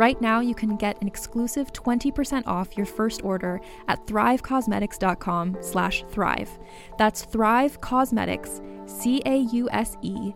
Right 0.00 0.18
now, 0.18 0.40
you 0.40 0.54
can 0.54 0.76
get 0.76 0.98
an 1.02 1.06
exclusive 1.06 1.74
20% 1.74 2.46
off 2.46 2.74
your 2.74 2.86
first 2.86 3.22
order 3.22 3.60
at 3.86 4.06
thrivecausemetics.com 4.06 5.58
slash 5.60 6.04
thrive. 6.08 6.48
That's 6.96 7.26
Thrive 7.26 7.82
Causemetics, 7.82 8.62
C-A-U-S-E-M-E-T-I-C-S 8.88 10.30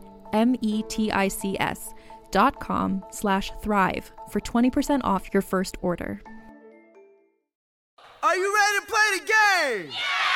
dot 2.31 2.61
com 2.61 3.03
slash 3.11 3.53
thrive 3.62 4.12
for 4.29 4.41
20% 4.41 5.01
off 5.03 5.33
your 5.33 5.41
first 5.41 5.79
order. 5.81 6.20
Are 8.23 8.37
you 8.37 8.55
ready 8.55 8.81
to 8.81 8.92
play 8.92 9.19
the 9.19 9.25
game? 9.25 9.92
Yeah! 9.92 10.35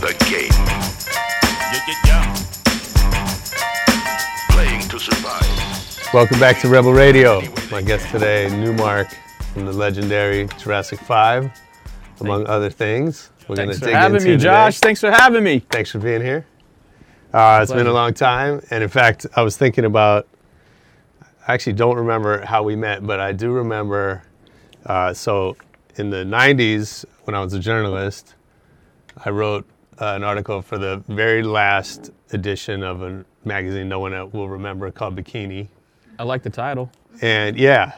The 0.00 0.14
game. 0.30 0.56
Playing 1.86 2.35
to 4.98 5.14
survive. 5.14 6.14
Welcome 6.14 6.40
back 6.40 6.60
to 6.60 6.68
Rebel 6.68 6.92
Radio. 6.92 7.42
My 7.70 7.82
guest 7.82 8.08
today, 8.10 8.48
Nu-Mark 8.48 9.08
from 9.52 9.66
the 9.66 9.72
legendary 9.72 10.48
Jurassic 10.58 11.00
5, 11.00 11.50
among 12.20 12.46
other 12.46 12.70
things. 12.70 13.30
We're 13.46 13.56
Thanks 13.56 13.78
for 13.78 13.86
dig 13.86 13.94
having 13.94 14.16
into 14.16 14.26
me, 14.26 14.32
today. 14.32 14.44
Josh. 14.44 14.78
Thanks 14.80 15.00
for 15.00 15.10
having 15.10 15.44
me. 15.44 15.58
Thanks 15.58 15.90
for 15.90 15.98
being 15.98 16.22
here. 16.22 16.46
Uh, 17.32 17.60
it's 17.62 17.72
been 17.72 17.86
a 17.86 17.92
long 17.92 18.14
time, 18.14 18.62
and 18.70 18.82
in 18.82 18.88
fact, 18.88 19.26
I 19.36 19.42
was 19.42 19.56
thinking 19.56 19.84
about. 19.84 20.28
I 21.46 21.54
actually 21.54 21.74
don't 21.74 21.96
remember 21.96 22.44
how 22.44 22.62
we 22.62 22.74
met, 22.74 23.06
but 23.06 23.20
I 23.20 23.32
do 23.32 23.52
remember. 23.52 24.22
Uh, 24.84 25.12
so, 25.12 25.56
in 25.96 26.10
the 26.10 26.24
'90s, 26.24 27.04
when 27.24 27.34
I 27.34 27.40
was 27.40 27.52
a 27.52 27.60
journalist, 27.60 28.34
I 29.24 29.30
wrote 29.30 29.66
uh, 30.00 30.14
an 30.16 30.24
article 30.24 30.62
for 30.62 30.78
the 30.78 31.02
very 31.08 31.42
last 31.42 32.10
edition 32.32 32.82
of 32.82 33.02
a 33.02 33.24
magazine 33.46 33.88
no 33.88 34.00
one 34.00 34.30
will 34.32 34.48
remember 34.48 34.90
called 34.90 35.16
Bikini. 35.16 35.68
I 36.18 36.24
like 36.24 36.42
the 36.42 36.50
title. 36.50 36.90
And 37.22 37.56
yeah, 37.56 37.96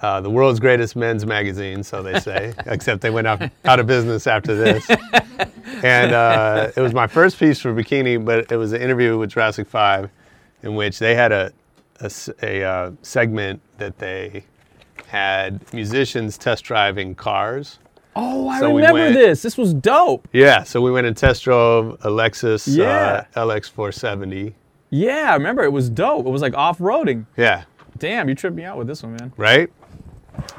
uh, 0.00 0.20
the 0.20 0.30
world's 0.30 0.60
greatest 0.60 0.96
men's 0.96 1.26
magazine, 1.26 1.82
so 1.82 2.02
they 2.02 2.20
say, 2.20 2.54
except 2.66 3.00
they 3.00 3.10
went 3.10 3.26
out, 3.26 3.42
out 3.64 3.80
of 3.80 3.86
business 3.86 4.26
after 4.26 4.54
this. 4.54 4.88
and 5.82 6.12
uh, 6.12 6.70
it 6.76 6.80
was 6.80 6.94
my 6.94 7.06
first 7.06 7.38
piece 7.38 7.60
for 7.60 7.72
Bikini, 7.72 8.24
but 8.24 8.50
it 8.50 8.56
was 8.56 8.72
an 8.72 8.80
interview 8.80 9.18
with 9.18 9.30
Jurassic 9.30 9.68
5 9.68 10.10
in 10.62 10.74
which 10.74 10.98
they 10.98 11.14
had 11.14 11.32
a 11.32 11.52
uh, 12.00 12.90
segment 13.02 13.60
that 13.78 13.98
they 13.98 14.44
had 15.06 15.72
musicians 15.72 16.38
test 16.38 16.64
driving 16.64 17.14
cars. 17.14 17.78
Oh, 18.20 18.48
I 18.48 18.58
So 18.58 18.70
we 18.70 18.82
remember 18.82 19.00
went- 19.02 19.14
this. 19.14 19.42
This 19.42 19.56
was 19.56 19.72
dope. 19.72 20.26
Yeah, 20.32 20.64
so 20.64 20.80
we 20.82 20.90
went 20.90 21.06
and 21.06 21.16
test 21.16 21.44
drove 21.44 21.92
a 22.04 22.08
Lexus 22.08 22.66
Yeah. 22.66 23.24
uh, 23.36 23.40
LX470. 23.46 24.54
Yeah, 24.90 25.30
I 25.30 25.34
remember 25.34 25.62
it 25.62 25.72
was 25.72 25.88
dope. 25.88 26.26
It 26.26 26.30
was 26.30 26.42
like 26.42 26.54
off 26.54 26.78
roading. 26.78 27.26
Yeah, 27.36 27.62
Damn, 27.98 28.28
you 28.28 28.34
tripped 28.34 28.56
me 28.56 28.64
out 28.64 28.76
with 28.78 28.86
this 28.86 29.02
one, 29.02 29.12
man. 29.16 29.32
right? 29.36 29.70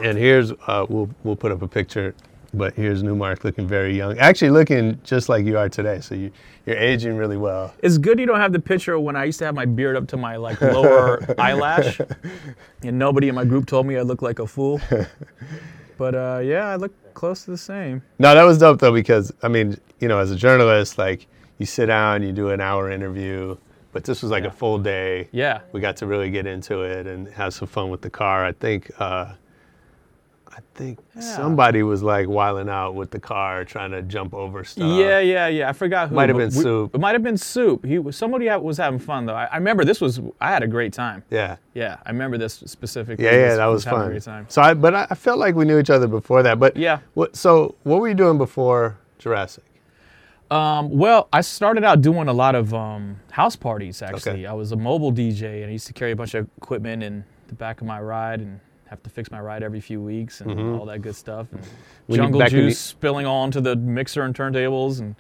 And 0.04 0.18
here's 0.18 0.52
uh, 0.68 0.86
we'll 0.90 1.10
we'll 1.24 1.36
put 1.38 1.52
up 1.52 1.62
a 1.62 1.68
picture, 1.68 2.14
but 2.54 2.74
here's 2.76 3.02
Nu-Mark 3.02 3.44
looking 3.46 3.66
very 3.68 3.96
young, 3.96 4.18
actually 4.20 4.52
looking 4.52 5.00
just 5.04 5.30
like 5.30 5.46
you 5.46 5.58
are 5.58 5.70
today. 5.70 6.00
So 6.02 6.16
you 6.16 6.32
you're 6.66 6.76
aging 6.78 7.16
really 7.18 7.38
well. 7.38 7.74
It's 7.82 7.98
good 7.98 8.20
you 8.20 8.26
don't 8.26 8.40
have 8.40 8.52
the 8.54 8.60
picture 8.60 8.94
of 8.94 9.02
when 9.04 9.16
I 9.16 9.24
used 9.24 9.40
to 9.40 9.46
have 9.46 9.56
my 9.56 9.66
beard 9.66 9.96
up 9.96 10.08
to 10.10 10.18
my 10.18 10.36
like 10.36 10.60
lower 10.62 11.24
eyelash, 11.40 12.00
and 12.84 13.00
nobody 13.00 13.30
in 13.30 13.36
my 13.36 13.46
group 13.46 13.66
told 13.68 13.86
me 13.88 13.98
I 13.98 14.02
looked 14.02 14.22
like 14.24 14.40
a 14.40 14.48
fool. 14.48 14.80
But 15.98 16.16
uh, 16.16 16.42
yeah, 16.44 16.68
I 16.68 16.76
look 16.76 16.94
close 17.20 17.44
to 17.44 17.52
the 17.52 17.58
same. 17.58 18.02
No, 18.18 18.34
that 18.34 18.44
was 18.44 18.58
dope 18.58 18.80
though 18.80 18.94
because 18.94 19.34
I 19.44 19.50
mean, 19.50 19.78
you 20.00 20.08
know, 20.08 20.20
as 20.20 20.32
a 20.32 20.38
journalist, 20.38 20.98
like 20.98 21.28
you 21.58 21.66
sit 21.66 21.88
down, 21.88 22.24
you 22.24 22.32
do 22.32 22.50
an 22.50 22.62
hour 22.62 22.90
interview, 22.90 23.58
but 23.92 24.06
this 24.06 24.22
was 24.22 24.32
like 24.32 24.46
a 24.46 24.52
full 24.52 24.78
day. 24.78 25.28
Yeah. 25.34 25.60
we 25.74 25.82
got 25.82 25.98
to 25.98 26.06
really 26.06 26.32
get 26.32 26.48
into 26.48 26.84
it 26.84 27.06
and 27.08 27.28
have 27.28 27.54
some 27.54 27.68
fun 27.68 27.90
with 27.90 28.02
the 28.02 28.10
car. 28.10 28.46
I 28.46 28.54
think 28.54 28.90
uh, 29.00 29.34
I 30.80 30.82
think 30.82 31.00
somebody 31.20 31.84
was 31.84 32.02
like 32.02 32.30
wiling 32.30 32.70
out 32.70 32.96
with 32.96 33.12
the 33.12 33.20
car, 33.20 33.66
trying 33.66 33.92
to 33.92 34.02
jump 34.02 34.34
over 34.34 34.64
stuff. 34.64 34.98
Yeah, 34.98 35.20
yeah, 35.20 35.48
yeah. 35.48 35.68
I 35.70 35.74
forgot 35.74 36.08
who. 36.08 36.16
Might 36.16 36.30
have 36.30 36.38
been 36.38 36.48
we- 36.56 36.64
Soup. 36.64 36.96
It 36.96 37.02
might 37.02 37.14
have 37.16 37.24
been 37.24 37.36
Soup. 37.36 37.84
He 37.86 38.00
was 38.00 38.16
somebody 38.16 38.48
was 38.48 38.78
having 38.78 38.98
fun 39.00 39.26
though. 39.26 39.36
I, 39.36 39.46
I 39.46 39.58
remember 39.58 39.84
this 39.84 40.00
was. 40.00 40.22
I 40.40 40.50
had 40.52 40.64
a 40.64 40.68
great 40.68 40.94
time. 40.94 41.24
yeah. 41.30 41.58
Yeah, 41.74 41.98
I 42.06 42.12
remember 42.12 42.38
this 42.38 42.64
specifically. 42.66 43.26
Yeah, 43.26 43.32
yeah, 43.32 43.48
This 43.50 43.58
that 43.58 43.66
was 43.66 43.86
a 43.86 43.90
fun. 43.90 44.08
great 44.10 44.24
time. 44.24 44.46
So, 44.50 44.62
I, 44.62 44.74
but 44.74 44.94
I, 44.96 45.08
I 45.10 45.16
felt 45.16 45.38
like 45.38 45.56
we 45.56 45.64
knew 45.66 45.80
each 45.80 45.90
other 45.90 46.08
before 46.08 46.44
that. 46.44 46.60
But 46.60 46.76
Yeah. 46.78 47.00
What? 47.14 47.36
So, 47.36 47.76
what 47.84 48.00
were 48.00 48.08
you 48.08 48.16
doing 48.16 48.38
before 48.38 48.98
Jurassic? 49.18 49.64
Um, 50.52 50.90
well, 50.98 51.28
I 51.32 51.42
started 51.42 51.84
out 51.84 52.02
doing 52.02 52.28
a 52.28 52.34
lot 52.34 52.56
of 52.56 52.74
um, 52.74 53.18
house 53.32 53.56
parties. 53.56 54.02
Actually, 54.02 54.32
Okay. 54.32 54.46
I 54.46 54.54
was 54.54 54.72
a 54.72 54.76
mobile 54.78 55.12
DJ, 55.14 55.62
and 55.62 55.66
I 55.66 55.72
used 55.72 55.88
to 55.88 55.94
carry 55.94 56.12
a 56.12 56.16
bunch 56.16 56.34
of 56.36 56.48
equipment 56.58 57.04
in 57.04 57.24
the 57.50 57.56
back 57.56 57.82
of 57.82 57.88
my 57.88 58.02
ride, 58.02 58.40
and 58.42 58.60
have 58.90 59.04
to 59.04 59.10
fix 59.10 59.30
my 59.32 59.40
ride 59.40 59.62
every 59.64 59.82
few 59.82 60.02
weeks, 60.02 60.42
and 60.42 60.78
all 60.78 60.86
that 60.86 61.02
good 61.02 61.16
stuff. 61.16 61.48
And 61.52 61.62
Mm-hmm. 61.62 61.70
When 62.08 62.18
you- 62.18 62.24
jungle 62.24 62.40
back 62.40 62.52
when 62.52 62.62
you- 62.64 62.68
juice 62.70 62.80
spilling 62.80 63.26
onto 63.26 63.62
the 63.62 63.76
mixer 63.76 64.24
and 64.24 64.34
turntables, 64.36 65.00
and 65.00 65.16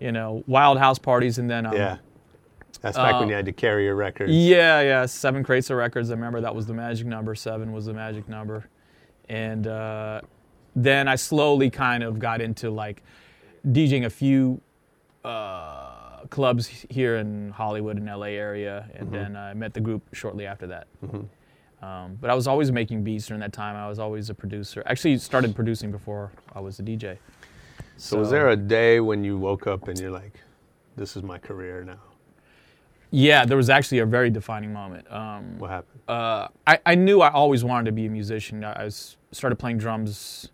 you 0.00 0.12
know, 0.12 0.42
wild 0.46 0.78
house 0.78 0.98
parties, 0.98 1.38
and 1.38 1.48
then 1.50 1.66
um, 1.66 1.74
yeah. 1.74 1.98
That's 2.80 2.96
back 2.96 3.14
when 3.14 3.24
uh, 3.24 3.28
you 3.30 3.34
had 3.34 3.46
to 3.46 3.52
carry 3.52 3.84
your 3.84 3.96
records. 3.96 4.32
Yeah, 4.32 4.80
yeah, 4.82 5.06
seven 5.06 5.42
crates 5.42 5.68
of 5.70 5.76
records. 5.78 6.10
I 6.10 6.14
remember 6.14 6.40
that 6.42 6.54
was 6.54 6.66
the 6.66 6.74
magic 6.74 7.06
number. 7.06 7.34
Seven 7.34 7.72
was 7.72 7.86
the 7.86 7.94
magic 7.94 8.28
number, 8.28 8.68
and 9.28 9.66
uh, 9.66 10.20
then 10.76 11.08
I 11.08 11.16
slowly 11.16 11.70
kind 11.70 12.04
of 12.04 12.18
got 12.20 12.40
into 12.40 12.70
like 12.70 13.02
DJing 13.66 14.04
a 14.04 14.10
few 14.10 14.60
uh, 15.24 16.20
clubs 16.30 16.68
here 16.90 17.16
in 17.16 17.50
Hollywood 17.50 17.96
and 17.96 18.06
LA 18.06 18.26
area, 18.26 18.88
and 18.94 19.10
then 19.12 19.36
I 19.36 19.54
met 19.54 19.74
the 19.74 19.80
group 19.80 20.02
shortly 20.14 20.46
after 20.46 20.66
that. 20.68 20.86
Um, 21.82 22.16
but 22.20 22.30
I 22.30 22.34
was 22.34 22.46
always 22.46 22.72
making 22.72 23.04
beats 23.04 23.26
during 23.26 23.40
that 23.40 23.52
time. 23.52 23.76
I 23.76 23.88
was 23.88 23.98
always 23.98 24.30
a 24.30 24.34
producer. 24.34 24.82
Actually, 24.86 25.16
started 25.18 25.54
producing 25.54 25.92
before 25.92 26.32
I 26.54 26.60
was 26.60 26.80
a 26.80 26.82
DJ. 26.82 27.18
So, 27.96 28.18
was 28.18 28.30
there 28.30 28.48
a 28.48 28.56
day 28.56 29.00
when 29.00 29.22
you 29.24 29.38
woke 29.38 29.66
up 29.66 29.86
and 29.88 29.98
you're 29.98 30.10
like, 30.10 30.40
"This 30.96 31.16
is 31.16 31.22
my 31.22 31.38
career 31.38 31.84
now"? 31.84 31.98
Yeah, 33.10 33.44
there 33.44 33.56
was 33.56 33.70
actually 33.70 34.00
a 34.00 34.06
very 34.06 34.28
defining 34.30 34.72
moment. 34.72 35.10
Um, 35.10 35.58
What 35.58 35.70
happened? 35.70 36.00
uh, 36.08 36.48
I, 36.66 36.78
I 36.84 36.94
knew 36.94 37.20
I 37.22 37.30
always 37.30 37.64
wanted 37.64 37.86
to 37.86 37.92
be 37.92 38.06
a 38.06 38.10
musician. 38.10 38.62
I, 38.64 38.72
I 38.72 38.84
was, 38.84 39.16
started 39.32 39.56
playing 39.56 39.78
drums 39.78 40.50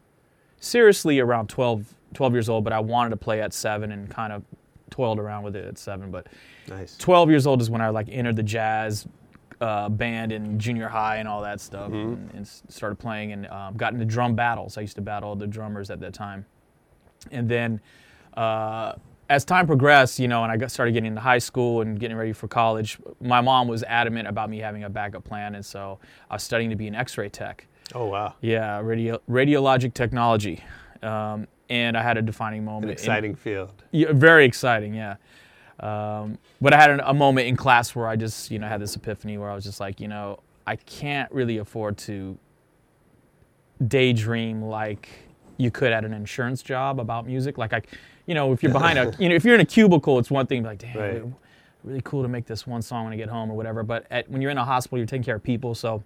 seriously 0.60 1.18
around 1.20 1.48
12, 1.48 1.94
12 2.14 2.32
years 2.32 2.48
old, 2.48 2.64
but 2.64 2.72
I 2.72 2.78
wanted 2.78 3.10
to 3.10 3.16
play 3.16 3.40
at 3.40 3.52
seven 3.52 3.90
and 3.92 4.08
kind 4.08 4.32
of 4.32 4.44
toiled 4.90 5.18
around 5.18 5.42
with 5.42 5.56
it 5.56 5.64
at 5.64 5.78
seven. 5.78 6.10
But 6.12 6.28
nice. 6.68 6.96
12 6.96 7.28
years 7.30 7.46
old 7.46 7.60
is 7.60 7.70
when 7.70 7.80
I 7.80 7.88
like 7.88 8.08
entered 8.08 8.36
the 8.36 8.42
jazz 8.44 9.06
uh, 9.60 9.88
band 9.88 10.32
in 10.32 10.58
junior 10.58 10.88
high 10.88 11.16
and 11.16 11.28
all 11.28 11.42
that 11.42 11.60
stuff 11.60 11.90
and, 11.92 12.30
and 12.34 12.46
started 12.46 12.96
playing 12.96 13.32
and 13.32 13.46
um, 13.48 13.76
got 13.76 13.92
into 13.92 14.04
drum 14.04 14.34
battles. 14.34 14.76
I 14.76 14.80
used 14.82 14.96
to 14.96 15.02
battle 15.02 15.36
the 15.36 15.46
drummers 15.46 15.90
at 15.90 16.00
that 16.00 16.12
time. 16.14 16.44
And 17.30 17.48
then 17.48 17.80
uh, 18.36 18.94
as 19.28 19.44
time 19.44 19.66
progressed, 19.66 20.18
you 20.18 20.28
know, 20.28 20.42
and 20.42 20.52
I 20.52 20.56
got 20.56 20.70
started 20.70 20.92
getting 20.92 21.08
into 21.08 21.20
high 21.20 21.38
school 21.38 21.80
and 21.80 21.98
getting 21.98 22.16
ready 22.16 22.32
for 22.32 22.48
college, 22.48 22.98
my 23.20 23.40
mom 23.40 23.68
was 23.68 23.82
adamant 23.84 24.28
about 24.28 24.50
me 24.50 24.58
having 24.58 24.84
a 24.84 24.90
backup 24.90 25.24
plan, 25.24 25.54
and 25.54 25.64
so 25.64 25.98
I 26.30 26.34
was 26.34 26.42
studying 26.42 26.70
to 26.70 26.76
be 26.76 26.86
an 26.88 26.94
X-ray 26.94 27.30
tech. 27.30 27.66
Oh 27.94 28.06
wow. 28.06 28.34
Yeah, 28.40 28.80
radio, 28.80 29.20
radiologic 29.28 29.94
technology, 29.94 30.62
um, 31.02 31.46
and 31.70 31.96
I 31.96 32.02
had 32.02 32.18
a 32.18 32.22
defining 32.22 32.64
moment. 32.64 32.84
An 32.84 32.90
in- 32.90 32.92
exciting 32.92 33.34
field. 33.34 33.82
yeah, 33.92 34.12
very 34.12 34.44
exciting, 34.44 34.94
yeah. 34.94 35.16
Um, 35.80 36.38
but 36.60 36.72
I 36.72 36.80
had 36.80 36.90
an, 36.90 37.00
a 37.04 37.12
moment 37.14 37.48
in 37.48 37.56
class 37.56 37.94
where 37.94 38.06
I 38.06 38.16
just, 38.16 38.50
you 38.50 38.58
know, 38.58 38.68
had 38.68 38.80
this 38.80 38.94
epiphany 38.96 39.38
where 39.38 39.50
I 39.50 39.54
was 39.54 39.64
just 39.64 39.80
like, 39.80 40.00
you 40.00 40.08
know, 40.08 40.40
I 40.66 40.76
can't 40.76 41.30
really 41.32 41.58
afford 41.58 41.98
to 41.98 42.38
daydream 43.86 44.62
like 44.62 45.08
you 45.56 45.70
could 45.70 45.92
at 45.92 46.04
an 46.04 46.12
insurance 46.12 46.62
job 46.62 47.00
about 47.00 47.26
music. 47.26 47.58
Like 47.58 47.72
I, 47.72 47.82
you 48.26 48.34
know, 48.34 48.52
if 48.52 48.62
you're 48.62 48.72
behind 48.72 48.98
a, 48.98 49.12
you 49.18 49.28
know, 49.28 49.34
if 49.34 49.44
you're 49.44 49.54
in 49.54 49.60
a 49.60 49.64
cubicle, 49.66 50.18
it's 50.18 50.30
one 50.30 50.46
thing. 50.46 50.62
Like, 50.62 50.78
damn, 50.78 50.96
Right. 50.96 51.14
really- 51.14 51.32
really 51.82 52.00
cool 52.02 52.22
to 52.22 52.28
make 52.28 52.46
this 52.46 52.66
one 52.66 52.80
song 52.80 53.04
when 53.04 53.12
I 53.12 53.16
get 53.16 53.28
home 53.28 53.50
or 53.50 53.54
whatever. 53.58 53.82
But 53.82 54.06
at, 54.10 54.26
when 54.30 54.40
you're 54.40 54.50
in 54.50 54.56
a 54.56 54.64
hospital, 54.64 54.96
you're 54.96 55.06
taking 55.06 55.22
care 55.22 55.36
of 55.36 55.42
people. 55.42 55.74
So 55.74 56.02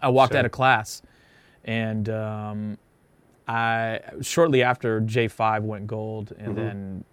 I 0.00 0.08
walked 0.08 0.34
Sure. 0.34 0.38
out 0.38 0.44
of 0.44 0.52
class, 0.52 1.02
and 1.64 2.08
um, 2.08 2.78
I 3.48 3.98
shortly 4.20 4.62
after 4.62 5.00
J5 5.00 5.62
went 5.62 5.88
gold, 5.88 6.32
and 6.38 6.56
then 6.56 7.04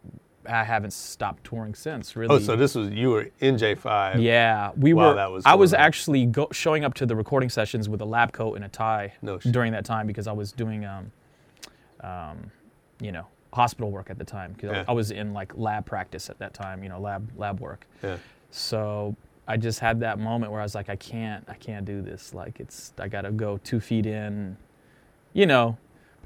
I 0.47 0.63
haven't 0.63 0.91
stopped 0.93 1.43
touring 1.43 1.75
since. 1.75 2.15
Really. 2.15 2.35
Mm-hmm. 2.35 2.43
Oh, 2.43 2.45
so 2.45 2.55
this 2.55 2.75
was 2.75 2.89
you 2.91 3.09
were 3.09 3.29
in 3.39 3.55
J5. 3.55 4.21
Yeah, 4.21 4.71
we 4.77 4.93
While 4.93 5.09
were. 5.09 5.15
that 5.15 5.31
was 5.31 5.45
I 5.45 5.55
was 5.55 5.73
on. 5.73 5.79
actually 5.79 6.25
go, 6.25 6.47
showing 6.51 6.83
up 6.85 6.93
to 6.95 7.05
the 7.05 7.15
recording 7.15 7.49
sessions 7.49 7.89
with 7.89 8.01
a 8.01 8.05
lab 8.05 8.31
coat 8.31 8.55
and 8.55 8.65
a 8.65 8.69
tie 8.69 9.13
No 9.21 9.37
during 9.39 9.71
that 9.73 9.85
time 9.85 10.07
because 10.07 10.27
I 10.27 10.31
was 10.31 10.51
doing, 10.51 10.85
um, 10.85 11.11
um, 12.01 12.51
you 12.99 13.11
know, 13.11 13.25
hospital 13.53 13.91
work 13.91 14.09
at 14.09 14.17
the 14.17 14.25
time 14.25 14.53
because 14.53 14.71
Yeah. 14.71 14.83
I 14.87 14.91
was 14.91 15.11
in 15.11 15.33
like 15.33 15.51
lab 15.57 15.85
practice 15.85 16.29
at 16.29 16.37
that 16.39 16.53
time. 16.53 16.83
You 16.83 16.89
know, 16.89 16.99
lab 16.99 17.29
lab 17.37 17.59
work. 17.59 17.85
Yeah. 18.03 18.17
So 18.51 19.15
I 19.47 19.57
just 19.57 19.79
had 19.79 19.99
that 20.01 20.19
moment 20.19 20.51
where 20.51 20.61
I 20.61 20.63
was 20.63 20.75
like, 20.75 20.89
I 20.89 20.95
can't, 20.95 21.43
I 21.47 21.53
can't 21.55 21.85
do 21.85 22.01
this. 22.01 22.33
Like 22.33 22.59
it's, 22.59 22.91
I 22.99 23.07
gotta 23.07 23.31
go 23.31 23.57
two 23.63 23.79
feet 23.79 24.05
in. 24.05 24.57
You 25.33 25.45
know, 25.45 25.77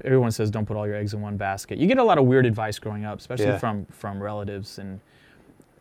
everyone 0.04 0.30
says 0.30 0.50
don't 0.50 0.66
put 0.66 0.76
all 0.76 0.86
your 0.86 0.96
eggs 0.96 1.14
in 1.14 1.20
one 1.20 1.36
basket. 1.36 1.78
You 1.78 1.86
get 1.86 1.98
a 1.98 2.04
lot 2.04 2.18
of 2.18 2.24
weird 2.26 2.46
advice 2.46 2.78
growing 2.78 3.04
up, 3.04 3.18
especially 3.20 3.46
Yeah. 3.46 3.58
from 3.58 3.86
from 3.86 4.22
relatives, 4.22 4.78
and 4.78 5.00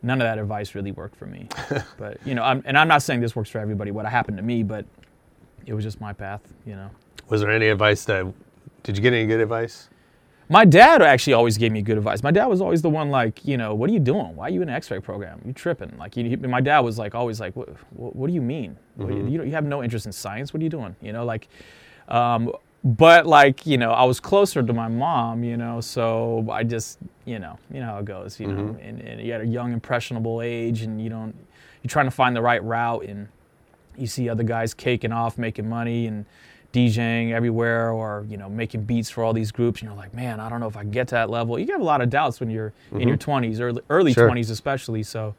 none 0.03 0.21
of 0.21 0.25
that 0.25 0.37
advice 0.39 0.75
really 0.75 0.91
worked 0.91 1.15
for 1.15 1.25
me. 1.25 1.47
but 1.97 2.17
you 2.25 2.35
know, 2.35 2.43
I'm, 2.43 2.61
and 2.65 2.77
I'm 2.77 2.87
not 2.87 3.01
saying 3.03 3.21
this 3.21 3.35
works 3.35 3.49
for 3.49 3.59
everybody. 3.59 3.91
What 3.91 4.05
happened 4.05 4.37
to 4.37 4.43
me, 4.43 4.63
but 4.63 4.85
it 5.65 5.73
was 5.73 5.83
just 5.83 5.99
my 6.01 6.13
path. 6.13 6.41
You 6.65 6.75
know. 6.75 6.89
Was 7.29 7.41
there 7.41 7.51
any 7.51 7.67
advice 7.69 8.05
that? 8.05 8.25
Did 8.83 8.97
you 8.97 9.03
get 9.03 9.13
any 9.13 9.27
good 9.27 9.39
advice? 9.41 9.89
My 10.49 10.65
dad 10.65 11.01
actually 11.01 11.31
always 11.31 11.57
gave 11.57 11.71
me 11.71 11.81
good 11.81 11.97
advice. 11.97 12.23
My 12.23 12.31
dad 12.31 12.47
was 12.47 12.59
always 12.59 12.81
the 12.81 12.89
one 12.89 13.09
like, 13.09 13.45
you 13.45 13.55
know, 13.55 13.73
what 13.73 13.89
are 13.89 13.93
you 13.93 13.99
doing? 13.99 14.35
Why 14.35 14.47
are 14.47 14.49
you 14.49 14.61
in 14.61 14.67
an 14.67 14.75
X-ray 14.75 14.99
program? 14.99 15.39
You 15.45 15.53
tripping? 15.53 15.95
Like, 15.97 16.13
he, 16.13 16.27
he- 16.27 16.35
my 16.35 16.59
dad 16.59 16.79
was 16.81 16.97
like 16.99 17.15
always 17.15 17.39
like, 17.39 17.55
what, 17.55 17.69
what, 17.91 18.13
what 18.17 18.27
do 18.27 18.33
you 18.33 18.41
mean? 18.41 18.75
What- 18.95 19.13
you, 19.13 19.43
you 19.43 19.51
have 19.51 19.63
no 19.63 19.81
interest 19.81 20.07
in 20.07 20.11
science. 20.11 20.51
What 20.53 20.59
are 20.59 20.63
you 20.65 20.69
doing? 20.69 20.93
You 21.01 21.13
know, 21.13 21.23
like, 21.23 21.47
um, 22.09 22.51
but 22.83 23.27
like, 23.27 23.65
you 23.65 23.77
know, 23.77 23.91
I 23.91 24.05
was 24.05 24.19
closer 24.19 24.63
to 24.63 24.73
my 24.73 24.87
mom, 24.87 25.43
you 25.43 25.55
know, 25.55 25.81
so 25.81 26.47
I 26.51 26.63
just, 26.63 26.97
you 27.25 27.37
know, 27.37 27.59
you 27.71 27.79
know 27.79 27.87
how 27.87 27.99
it 27.99 28.05
goes, 28.05 28.39
you 28.39 28.47
know, 28.47 28.73
mm-hmm. 28.73 28.79
and, 28.79 29.01
and 29.01 29.21
you 29.21 29.33
at 29.33 29.41
a 29.41 29.45
young 29.45 29.71
impressionable 29.71 30.41
age, 30.41 30.81
and 30.81 31.01
you 31.01 31.09
don't, 31.09 31.35
you're 31.83 31.89
trying 31.89 32.07
to 32.07 32.11
find 32.11 32.35
the 32.35 32.41
right 32.41 32.63
route, 32.63 33.05
and 33.05 33.27
you 33.97 34.07
see 34.07 34.29
other 34.29 34.43
guys 34.43 34.73
caking 34.73 35.11
off, 35.11 35.37
making 35.37 35.69
money, 35.69 36.07
and 36.07 36.25
DJing 36.73 37.31
everywhere, 37.31 37.91
or 37.91 38.25
you 38.27 38.37
know, 38.37 38.49
making 38.49 38.85
beats 38.85 39.11
for 39.11 39.23
all 39.23 39.33
these 39.33 39.51
groups, 39.51 39.81
and 39.81 39.89
you're 39.89 39.97
like, 39.97 40.13
man, 40.15 40.39
I 40.39 40.49
don't 40.49 40.59
know 40.59 40.67
if 40.67 40.77
I 40.77 40.81
can 40.81 40.91
get 40.91 41.07
to 41.09 41.15
that 41.15 41.29
level. 41.29 41.59
You 41.59 41.71
have 41.73 41.81
a 41.81 41.85
lot 41.85 42.01
of 42.01 42.09
doubts 42.09 42.39
when 42.39 42.49
you're 42.49 42.73
in 42.93 43.07
your 43.07 43.17
mm-hmm. 43.17 43.45
20s, 43.45 43.59
early, 43.59 43.81
early 43.89 44.13
Sure. 44.13 44.27
20s 44.27 44.49
especially. 44.49 45.03
So, 45.03 45.35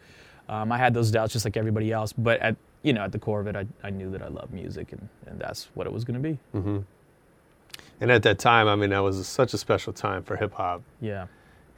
um, 0.49 0.71
I 0.71 0.79
had 0.79 0.95
those 0.95 1.11
doubts 1.11 1.33
just 1.33 1.45
like 1.45 1.57
everybody 1.57 1.91
else. 1.91 2.13
But 2.13 2.41
at 2.41 2.57
you 2.83 2.93
know, 2.93 3.03
at 3.03 3.13
the 3.13 3.19
core 3.19 3.41
of 3.41 3.47
it, 3.47 3.57
I, 3.57 3.67
I 3.83 3.91
knew 3.91 4.11
that 4.11 4.23
I 4.23 4.29
loved 4.29 4.53
music, 4.53 4.93
and, 4.93 5.09
and 5.27 5.41
that's 5.41 5.69
what 5.75 5.87
it 5.87 5.93
was 5.93 6.05
going 6.05 6.23
to 6.23 6.29
be. 6.29 6.39
Mm-hmm. 6.55 6.79
And 8.03 8.11
at 8.11 8.25
that 8.25 8.41
time, 8.41 8.67
I 8.67 8.75
mean, 8.75 8.91
that 8.91 8.99
was 8.99 9.25
such 9.29 9.55
a 9.55 9.59
special 9.59 9.93
time 9.93 10.25
for 10.25 10.35
hip 10.35 10.55
hop, 10.55 10.83
Yeah, 11.01 11.27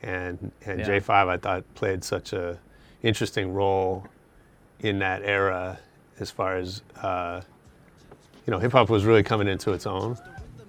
and 0.03 0.51
and 0.65 0.81
Yeah. 0.81 0.89
J5 0.89 1.29
I 1.29 1.37
thought 1.37 1.65
played 1.75 2.03
such 2.03 2.33
a 2.33 2.59
interesting 3.03 3.53
role 3.53 4.07
in 4.81 5.01
that 5.01 5.21
era, 5.23 5.79
as 6.19 6.31
far 6.31 6.57
as 6.57 6.81
uh, 7.03 7.43
you 8.47 8.51
know, 8.51 8.59
hip 8.59 8.73
hop 8.73 8.89
was 8.89 9.05
really 9.05 9.23
coming 9.23 9.49
into 9.49 9.75
its 9.75 9.87
own 9.87 10.17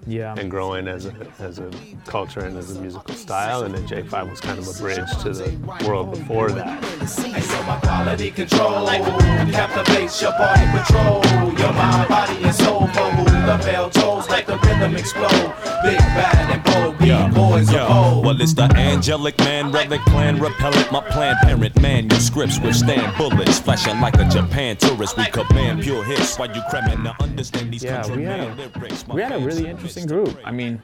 yeah, 0.06 0.36
and 0.38 0.52
growing 0.52 0.90
as 0.90 1.06
a 1.06 1.14
as 1.40 1.60
a 1.60 1.72
culture 2.06 2.42
and 2.42 2.58
as 2.58 2.76
a 2.76 2.82
musical 2.82 3.16
style, 3.16 3.64
and 3.64 3.74
then 3.74 3.88
J5 3.88 4.30
was 4.30 4.42
kind 4.42 4.60
of 4.60 4.68
a 4.68 4.74
bridge 4.74 5.10
to 5.24 5.30
the 5.32 5.88
world 5.88 6.12
before 6.12 6.52
that. 6.52 6.84
I 7.02 7.06
so 7.06 7.64
my 7.64 7.80
quality 7.80 8.30
control 8.32 8.88
captivates 8.88 10.22
your 10.22 10.32
body 10.32 10.66
patrol. 10.78 11.24
Your 11.58 11.74
mind, 11.74 12.10
body, 12.10 12.44
and 12.44 12.54
soul 12.54 12.88
for 12.88 13.10
who 13.12 13.24
the 13.24 13.64
bell 13.66 13.90
tolls, 13.90 14.30
let 14.30 14.45
the 14.90 14.96
rhythm 14.96 14.98
explode. 14.98 15.54
Big 15.84 15.98
bad 16.00 16.52
and 16.52 16.64
bold, 16.64 17.00
we 17.00 17.36
boys 17.36 17.72
Yo, 17.72 17.86
of 17.86 17.92
old. 18.16 18.26
well, 18.26 18.42
it's 18.42 18.54
the 18.54 18.64
angelic 18.76 19.38
man, 19.40 19.72
relic 19.72 20.02
plan, 20.02 20.40
repellent. 20.40 20.92
My 20.92 21.02
planned 21.02 21.38
parent 21.44 21.80
manuscripts 21.82 22.60
withstand 22.60 23.16
bullets, 23.18 23.60
flashing 23.60 24.00
like 24.02 24.16
a 24.18 24.26
Japan 24.30 24.78
tourist. 24.78 25.18
We 25.18 25.26
command 25.26 25.82
pure 25.84 26.04
hits 26.04 26.38
while 26.38 26.54
you 26.54 26.62
cramming 26.70 27.04
to 27.04 27.16
understand 27.22 27.72
these 27.72 27.84
Yeah, 27.84 28.06
we 28.16 28.24
had 28.24 28.40
a- 28.40 28.56
lyrics. 28.56 29.08
My 29.08 29.16
we 29.16 29.22
had 29.22 29.32
a 29.34 29.40
really 29.40 29.68
interesting 29.68 30.06
group. 30.08 30.38
I 30.44 30.52
mean, 30.52 30.82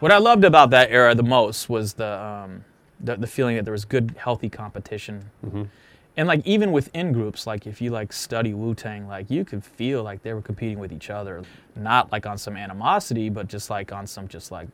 what 0.00 0.12
I 0.12 0.18
loved 0.18 0.44
about 0.44 0.70
that 0.70 0.90
era 0.90 1.14
the 1.14 1.22
most 1.22 1.68
was 1.68 1.94
the 1.94 2.18
um, 2.20 2.64
the, 3.00 3.16
the 3.16 3.26
feeling 3.26 3.56
that 3.56 3.64
there 3.64 3.72
was 3.72 3.84
good, 3.84 4.14
healthy 4.18 4.48
competition. 4.48 5.30
And 6.16 6.26
like 6.26 6.46
even 6.46 6.72
within 6.72 7.12
groups, 7.12 7.46
like 7.46 7.66
if 7.66 7.80
you 7.80 7.90
like 7.90 8.12
study 8.12 8.54
Wu 8.54 8.74
Tang, 8.74 9.06
like 9.06 9.30
you 9.30 9.44
could 9.44 9.62
feel 9.64 10.02
like 10.02 10.22
they 10.22 10.32
were 10.32 10.42
competing 10.42 10.78
with 10.78 10.92
each 10.92 11.10
other, 11.10 11.42
not 11.74 12.10
like 12.10 12.26
on 12.26 12.38
some 12.38 12.56
animosity, 12.56 13.28
but 13.28 13.48
just 13.48 13.68
like 13.68 13.92
on 13.92 14.06
some 14.06 14.26
just 14.26 14.50
like 14.50 14.68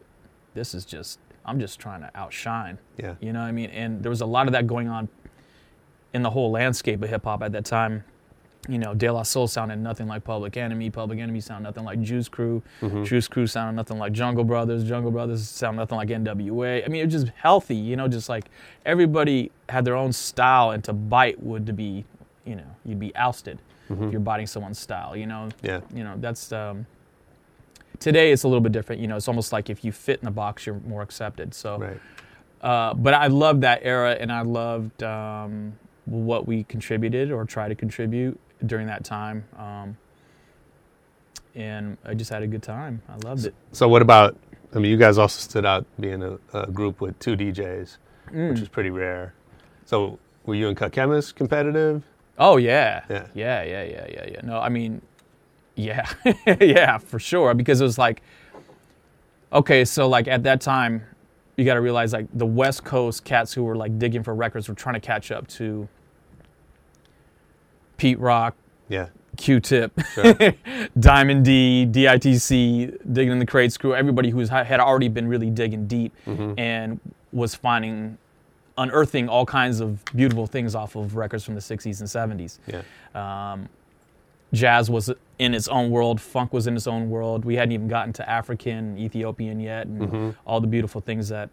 this 0.54 0.74
is 0.74 0.84
just 0.84 1.18
I'm 1.44 1.58
just 1.58 1.80
trying 1.80 2.00
to 2.02 2.10
outshine. 2.14 2.78
Yeah. 2.96 3.16
You 3.20 3.32
know 3.32 3.40
what 3.40 3.46
I 3.46 3.52
mean? 3.52 3.70
And 3.70 4.02
there 4.02 4.10
was 4.10 4.20
a 4.20 4.26
lot 4.26 4.46
of 4.46 4.52
that 4.52 4.66
going 4.68 4.88
on 4.88 5.08
in 6.14 6.22
the 6.22 6.30
whole 6.30 6.50
landscape 6.50 7.02
of 7.02 7.08
hip 7.08 7.24
hop 7.24 7.42
at 7.42 7.52
that 7.52 7.64
time. 7.64 8.04
You 8.68 8.78
know, 8.78 8.94
De 8.94 9.10
La 9.10 9.24
Soul 9.24 9.48
sounded 9.48 9.80
nothing 9.80 10.06
like 10.06 10.22
Public 10.22 10.56
Enemy. 10.56 10.90
Public 10.90 11.18
Enemy 11.18 11.40
sounded 11.40 11.64
nothing 11.64 11.84
like 11.84 12.00
Juice 12.00 12.28
Crew. 12.28 12.62
Juice 13.02 13.26
Crew 13.26 13.48
sounded 13.48 13.74
nothing 13.74 13.98
like 13.98 14.12
Jungle 14.12 14.44
Brothers. 14.44 14.84
Jungle 14.84 15.10
Brothers 15.10 15.48
sounded 15.48 15.78
nothing 15.78 15.96
like 15.96 16.08
NWA. 16.08 16.84
I 16.84 16.88
mean, 16.88 17.00
it 17.02 17.06
was 17.06 17.14
just 17.14 17.32
healthy. 17.34 17.74
You 17.74 17.96
know, 17.96 18.06
just 18.06 18.28
like 18.28 18.44
everybody 18.86 19.50
had 19.68 19.84
their 19.84 19.96
own 19.96 20.12
style, 20.12 20.70
and 20.70 20.84
to 20.84 20.92
bite 20.92 21.42
would 21.42 21.66
to 21.66 21.72
be, 21.72 22.04
you 22.44 22.54
know, 22.54 22.76
you'd 22.84 23.00
be 23.00 23.14
ousted 23.16 23.58
if 23.90 24.12
you're 24.12 24.20
biting 24.20 24.46
someone's 24.46 24.78
style. 24.78 25.16
You 25.16 25.26
know. 25.26 25.48
Yeah. 25.62 25.80
You 25.92 26.04
know, 26.04 26.14
that's. 26.18 26.52
Um, 26.52 26.86
today 27.98 28.30
it's 28.30 28.44
a 28.44 28.48
little 28.48 28.60
bit 28.60 28.70
different. 28.70 29.02
You 29.02 29.08
know, 29.08 29.16
it's 29.16 29.28
almost 29.28 29.52
like 29.52 29.70
if 29.70 29.84
you 29.84 29.90
fit 29.90 30.20
in 30.20 30.24
the 30.24 30.30
box, 30.30 30.66
you're 30.66 30.80
more 30.86 31.02
accepted. 31.02 31.52
So. 31.52 31.78
Right. 31.78 32.00
Uh, 32.60 32.94
but 32.94 33.12
I 33.12 33.26
loved 33.26 33.62
that 33.62 33.80
era, 33.82 34.12
and 34.12 34.30
I 34.30 34.42
loved 34.42 35.02
um, 35.02 35.72
what 36.04 36.46
we 36.46 36.62
contributed 36.62 37.32
or 37.32 37.44
tried 37.44 37.70
to 37.70 37.74
contribute 37.74 38.38
during 38.66 38.86
that 38.86 39.04
time. 39.04 39.44
Um, 39.58 39.96
and 41.54 41.98
I 42.04 42.14
just 42.14 42.30
had 42.30 42.42
a 42.42 42.46
good 42.46 42.62
time. 42.62 43.02
I 43.08 43.16
loved 43.26 43.44
it. 43.46 43.54
So 43.72 43.88
what 43.88 44.02
about? 44.02 44.36
I 44.74 44.78
mean, 44.78 44.90
you 44.90 44.96
guys 44.96 45.18
also 45.18 45.38
stood 45.40 45.66
out 45.66 45.84
being 46.00 46.22
a, 46.22 46.38
a 46.54 46.66
group 46.70 47.00
with 47.00 47.18
two 47.18 47.36
DJs, 47.36 47.96
which 48.32 48.60
is 48.60 48.68
pretty 48.68 48.88
rare. 48.90 49.34
So 49.84 50.18
were 50.46 50.54
you 50.54 50.68
and 50.68 50.76
Cut 50.76 50.92
Chemist 50.92 51.36
competitive? 51.36 52.02
Oh 52.38 52.56
yeah, 52.56 53.04
Yeah. 53.10 53.26
yeah, 53.34 53.62
yeah, 53.62 53.82
yeah, 53.84 54.06
yeah, 54.10 54.24
yeah. 54.32 54.40
No, 54.42 54.58
I 54.58 54.70
mean, 54.70 55.02
yeah, 55.74 56.08
yeah, 56.60 56.96
for 56.96 57.18
sure. 57.18 57.52
Because 57.52 57.82
it 57.82 57.84
was 57.84 57.98
like, 57.98 58.22
okay, 59.52 59.84
so 59.84 60.08
like 60.08 60.26
at 60.28 60.42
that 60.44 60.62
time, 60.62 61.02
you 61.58 61.66
got 61.66 61.74
to 61.74 61.82
realize 61.82 62.14
like 62.14 62.26
the 62.32 62.46
West 62.46 62.82
Coast 62.84 63.24
cats 63.24 63.52
who 63.52 63.62
were 63.64 63.76
like 63.76 63.98
digging 63.98 64.22
for 64.22 64.34
records 64.34 64.70
were 64.70 64.74
trying 64.74 64.94
to 64.94 65.00
catch 65.00 65.30
up 65.30 65.46
to 65.48 65.86
Pete 68.02 68.18
Rock, 68.18 68.56
Yeah. 68.88 69.10
Q-Tip, 69.36 69.92
Sure. 70.12 70.34
Diamond 70.98 71.44
D, 71.44 71.86
DITC, 71.88 72.98
digging 73.12 73.32
in 73.32 73.38
the 73.38 73.46
crates 73.46 73.76
crew, 73.76 73.94
everybody 73.94 74.28
who 74.28 74.44
had 74.44 74.80
already 74.80 75.06
been 75.06 75.28
really 75.28 75.50
digging 75.50 75.86
deep 75.86 76.12
mm-hmm. 76.26 76.58
and 76.58 76.98
was 77.32 77.54
finding, 77.54 78.18
unearthing 78.76 79.28
all 79.28 79.46
kinds 79.46 79.78
of 79.78 80.04
beautiful 80.16 80.48
things 80.48 80.74
off 80.74 80.96
of 80.96 81.14
records 81.14 81.44
from 81.44 81.54
the 81.54 81.60
60s 81.60 82.00
and 82.00 82.40
70s. 82.40 82.58
Yeah. 82.66 83.52
Um, 83.52 83.68
jazz 84.52 84.90
was 84.90 85.12
in 85.38 85.54
its 85.54 85.68
own 85.68 85.88
world, 85.88 86.20
funk 86.20 86.52
was 86.52 86.66
in 86.66 86.74
its 86.74 86.88
own 86.88 87.08
world. 87.08 87.44
We 87.44 87.54
hadn't 87.54 87.70
even 87.70 87.86
gotten 87.86 88.12
to 88.14 88.28
African, 88.28 88.98
Ethiopian 88.98 89.60
yet, 89.60 89.86
and 89.86 90.00
mm-hmm. 90.00 90.30
all 90.44 90.60
the 90.60 90.66
beautiful 90.66 91.00
things 91.00 91.28
that 91.28 91.50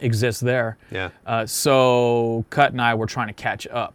exist 0.00 0.40
there. 0.40 0.78
Yeah. 0.90 1.10
Uh, 1.24 1.46
so 1.46 2.44
Cut 2.50 2.72
and 2.72 2.82
I 2.82 2.94
were 2.94 3.06
trying 3.06 3.28
to 3.28 3.34
catch 3.34 3.68
up 3.68 3.94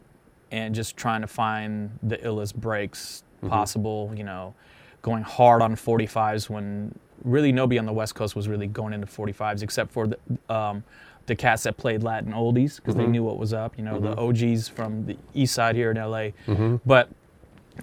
and 0.55 0.73
just 0.73 0.95
trying 0.97 1.21
to 1.21 1.27
find 1.27 1.99
the 2.01 2.17
illest 2.17 2.55
breaks 2.55 3.23
possible, 3.47 4.11
you 4.15 4.23
know, 4.23 4.53
going 5.01 5.21
hard 5.23 5.61
on 5.61 5.75
45s 5.75 6.49
when 6.49 6.97
really 7.23 7.51
nobody 7.51 7.77
on 7.77 7.85
the 7.85 7.93
West 7.93 8.15
Coast 8.15 8.35
was 8.35 8.47
really 8.47 8.67
going 8.67 8.93
into 8.93 9.05
45s 9.05 9.61
except 9.61 9.91
for 9.91 10.07
the, 10.07 10.17
um, 10.49 10.83
the 11.27 11.35
cats 11.35 11.63
that 11.63 11.75
played 11.77 12.01
Latin 12.03 12.31
oldies 12.33 12.77
because 12.77 12.95
they 12.95 13.05
knew 13.05 13.23
what 13.23 13.37
was 13.37 13.53
up. 13.53 13.77
You 13.77 13.83
know, 13.83 13.99
the 13.99 14.15
OGs 14.17 14.67
from 14.67 15.05
the 15.05 15.17
East 15.33 15.53
Side 15.53 15.75
here 15.75 15.91
in 15.91 15.97
LA. 15.97 16.29
But 16.85 17.09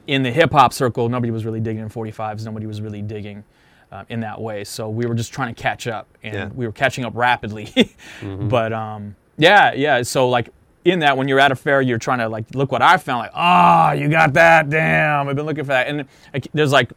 in 0.06 0.22
the 0.22 0.30
hip 0.32 0.52
hop 0.52 0.72
circle, 0.72 1.08
nobody 1.08 1.30
was 1.30 1.44
really 1.44 1.60
digging 1.60 1.82
in 1.82 1.88
45s. 1.90 2.44
Nobody 2.44 2.66
was 2.66 2.80
really 2.80 3.02
digging 3.02 3.44
uh, 3.92 4.04
in 4.08 4.20
that 4.20 4.40
way. 4.40 4.64
So 4.64 4.88
we 4.88 5.06
were 5.06 5.14
just 5.14 5.32
trying 5.32 5.54
to 5.54 5.60
catch 5.62 5.86
up, 5.86 6.06
and 6.22 6.34
Yeah. 6.34 6.48
we 6.54 6.66
were 6.66 6.72
catching 6.72 7.04
up 7.04 7.12
rapidly. 7.14 7.66
But 8.22 8.72
um, 8.72 9.16
yeah, 9.36 9.72
yeah. 9.74 10.02
So 10.02 10.28
like 10.28 10.48
in 10.84 10.98
that, 11.00 11.16
when 11.16 11.28
you're 11.28 11.38
at 11.40 11.52
a 11.52 11.56
fair, 11.56 11.80
you're 11.80 11.98
trying 11.98 12.18
to 12.18 12.28
like 12.28 12.54
look 12.54 12.72
what 12.72 12.82
I 12.82 12.96
found. 12.96 13.20
Like, 13.20 13.32
oh, 13.34 13.92
you 13.92 14.08
got 14.08 14.32
that? 14.34 14.68
Damn, 14.70 15.28
I've 15.28 15.36
been 15.36 15.46
looking 15.46 15.64
for 15.64 15.68
that. 15.68 15.86
And 15.88 16.06
like, 16.32 16.48
there's 16.52 16.72
like 16.72 16.90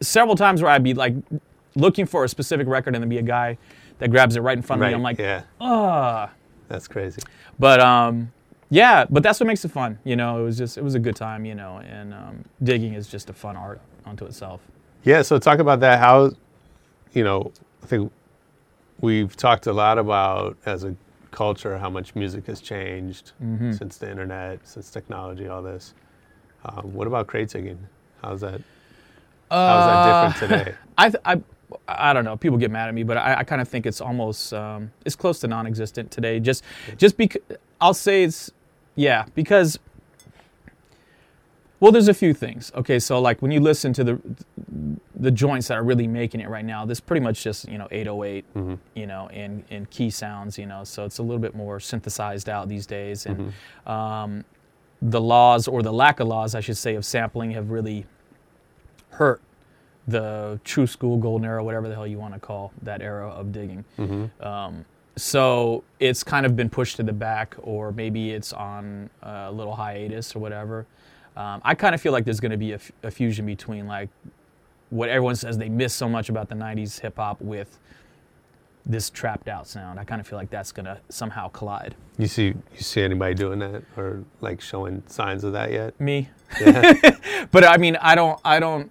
several 0.00 0.36
times 0.36 0.62
where 0.62 0.70
I'd 0.70 0.82
be 0.82 0.94
like 0.94 1.14
looking 1.74 2.06
for 2.06 2.24
a 2.24 2.28
specific 2.28 2.66
record, 2.66 2.94
and 2.94 3.02
there'd 3.02 3.08
be 3.10 3.18
a 3.18 3.22
guy 3.22 3.56
that 3.98 4.10
grabs 4.10 4.36
it 4.36 4.40
right 4.40 4.56
in 4.56 4.62
front 4.62 4.80
of 4.80 4.84
Right. 4.84 4.90
me. 4.90 4.94
I'm 4.94 5.02
like, 5.02 5.18
yeah, 5.18 5.42
ah. 5.60 6.30
that's 6.68 6.88
crazy. 6.88 7.22
But 7.58 7.80
um, 7.80 8.32
yeah, 8.70 9.04
but 9.08 9.22
that's 9.22 9.40
what 9.40 9.46
makes 9.46 9.64
it 9.64 9.70
fun. 9.70 9.98
You 10.04 10.16
know, 10.16 10.40
it 10.40 10.44
was 10.44 10.58
just 10.58 10.78
it 10.78 10.84
was 10.84 10.94
a 10.94 11.00
good 11.00 11.16
time. 11.16 11.44
You 11.44 11.54
know, 11.54 11.78
and 11.78 12.12
um, 12.14 12.44
digging 12.62 12.94
is 12.94 13.08
just 13.08 13.30
a 13.30 13.32
fun 13.32 13.56
art 13.56 13.80
unto 14.04 14.24
itself. 14.26 14.60
Yeah, 15.04 15.22
so 15.22 15.38
talk 15.38 15.60
about 15.60 15.80
that. 15.80 15.98
How, 15.98 16.30
you 17.14 17.24
know, 17.24 17.52
I 17.82 17.86
think 17.86 18.12
we've 19.00 19.34
talked 19.34 19.66
a 19.66 19.72
lot 19.72 19.96
about 19.98 20.58
as 20.66 20.84
a 20.84 20.94
culture 21.30 21.78
how 21.78 21.90
much 21.90 22.14
music 22.14 22.46
has 22.46 22.60
changed 22.60 23.32
Mm-hmm. 23.42 23.72
since 23.72 23.96
the 23.98 24.10
internet, 24.10 24.66
since 24.66 24.90
technology, 24.90 25.48
all 25.48 25.62
this. 25.62 25.94
Um, 26.64 26.92
what 26.92 27.06
about 27.06 27.26
crate 27.26 27.48
digging? 27.48 27.78
How's 28.22 28.40
that? 28.42 28.60
How's 29.50 29.86
that 29.86 30.32
different 30.34 30.52
today? 30.64 30.74
I, 30.98 31.08
th- 31.10 31.22
I, 31.24 31.40
I 31.88 32.12
don't 32.12 32.24
know. 32.24 32.36
People 32.36 32.58
get 32.58 32.70
mad 32.70 32.88
at 32.88 32.94
me, 32.94 33.02
but 33.02 33.16
I, 33.16 33.36
I 33.36 33.44
kind 33.44 33.60
of 33.60 33.68
think 33.68 33.86
it's 33.86 34.00
almost 34.00 34.52
um, 34.52 34.90
it's 35.04 35.16
close 35.16 35.40
to 35.40 35.48
non-existent 35.48 36.10
today. 36.10 36.38
Just 36.40 36.64
just 36.98 37.16
because 37.16 37.42
I'll 37.80 37.94
say 37.94 38.24
it's 38.24 38.50
yeah 38.96 39.24
because 39.34 39.78
well, 41.80 41.90
there's 41.92 42.08
a 42.08 42.14
few 42.14 42.34
things. 42.34 42.70
Okay, 42.74 42.98
so 42.98 43.20
like 43.20 43.40
when 43.42 43.50
you 43.50 43.60
listen 43.60 43.92
to 43.94 44.04
the 44.04 44.20
the 45.16 45.30
joints 45.30 45.68
that 45.68 45.74
are 45.78 45.82
really 45.82 46.06
making 46.06 46.40
it 46.40 46.48
right 46.48 46.64
now, 46.64 46.84
this 46.86 47.00
pretty 47.00 47.20
much 47.24 47.42
just 47.42 47.68
you 47.68 47.78
know 47.78 47.88
808, 47.90 48.44
you 48.94 49.06
know, 49.06 49.28
and 49.28 49.64
and 49.70 49.88
key 49.90 50.10
sounds, 50.10 50.58
you 50.58 50.66
know, 50.66 50.84
so 50.84 51.04
it's 51.04 51.18
a 51.18 51.22
little 51.22 51.38
bit 51.38 51.54
more 51.54 51.80
synthesized 51.80 52.48
out 52.48 52.68
these 52.68 52.86
days, 52.86 53.26
and 53.26 53.52
um, 53.86 54.44
the 55.02 55.20
laws 55.20 55.66
or 55.66 55.82
the 55.82 55.92
lack 55.92 56.20
of 56.20 56.28
laws, 56.28 56.54
I 56.54 56.60
should 56.60 56.76
say, 56.76 56.94
of 56.94 57.04
sampling 57.04 57.52
have 57.52 57.70
really 57.70 58.04
hurt 59.10 59.40
the 60.06 60.60
true 60.64 60.86
school 60.86 61.16
golden 61.16 61.46
era, 61.46 61.62
whatever 61.64 61.88
the 61.88 61.94
hell 61.94 62.06
you 62.06 62.18
want 62.18 62.34
to 62.34 62.40
call 62.40 62.72
that 62.82 63.00
era 63.00 63.28
of 63.28 63.52
digging. 63.52 63.84
Um, 64.40 64.84
so 65.16 65.84
it's 65.98 66.22
kind 66.24 66.46
of 66.46 66.56
been 66.56 66.70
pushed 66.70 66.96
to 66.96 67.02
the 67.02 67.12
back, 67.12 67.54
or 67.58 67.92
maybe 67.92 68.30
it's 68.30 68.52
on 68.52 69.10
a 69.22 69.50
little 69.52 69.74
hiatus 69.76 70.34
or 70.34 70.38
whatever. 70.38 70.86
Um, 71.36 71.60
I 71.64 71.74
kind 71.74 71.94
of 71.94 72.00
feel 72.00 72.12
like 72.12 72.24
there's 72.24 72.40
going 72.40 72.50
to 72.52 72.56
be 72.58 72.72
a, 72.72 72.76
f- 72.76 72.92
a 73.02 73.10
fusion 73.10 73.46
between 73.46 73.86
like 73.86 74.08
what 74.90 75.08
everyone 75.08 75.36
says 75.36 75.56
they 75.58 75.68
miss 75.68 75.94
so 75.94 76.08
much 76.08 76.28
about 76.28 76.48
the 76.48 76.54
'90s 76.54 77.00
hip 77.00 77.16
hop 77.16 77.40
with 77.40 77.78
this 78.86 79.10
trapped 79.10 79.46
out 79.48 79.66
sound. 79.68 80.00
I 80.00 80.04
kind 80.04 80.20
of 80.20 80.26
feel 80.26 80.38
like 80.38 80.50
that's 80.50 80.72
going 80.72 80.86
to 80.86 80.98
somehow 81.10 81.48
collide. 81.48 81.94
You 82.18 82.26
see, 82.26 82.46
you 82.46 82.80
see 82.80 83.02
anybody 83.02 83.34
doing 83.34 83.58
that 83.60 83.82
or 83.96 84.24
like 84.40 84.60
showing 84.60 85.02
signs 85.06 85.44
of 85.44 85.52
that 85.52 85.70
yet? 85.70 85.98
Me, 86.00 86.28
Yeah. 86.60 86.94
but 87.52 87.62
I 87.64 87.76
mean, 87.76 87.96
I 88.00 88.14
don't, 88.14 88.40
I 88.44 88.58
don't, 88.58 88.90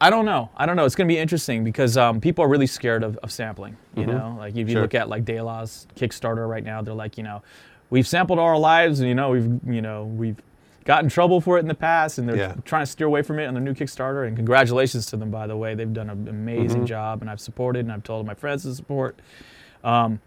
I 0.00 0.10
don't 0.10 0.24
know. 0.26 0.50
I 0.56 0.66
don't 0.66 0.76
know. 0.76 0.84
It's 0.84 0.94
going 0.96 1.08
to 1.08 1.12
be 1.14 1.18
interesting 1.18 1.62
because 1.64 1.96
um, 1.96 2.20
people 2.20 2.44
are 2.44 2.48
really 2.48 2.66
scared 2.66 3.02
of, 3.04 3.16
of 3.18 3.30
sampling. 3.32 3.76
You 3.96 4.06
know, 4.06 4.36
like 4.38 4.52
if 4.56 4.68
you 4.68 4.74
Sure. 4.74 4.82
look 4.82 4.94
at 4.94 5.08
like 5.08 5.24
De 5.24 5.40
La's 5.40 5.86
Kickstarter 5.96 6.48
right 6.48 6.62
now, 6.64 6.82
they're 6.82 6.92
like, 6.94 7.16
you 7.16 7.24
know, 7.24 7.42
we've 7.90 8.06
sampled 8.06 8.38
all 8.40 8.46
our 8.46 8.58
lives, 8.58 9.00
and 9.00 9.08
you 9.08 9.14
know, 9.14 9.30
we've, 9.30 9.60
you 9.66 9.82
know, 9.82 10.04
we've 10.04 10.36
got 10.88 11.04
in 11.04 11.10
trouble 11.10 11.38
for 11.38 11.58
it 11.58 11.60
in 11.60 11.68
the 11.68 11.74
past, 11.74 12.16
and 12.18 12.26
they're 12.26 12.36
Yeah. 12.36 12.54
trying 12.64 12.80
to 12.82 12.86
steer 12.90 13.06
away 13.06 13.20
from 13.20 13.38
it 13.38 13.44
on 13.46 13.52
their 13.52 13.62
new 13.62 13.74
Kickstarter. 13.74 14.26
And 14.26 14.34
congratulations 14.34 15.04
to 15.06 15.18
them, 15.18 15.30
by 15.30 15.46
the 15.46 15.54
way. 15.54 15.74
They've 15.74 15.92
done 15.92 16.08
an 16.08 16.26
amazing 16.26 16.86
job, 16.86 17.20
and 17.20 17.30
I've 17.30 17.40
supported, 17.40 17.80
and 17.80 17.92
I've 17.92 18.02
told 18.02 18.26
my 18.26 18.32
friends 18.32 18.62
to 18.62 18.74
support. 18.74 19.20
Um, 19.84 20.20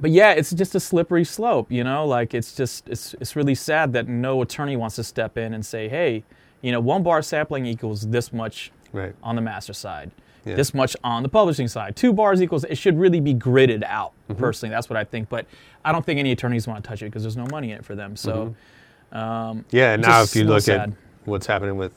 but 0.00 0.12
yeah, 0.12 0.30
it's 0.30 0.52
just 0.52 0.76
a 0.76 0.80
slippery 0.80 1.24
slope, 1.24 1.72
you 1.72 1.82
know. 1.82 2.06
Like 2.06 2.32
it's 2.34 2.54
just 2.54 2.88
it's 2.88 3.14
it's 3.14 3.34
really 3.34 3.56
sad 3.56 3.92
that 3.94 4.06
no 4.06 4.40
attorney 4.42 4.76
wants 4.76 4.94
to 4.96 5.04
step 5.04 5.36
in 5.36 5.52
and 5.52 5.66
say, 5.66 5.88
hey, 5.88 6.22
you 6.62 6.70
know, 6.70 6.78
one 6.80 7.02
bar 7.02 7.20
sampling 7.20 7.66
equals 7.66 8.06
this 8.08 8.32
much 8.32 8.70
Right. 8.92 9.14
on 9.24 9.34
the 9.34 9.42
master 9.42 9.72
side, 9.72 10.12
Yeah. 10.44 10.54
this 10.54 10.72
much 10.72 10.96
on 11.02 11.24
the 11.24 11.28
publishing 11.28 11.66
side. 11.66 11.96
Two 11.96 12.12
bars 12.12 12.40
equals. 12.40 12.62
It 12.64 12.76
should 12.78 12.96
really 12.96 13.18
be 13.20 13.34
gridded 13.34 13.82
out. 13.82 14.12
Mm-hmm. 14.28 14.38
Personally, 14.40 14.72
that's 14.72 14.88
what 14.88 14.96
I 14.96 15.02
think. 15.04 15.28
But 15.28 15.46
I 15.84 15.90
don't 15.90 16.06
think 16.06 16.20
any 16.20 16.30
attorneys 16.30 16.68
want 16.68 16.82
to 16.84 16.88
touch 16.88 17.02
it 17.02 17.06
because 17.06 17.22
there's 17.22 17.36
no 17.36 17.46
money 17.50 17.72
in 17.72 17.78
it 17.78 17.84
for 17.84 17.96
them. 17.96 18.14
So 18.14 18.54
um, 19.12 19.64
Yeah, 19.70 19.96
now 19.96 20.22
if 20.22 20.34
you 20.36 20.44
look 20.44 20.62
sad. 20.62 20.80
at 20.80 20.90
what's 21.24 21.46
happening 21.46 21.76
with 21.76 21.92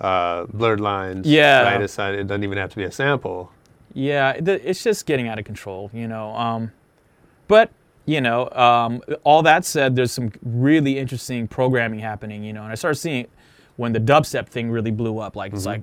uh, 0.00 0.46
blurred 0.52 0.80
lines, 0.80 1.26
Yeah. 1.26 1.62
right? 1.62 1.80
It 1.82 2.26
doesn't 2.26 2.44
even 2.44 2.58
have 2.58 2.70
to 2.70 2.76
be 2.76 2.84
a 2.84 2.90
sample. 2.92 3.50
Yeah, 3.92 4.30
it- 4.30 4.48
it's 4.48 4.82
just 4.82 5.06
getting 5.06 5.28
out 5.28 5.38
of 5.38 5.44
control, 5.44 5.90
you 5.92 6.08
know. 6.08 6.34
Um, 6.34 6.72
but 7.48 7.70
you 8.06 8.20
know, 8.20 8.50
um, 8.50 9.00
all 9.22 9.42
that 9.42 9.64
said, 9.64 9.96
there's 9.96 10.12
some 10.12 10.30
really 10.42 10.98
interesting 10.98 11.48
programming 11.48 12.00
happening, 12.00 12.44
you 12.44 12.52
know. 12.52 12.62
And 12.62 12.70
I 12.70 12.74
started 12.74 12.96
seeing 12.98 13.28
when 13.76 13.92
the 13.94 14.00
dubstep 14.00 14.46
thing 14.48 14.70
really 14.70 14.90
blew 14.90 15.18
up. 15.20 15.36
Like 15.36 15.52
it's 15.54 15.64
like 15.64 15.82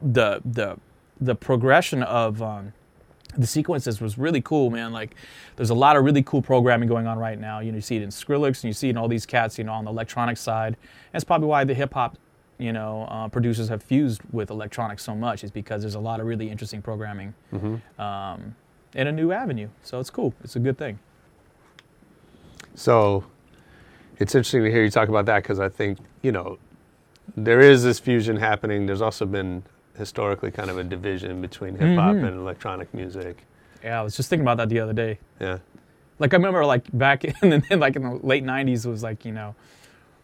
the 0.00 0.40
the 0.44 0.76
the 1.20 1.34
progression 1.34 2.02
of 2.04 2.40
um, 2.40 2.72
the 3.36 3.46
sequences 3.46 4.00
was 4.00 4.18
really 4.18 4.40
cool, 4.40 4.70
man. 4.70 4.92
Like 4.92 5.14
there's 5.56 5.70
a 5.70 5.74
lot 5.74 5.96
of 5.96 6.04
really 6.04 6.22
cool 6.22 6.42
programming 6.42 6.88
going 6.88 7.06
on 7.06 7.18
right 7.18 7.38
now. 7.38 7.60
You 7.60 7.72
know, 7.72 7.76
you 7.76 7.82
see 7.82 7.96
it 7.96 8.02
in 8.02 8.10
Skrillex 8.10 8.62
and 8.62 8.64
you 8.64 8.72
see 8.72 8.88
it 8.88 8.90
in 8.90 8.96
all 8.96 9.08
these 9.08 9.26
cats, 9.26 9.58
you 9.58 9.64
know, 9.64 9.72
on 9.72 9.84
the 9.84 9.90
electronic 9.90 10.36
side. 10.36 10.76
That's 11.12 11.24
probably 11.24 11.48
why 11.48 11.64
the 11.64 11.74
hip 11.74 11.94
hop, 11.94 12.18
you 12.58 12.72
know, 12.72 13.06
uh, 13.10 13.28
producers 13.28 13.68
have 13.68 13.82
fused 13.82 14.22
with 14.32 14.50
electronics 14.50 15.02
so 15.02 15.14
much 15.14 15.44
is 15.44 15.50
because 15.50 15.82
there's 15.82 15.94
a 15.94 16.00
lot 16.00 16.20
of 16.20 16.26
really 16.26 16.50
interesting 16.50 16.82
programming 16.82 17.34
um, 17.98 18.54
in 18.94 19.06
a 19.06 19.12
new 19.12 19.32
avenue. 19.32 19.68
So 19.82 20.00
it's 20.00 20.10
cool. 20.10 20.34
It's 20.44 20.56
a 20.56 20.60
good 20.60 20.76
thing. 20.78 20.98
So 22.74 23.24
it's 24.18 24.34
interesting 24.34 24.64
to 24.64 24.70
hear 24.70 24.84
you 24.84 24.90
talk 24.90 25.08
about 25.08 25.26
that 25.26 25.42
because 25.42 25.58
I 25.58 25.68
think, 25.68 25.98
you 26.22 26.32
know, 26.32 26.58
there 27.36 27.60
is 27.60 27.82
this 27.82 27.98
fusion 27.98 28.36
happening. 28.36 28.86
There's 28.86 29.02
also 29.02 29.24
been 29.26 29.62
historically 30.00 30.50
kind 30.50 30.70
of 30.70 30.78
a 30.78 30.82
division 30.84 31.40
between 31.40 31.76
hip 31.76 31.96
hop 31.96 32.16
Mm-hmm. 32.16 32.24
and 32.24 32.36
electronic 32.38 32.92
music. 32.92 33.46
Yeah, 33.84 34.00
I 34.00 34.02
was 34.02 34.16
just 34.16 34.28
thinking 34.28 34.44
about 34.44 34.56
that 34.56 34.68
the 34.68 34.80
other 34.80 34.92
day. 34.92 35.18
Yeah. 35.40 35.58
Like 36.18 36.34
I 36.34 36.36
remember, 36.36 36.64
like 36.66 36.84
back 36.98 37.24
in 37.42 37.50
the, 37.68 37.76
like 37.76 37.94
in 37.96 38.02
the 38.02 38.14
late 38.26 38.42
'90s, 38.44 38.84
it 38.84 38.88
was 38.90 39.02
like 39.02 39.24
you 39.24 39.32
know, 39.32 39.54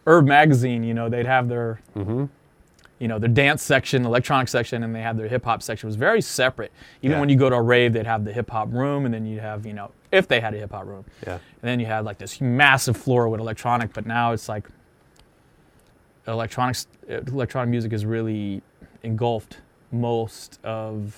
URB 0.05 0.25
magazine. 0.27 0.83
You 0.83 0.93
know, 0.93 1.07
they'd 1.09 1.25
have 1.25 1.47
their, 1.47 1.79
you 1.95 3.07
know, 3.07 3.17
their 3.19 3.29
dance 3.29 3.61
section, 3.63 4.05
electronic 4.05 4.47
section, 4.47 4.83
and 4.83 4.93
they 4.93 5.01
had 5.01 5.17
their 5.17 5.27
hip 5.27 5.45
hop 5.45 5.61
section. 5.63 5.87
It 5.87 5.89
was 5.89 5.95
very 5.95 6.21
separate. 6.21 6.71
Even 7.01 7.15
Yeah. 7.15 7.19
when 7.19 7.29
you 7.29 7.35
go 7.35 7.49
to 7.49 7.55
a 7.55 7.61
rave, 7.61 7.93
they'd 7.93 8.05
have 8.05 8.25
the 8.25 8.33
hip 8.33 8.49
hop 8.49 8.71
room, 8.73 9.05
and 9.05 9.13
then 9.13 9.25
you'd 9.25 9.39
have 9.41 9.65
you 9.65 9.73
know, 9.73 9.91
if 10.11 10.27
they 10.27 10.39
had 10.39 10.53
a 10.53 10.57
hip 10.57 10.71
hop 10.71 10.85
room, 10.85 11.05
Yeah. 11.25 11.33
and 11.33 11.41
then 11.61 11.79
you 11.79 11.85
had 11.87 12.05
like 12.05 12.17
this 12.19 12.41
massive 12.41 12.97
floor 12.97 13.27
with 13.29 13.39
electronic. 13.39 13.93
But 13.93 14.05
now 14.05 14.33
it's 14.33 14.47
like 14.49 14.67
electronics, 16.27 16.87
electronic 17.07 17.69
music 17.69 17.93
is 17.93 18.05
really 18.05 18.61
engulfed 19.03 19.57
most 19.91 20.59
of 20.63 21.15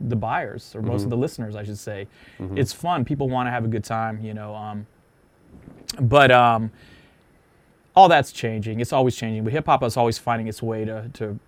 the 0.00 0.16
buyers 0.16 0.74
or 0.74 0.82
most 0.82 1.04
of 1.04 1.10
the 1.10 1.16
listeners, 1.16 1.54
I 1.56 1.62
should 1.62 1.78
say. 1.78 2.08
It's 2.56 2.72
fun. 2.72 3.04
People 3.04 3.28
want 3.28 3.46
to 3.46 3.50
have 3.50 3.64
a 3.64 3.68
good 3.68 3.84
time, 3.84 4.20
you 4.20 4.34
know. 4.34 4.54
Um, 4.54 4.86
but 6.00 6.30
um, 6.30 6.70
all 7.94 8.08
that's 8.08 8.32
changing. 8.32 8.80
It's 8.80 8.92
always 8.92 9.14
changing. 9.16 9.44
But 9.44 9.52
hip 9.52 9.66
hop 9.66 9.82
is 9.82 9.96
always 9.96 10.18
finding 10.18 10.48
its 10.48 10.62
way 10.62 10.84
to, 10.84 11.08
to 11.14 11.38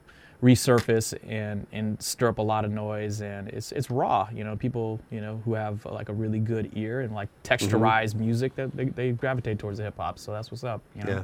resurface 0.43 1.17
and, 1.29 1.67
and 1.73 2.01
stir 2.01 2.29
up 2.29 2.39
a 2.39 2.43
lot 2.43 2.65
of 2.65 2.71
noise. 2.71 3.21
And 3.21 3.49
it's 3.49 3.73
it's 3.73 3.91
raw. 3.91 4.29
You 4.33 4.45
know, 4.45 4.57
people 4.57 5.01
you 5.11 5.21
know 5.21 5.43
who 5.45 5.55
have 5.55 5.85
like 5.87 6.09
a 6.09 6.13
really 6.13 6.39
good 6.39 6.71
ear 6.75 7.01
and 7.01 7.15
like 7.15 7.29
texturized 7.43 8.15
music 8.15 8.55
that 8.55 8.77
they, 8.77 8.85
they 8.85 9.11
gravitate 9.11 9.59
towards 9.59 9.79
the 9.79 9.85
hip 9.85 9.97
hop. 9.97 10.19
So 10.19 10.33
that's 10.33 10.51
what's 10.51 10.65
up. 10.65 10.83
You 10.95 11.03
know? 11.03 11.11
Yeah. 11.11 11.23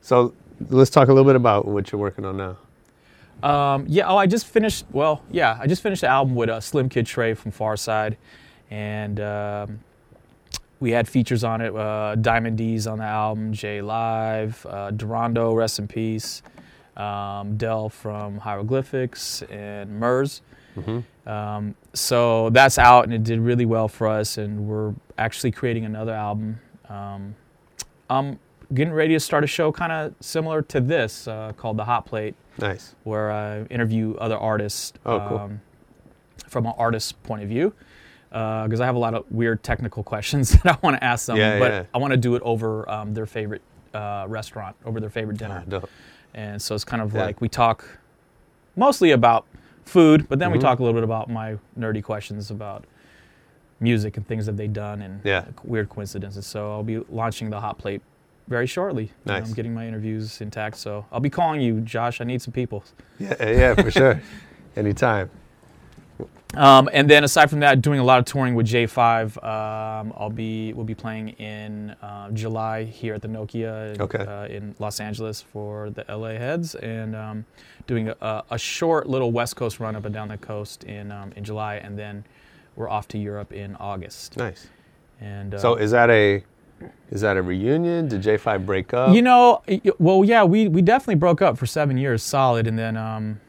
So 0.00 0.34
let's 0.70 0.90
talk 0.90 1.08
a 1.08 1.12
little 1.12 1.28
bit 1.28 1.36
about 1.36 1.66
what 1.66 1.92
you're 1.92 2.00
working 2.00 2.24
on 2.24 2.36
now. 2.36 2.56
Um, 3.42 3.84
yeah. 3.88 4.08
Oh, 4.08 4.16
I 4.16 4.26
just 4.26 4.46
finished. 4.46 4.84
Well, 4.90 5.22
yeah, 5.30 5.58
I 5.60 5.66
just 5.66 5.82
finished 5.82 6.00
the 6.00 6.08
album 6.08 6.34
with 6.34 6.48
uh, 6.48 6.60
Slim 6.60 6.88
Kid 6.88 7.06
Trey 7.06 7.34
from 7.34 7.52
Pharcyde, 7.52 8.16
and 8.70 9.20
um, 9.20 9.80
we 10.80 10.90
had 10.92 11.08
features 11.08 11.44
on 11.44 11.60
it. 11.60 11.74
Uh, 11.74 12.14
Diamond 12.14 12.56
D's 12.56 12.86
on 12.86 12.98
the 12.98 13.04
album, 13.04 13.52
J 13.52 13.82
Live, 13.82 14.64
uh, 14.68 14.90
Durando, 14.92 15.54
rest 15.54 15.78
in 15.78 15.88
peace, 15.88 16.42
um, 16.96 17.56
Del 17.56 17.88
from 17.88 18.38
Hieroglyphics, 18.38 19.42
and 19.50 19.98
Murs. 19.98 20.42
Um, 21.26 21.74
so 21.92 22.50
that's 22.50 22.78
out, 22.78 23.04
and 23.04 23.14
it 23.14 23.24
did 23.24 23.40
really 23.40 23.64
well 23.66 23.88
for 23.88 24.08
us. 24.08 24.38
And 24.38 24.66
we're 24.66 24.94
actually 25.18 25.52
creating 25.52 25.84
another 25.84 26.12
album. 26.12 26.60
Um, 26.88 27.34
I'm 28.10 28.38
getting 28.72 28.92
ready 28.92 29.14
to 29.14 29.20
start 29.20 29.44
a 29.44 29.46
show 29.46 29.70
kind 29.70 29.92
of 29.92 30.14
similar 30.20 30.62
to 30.62 30.80
this 30.80 31.28
uh, 31.28 31.52
called 31.56 31.76
The 31.76 31.84
Hot 31.84 32.06
Plate, 32.06 32.34
Nice. 32.58 32.94
where 33.04 33.30
I 33.32 33.62
interview 33.64 34.14
other 34.16 34.36
artists 34.38 34.92
Oh, 35.04 35.24
cool. 35.28 35.38
um, 35.38 35.60
from 36.48 36.66
an 36.66 36.74
artist's 36.78 37.12
point 37.12 37.42
of 37.42 37.48
view. 37.48 37.72
Because 38.30 38.80
I 38.80 38.86
have 38.86 38.96
a 38.96 38.98
lot 38.98 39.14
of 39.14 39.24
weird 39.30 39.62
technical 39.62 40.02
questions 40.12 40.50
that 40.62 40.66
I 40.66 40.78
want 40.82 40.96
to 40.96 41.04
ask 41.04 41.26
them, 41.26 41.36
Yeah, 41.36 41.58
but 41.60 41.72
yeah. 41.72 41.84
I 41.94 41.98
want 41.98 42.10
to 42.12 42.16
do 42.16 42.34
it 42.34 42.42
over 42.42 42.88
um, 42.90 43.14
their 43.14 43.26
favorite 43.26 43.62
uh, 43.92 44.26
restaurant, 44.28 44.74
over 44.84 44.98
their 44.98 45.10
favorite 45.10 45.38
dinner. 45.38 45.64
Ah. 45.72 45.80
And 46.34 46.60
so 46.60 46.74
it's 46.74 46.84
kind 46.84 47.00
of 47.00 47.14
Yeah. 47.14 47.26
like 47.26 47.40
we 47.40 47.48
talk 47.48 47.84
mostly 48.74 49.12
about 49.12 49.46
food, 49.84 50.28
but 50.28 50.40
then 50.40 50.50
we 50.50 50.58
Mhm. 50.58 50.62
talk 50.62 50.78
a 50.80 50.82
little 50.82 50.94
bit 50.96 51.04
about 51.04 51.30
my 51.30 51.58
nerdy 51.78 52.02
questions 52.02 52.50
about 52.50 52.86
music 53.78 54.16
and 54.16 54.26
things 54.26 54.46
that 54.46 54.56
they've 54.56 54.72
done 54.72 55.00
and 55.02 55.20
Yeah. 55.22 55.44
weird 55.62 55.88
coincidences. 55.88 56.44
So 56.46 56.72
I'll 56.72 56.82
be 56.82 56.98
launching 57.08 57.50
the 57.50 57.60
hot 57.60 57.78
plate 57.78 58.02
very 58.48 58.66
shortly. 58.66 59.10
Nice. 59.24 59.46
I'm 59.48 59.54
getting 59.54 59.74
my 59.74 59.86
interviews 59.86 60.40
intact. 60.40 60.76
So 60.76 61.06
I'll 61.12 61.20
be 61.20 61.30
calling 61.30 61.60
you, 61.60 61.80
Josh. 61.80 62.20
I 62.20 62.24
need 62.24 62.42
some 62.42 62.52
people. 62.52 62.84
Yeah, 63.18 63.34
yeah, 63.40 63.74
for 63.74 63.90
sure. 63.90 64.20
Anytime. 64.76 65.30
Um, 66.54 66.88
and 66.92 67.10
then 67.10 67.24
aside 67.24 67.50
from 67.50 67.60
that, 67.60 67.82
doing 67.82 67.98
a 67.98 68.04
lot 68.04 68.20
of 68.20 68.26
touring 68.26 68.54
with 68.54 68.66
J5. 68.68 69.36
Um, 69.42 70.12
I'll 70.16 70.30
be 70.30 70.72
we'll 70.72 70.84
be 70.84 70.94
playing 70.94 71.30
in 71.30 71.90
uh, 72.00 72.30
July 72.30 72.84
here 72.84 73.14
at 73.14 73.22
the 73.22 73.28
Nokia 73.28 73.94
in, 73.96 74.00
Okay. 74.02 74.18
uh, 74.24 74.46
in 74.46 74.74
Los 74.78 75.00
Angeles 75.00 75.40
for 75.40 75.90
the 75.90 76.04
LA 76.08 76.28
Heads, 76.34 76.76
and 76.76 77.16
um, 77.16 77.44
doing 77.88 78.08
a, 78.08 78.44
a 78.50 78.58
short 78.58 79.08
little 79.08 79.32
West 79.32 79.56
Coast 79.56 79.80
run 79.80 79.96
up 79.96 80.04
and 80.04 80.14
down 80.14 80.28
the 80.28 80.38
coast 80.38 80.84
in 80.84 81.10
um, 81.10 81.32
in 81.34 81.42
July, 81.42 81.76
and 81.76 81.98
then 81.98 82.24
we're 82.76 82.88
off 82.88 83.08
to 83.08 83.18
Europe 83.18 83.52
in 83.52 83.74
August. 83.76 84.36
Nice. 84.36 84.68
And 85.20 85.54
uh, 85.54 85.58
So 85.58 85.74
is 85.74 85.90
that 85.90 86.08
a 86.10 86.44
is 87.10 87.20
that 87.20 87.36
a 87.36 87.42
reunion? 87.42 88.08
Did 88.08 88.22
J5 88.22 88.66
break 88.66 88.92
up? 88.94 89.14
You 89.14 89.22
know, 89.22 89.62
well, 89.98 90.24
yeah, 90.24 90.44
we, 90.44 90.68
we 90.68 90.82
definitely 90.82 91.14
broke 91.16 91.40
up 91.42 91.56
for 91.58 91.66
seven 91.66 91.96
years 91.96 92.22
solid, 92.22 92.66
and 92.66 92.78
then 92.78 92.96
um, 92.96 93.40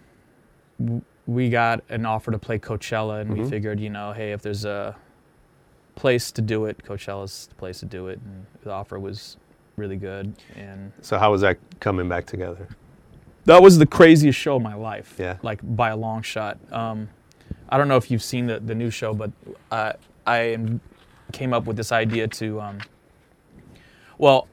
we 1.28 1.50
got 1.50 1.84
an 1.90 2.06
offer 2.06 2.32
to 2.32 2.38
play 2.40 2.60
Coachella, 2.60 3.22
and 3.22 3.34
we 3.34 3.40
Mhm. 3.40 3.50
figured, 3.50 3.80
you 3.80 3.90
know, 3.90 4.12
hey, 4.14 4.32
if 4.32 4.42
there's 4.42 4.66
a 4.66 4.96
place 5.96 6.32
to 6.34 6.42
do 6.42 6.66
it, 6.66 6.84
Coachella's 6.84 7.48
the 7.48 7.56
place 7.56 7.80
to 7.80 7.86
do 7.86 8.08
it, 8.08 8.20
and 8.24 8.46
the 8.64 8.72
offer 8.72 9.00
was 9.00 9.38
really 9.78 9.96
good, 9.98 10.34
and 10.56 10.92
so 11.02 11.18
how 11.18 11.32
was 11.32 11.42
that 11.42 11.58
coming 11.80 12.08
back 12.10 12.26
together? 12.26 12.68
that 13.46 13.62
was 13.62 13.78
the 13.78 13.86
craziest 13.86 14.40
show 14.40 14.56
of 14.56 14.62
my 14.64 14.74
life, 14.74 15.16
Yeah. 15.20 15.38
like 15.44 15.60
by 15.76 15.90
a 15.90 15.96
long 15.96 16.24
shot. 16.24 16.58
Um, 16.72 17.10
I 17.70 17.78
don't 17.78 17.88
know 17.88 17.96
if 17.96 18.10
you've 18.10 18.24
seen 18.24 18.48
the 18.48 18.60
the 18.60 18.74
new 18.74 18.90
show, 18.90 19.14
but 19.14 19.32
uh, 19.72 19.94
I 20.26 20.38
am- 20.54 20.82
came 21.32 21.54
up 21.54 21.66
with 21.66 21.78
this 21.78 21.92
idea 21.92 22.28
to, 22.28 22.60
um, 22.60 22.80
well, 24.18 24.48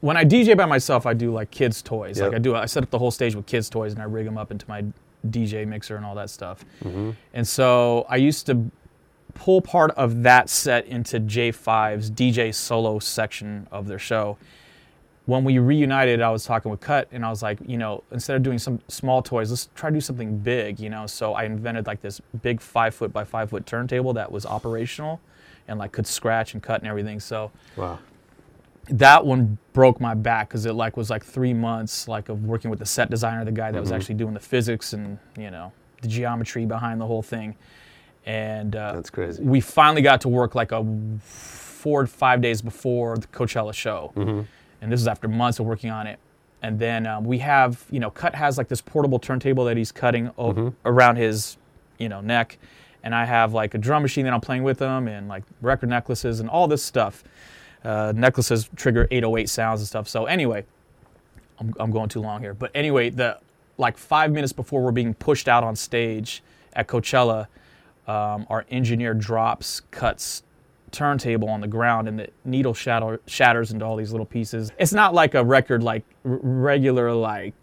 when 0.00 0.16
I 0.16 0.24
DJ 0.24 0.56
by 0.56 0.66
myself, 0.66 1.06
I 1.06 1.14
do 1.14 1.32
like 1.32 1.50
kids' 1.50 1.82
toys. 1.82 2.20
Like 2.20 2.34
I 2.34 2.38
do, 2.38 2.54
I 2.54 2.66
set 2.66 2.82
up 2.82 2.90
the 2.90 2.98
whole 2.98 3.10
stage 3.10 3.34
with 3.34 3.46
kids' 3.46 3.68
toys, 3.68 3.92
and 3.92 4.00
I 4.00 4.06
rig 4.06 4.24
them 4.24 4.38
up 4.38 4.50
into 4.50 4.66
my 4.68 4.84
DJ 5.28 5.66
mixer 5.66 5.96
and 5.96 6.04
all 6.04 6.14
that 6.14 6.30
stuff. 6.30 6.64
Mm-hmm. 6.82 7.10
And 7.34 7.46
so 7.46 8.06
I 8.08 8.16
used 8.16 8.46
to 8.46 8.70
pull 9.34 9.60
part 9.60 9.90
of 9.92 10.22
that 10.22 10.48
set 10.48 10.86
into 10.86 11.20
J5's 11.20 12.10
DJ 12.10 12.54
solo 12.54 12.98
section 12.98 13.66
of 13.70 13.86
their 13.86 13.98
show. 13.98 14.38
When 15.26 15.44
we 15.44 15.58
reunited, 15.58 16.20
I 16.20 16.30
was 16.30 16.44
talking 16.44 16.70
with 16.70 16.80
Cut, 16.80 17.06
and 17.12 17.24
I 17.24 17.30
was 17.30 17.42
like, 17.42 17.58
you 17.66 17.76
know, 17.76 18.02
instead 18.10 18.36
of 18.36 18.42
doing 18.42 18.58
some 18.58 18.80
small 18.88 19.22
toys, 19.22 19.50
let's 19.50 19.68
try 19.74 19.90
to 19.90 19.94
do 19.94 20.00
something 20.00 20.38
big, 20.38 20.80
you 20.80 20.90
know. 20.90 21.06
So 21.06 21.34
I 21.34 21.44
invented 21.44 21.86
like 21.86 22.00
this 22.00 22.20
big 22.42 22.60
five 22.60 22.94
foot 22.94 23.12
by 23.12 23.24
five 23.24 23.50
foot 23.50 23.66
turntable 23.66 24.12
that 24.14 24.32
was 24.32 24.46
operational, 24.46 25.20
and 25.68 25.78
like 25.78 25.92
could 25.92 26.06
scratch 26.06 26.54
and 26.54 26.62
cut 26.62 26.80
and 26.80 26.88
everything. 26.88 27.20
So 27.20 27.50
Wow. 27.76 27.98
That 28.90 29.24
one 29.24 29.56
broke 29.72 30.00
my 30.00 30.14
back 30.14 30.48
because 30.48 30.66
it 30.66 30.74
like 30.74 30.96
was 30.96 31.10
like 31.10 31.24
three 31.24 31.54
months 31.54 32.08
like 32.08 32.28
of 32.28 32.44
working 32.44 32.70
with 32.70 32.78
the 32.80 32.86
set 32.86 33.08
designer, 33.10 33.44
the 33.44 33.52
guy 33.52 33.70
that 33.70 33.80
was 33.80 33.90
Mhm. 33.90 33.96
actually 33.96 34.14
doing 34.16 34.34
the 34.34 34.40
physics 34.40 34.92
and 34.92 35.18
you 35.38 35.50
know 35.50 35.72
the 36.02 36.08
geometry 36.08 36.66
behind 36.66 37.00
the 37.00 37.06
whole 37.06 37.22
thing. 37.22 37.54
And 38.26 38.76
uh, 38.76 38.92
That's 38.92 39.10
crazy. 39.10 39.42
we 39.42 39.60
finally 39.60 40.02
got 40.02 40.20
to 40.22 40.28
work 40.28 40.54
like 40.54 40.72
a 40.72 40.84
four 41.20 42.02
or 42.02 42.06
five 42.06 42.40
days 42.42 42.60
before 42.60 43.16
the 43.16 43.26
Coachella 43.28 43.72
show, 43.72 44.12
Mhm. 44.14 44.44
and 44.82 44.92
this 44.92 45.00
is 45.00 45.08
after 45.08 45.26
months 45.28 45.58
of 45.58 45.66
working 45.66 45.90
on 45.90 46.06
it. 46.06 46.18
And 46.62 46.78
then 46.78 47.06
um, 47.06 47.24
we 47.24 47.38
have 47.38 47.84
you 47.90 48.00
know 48.00 48.10
Cut 48.10 48.34
has 48.34 48.58
like 48.58 48.68
this 48.68 48.80
portable 48.80 49.18
turntable 49.18 49.64
that 49.64 49.76
he's 49.76 49.92
cutting 49.92 50.30
o- 50.36 50.52
Mhm. 50.52 50.74
around 50.84 51.16
his 51.16 51.56
you 51.98 52.08
know 52.08 52.20
neck, 52.20 52.58
and 53.02 53.14
I 53.14 53.24
have 53.24 53.54
like 53.54 53.74
a 53.74 53.78
drum 53.78 54.02
machine 54.02 54.24
that 54.26 54.34
I'm 54.34 54.40
playing 54.42 54.62
with 54.64 54.78
him, 54.80 55.08
and 55.08 55.28
like 55.28 55.44
record 55.62 55.88
necklaces 55.88 56.40
and 56.40 56.50
all 56.50 56.68
this 56.68 56.82
stuff. 56.82 57.22
Uh, 57.84 58.12
necklaces 58.14 58.68
trigger 58.76 59.08
808 59.10 59.48
sounds 59.48 59.80
and 59.80 59.88
stuff. 59.88 60.06
So 60.08 60.26
anyway, 60.26 60.64
I'm, 61.58 61.72
I'm 61.80 61.90
going 61.90 62.08
too 62.10 62.20
long 62.20 62.40
here. 62.42 62.52
But 62.54 62.70
anyway, 62.74 63.08
the 63.10 63.38
like 63.78 63.96
five 63.96 64.30
minutes 64.32 64.52
before 64.52 64.82
we're 64.82 64.92
being 64.92 65.14
pushed 65.14 65.48
out 65.48 65.64
on 65.64 65.74
stage 65.74 66.42
at 66.74 66.86
Coachella, 66.88 67.46
um, 68.06 68.46
our 68.50 68.66
engineer 68.70 69.14
drops 69.14 69.80
cuts 69.90 70.42
turntable 70.90 71.48
on 71.48 71.60
the 71.60 71.68
ground 71.68 72.08
and 72.08 72.18
the 72.18 72.28
needle 72.44 72.74
shatter, 72.74 73.20
shatters 73.26 73.70
into 73.72 73.84
all 73.84 73.96
these 73.96 74.10
little 74.10 74.26
pieces. 74.26 74.72
It's 74.78 74.92
not 74.92 75.14
like 75.14 75.34
a 75.34 75.42
record 75.44 75.82
like 75.82 76.02
r- 76.26 76.38
regular 76.42 77.12
like 77.12 77.54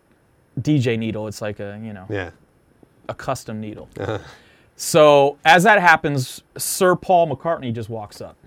DJ 0.60 0.97
needle. 0.97 1.27
It's 1.27 1.41
like 1.41 1.60
a 1.60 1.80
you 1.84 1.93
know 1.93 2.06
Yeah. 2.10 2.32
a 3.10 3.13
custom 3.13 3.60
needle. 3.62 3.88
Uh-huh. 3.99 4.17
So 4.77 5.38
as 5.45 5.63
that 5.63 5.80
happens, 5.82 6.41
Sir 6.58 6.95
Paul 6.95 7.27
McCartney 7.36 7.73
just 7.73 7.89
walks 7.89 8.21
up. 8.21 8.38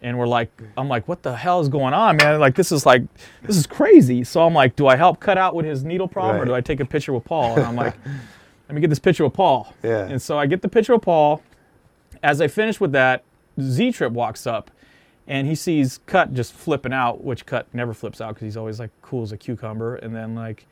And 0.00 0.16
we're 0.16 0.28
like, 0.28 0.50
I'm 0.76 0.88
like, 0.88 1.08
what 1.08 1.22
the 1.22 1.34
hell 1.34 1.60
is 1.60 1.68
going 1.68 1.92
on, 1.92 2.16
man? 2.18 2.38
Like, 2.38 2.54
this 2.54 2.70
is 2.70 2.86
like, 2.86 3.02
this 3.42 3.56
is 3.56 3.66
crazy. 3.66 4.22
So 4.22 4.44
I'm 4.46 4.54
like, 4.54 4.76
do 4.76 4.86
I 4.86 4.94
help 4.94 5.18
cut 5.18 5.36
out 5.36 5.54
with 5.56 5.66
his 5.66 5.82
needle 5.84 6.06
problem 6.06 6.40
or 6.40 6.44
do 6.44 6.54
I 6.54 6.60
take 6.60 6.78
a 6.78 6.84
picture 6.84 7.12
with 7.12 7.24
Paul? 7.24 7.56
And 7.56 7.66
I'm 7.66 7.74
like, 7.74 7.96
let 8.68 8.74
me 8.74 8.80
get 8.80 8.90
this 8.90 9.00
picture 9.00 9.24
with 9.24 9.34
Paul. 9.34 9.74
Yeah. 9.82 10.06
And 10.06 10.22
so 10.22 10.38
I 10.38 10.46
get 10.46 10.62
the 10.62 10.68
picture 10.68 10.92
with 10.92 11.02
Paul. 11.02 11.42
As 12.22 12.40
I 12.40 12.46
finish 12.46 12.78
with 12.78 12.92
that, 12.92 13.24
Z 13.60 13.90
Trip 13.92 14.12
walks 14.12 14.46
up 14.46 14.70
and 15.26 15.46
he 15.46 15.54
sees 15.54 16.00
Cut 16.06 16.32
just 16.32 16.52
flipping 16.52 16.92
out, 16.92 17.22
which 17.22 17.44
Cut 17.44 17.66
never 17.72 17.92
flips 17.92 18.20
out 18.20 18.34
because 18.34 18.46
he's 18.46 18.56
always 18.56 18.80
like 18.80 18.90
cool 19.02 19.22
as 19.22 19.32
a 19.32 19.36
cucumber. 19.36 19.96
And 19.96 20.16
then, 20.16 20.34
like, 20.34 20.66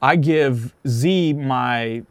I 0.00 0.16
give 0.16 0.72
Z 0.86 1.32
my 1.32 2.04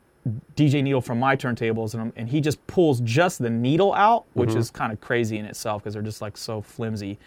DJ 0.56 0.82
needle 0.84 1.02
from 1.02 1.20
my 1.20 1.36
turntables, 1.36 1.94
and, 1.96 2.14
and 2.16 2.30
he 2.30 2.40
just 2.42 2.66
pulls 2.68 3.02
just 3.02 3.40
the 3.40 3.50
needle 3.50 3.94
out, 3.94 4.26
which 4.34 4.56
is 4.56 4.72
kind 4.72 4.92
of 4.94 5.02
crazy 5.02 5.38
in 5.38 5.46
itself 5.46 5.84
because 5.84 5.94
they're 5.94 6.02
just 6.04 6.22
like 6.22 6.38
so 6.38 6.62
flimsy. 6.62 7.20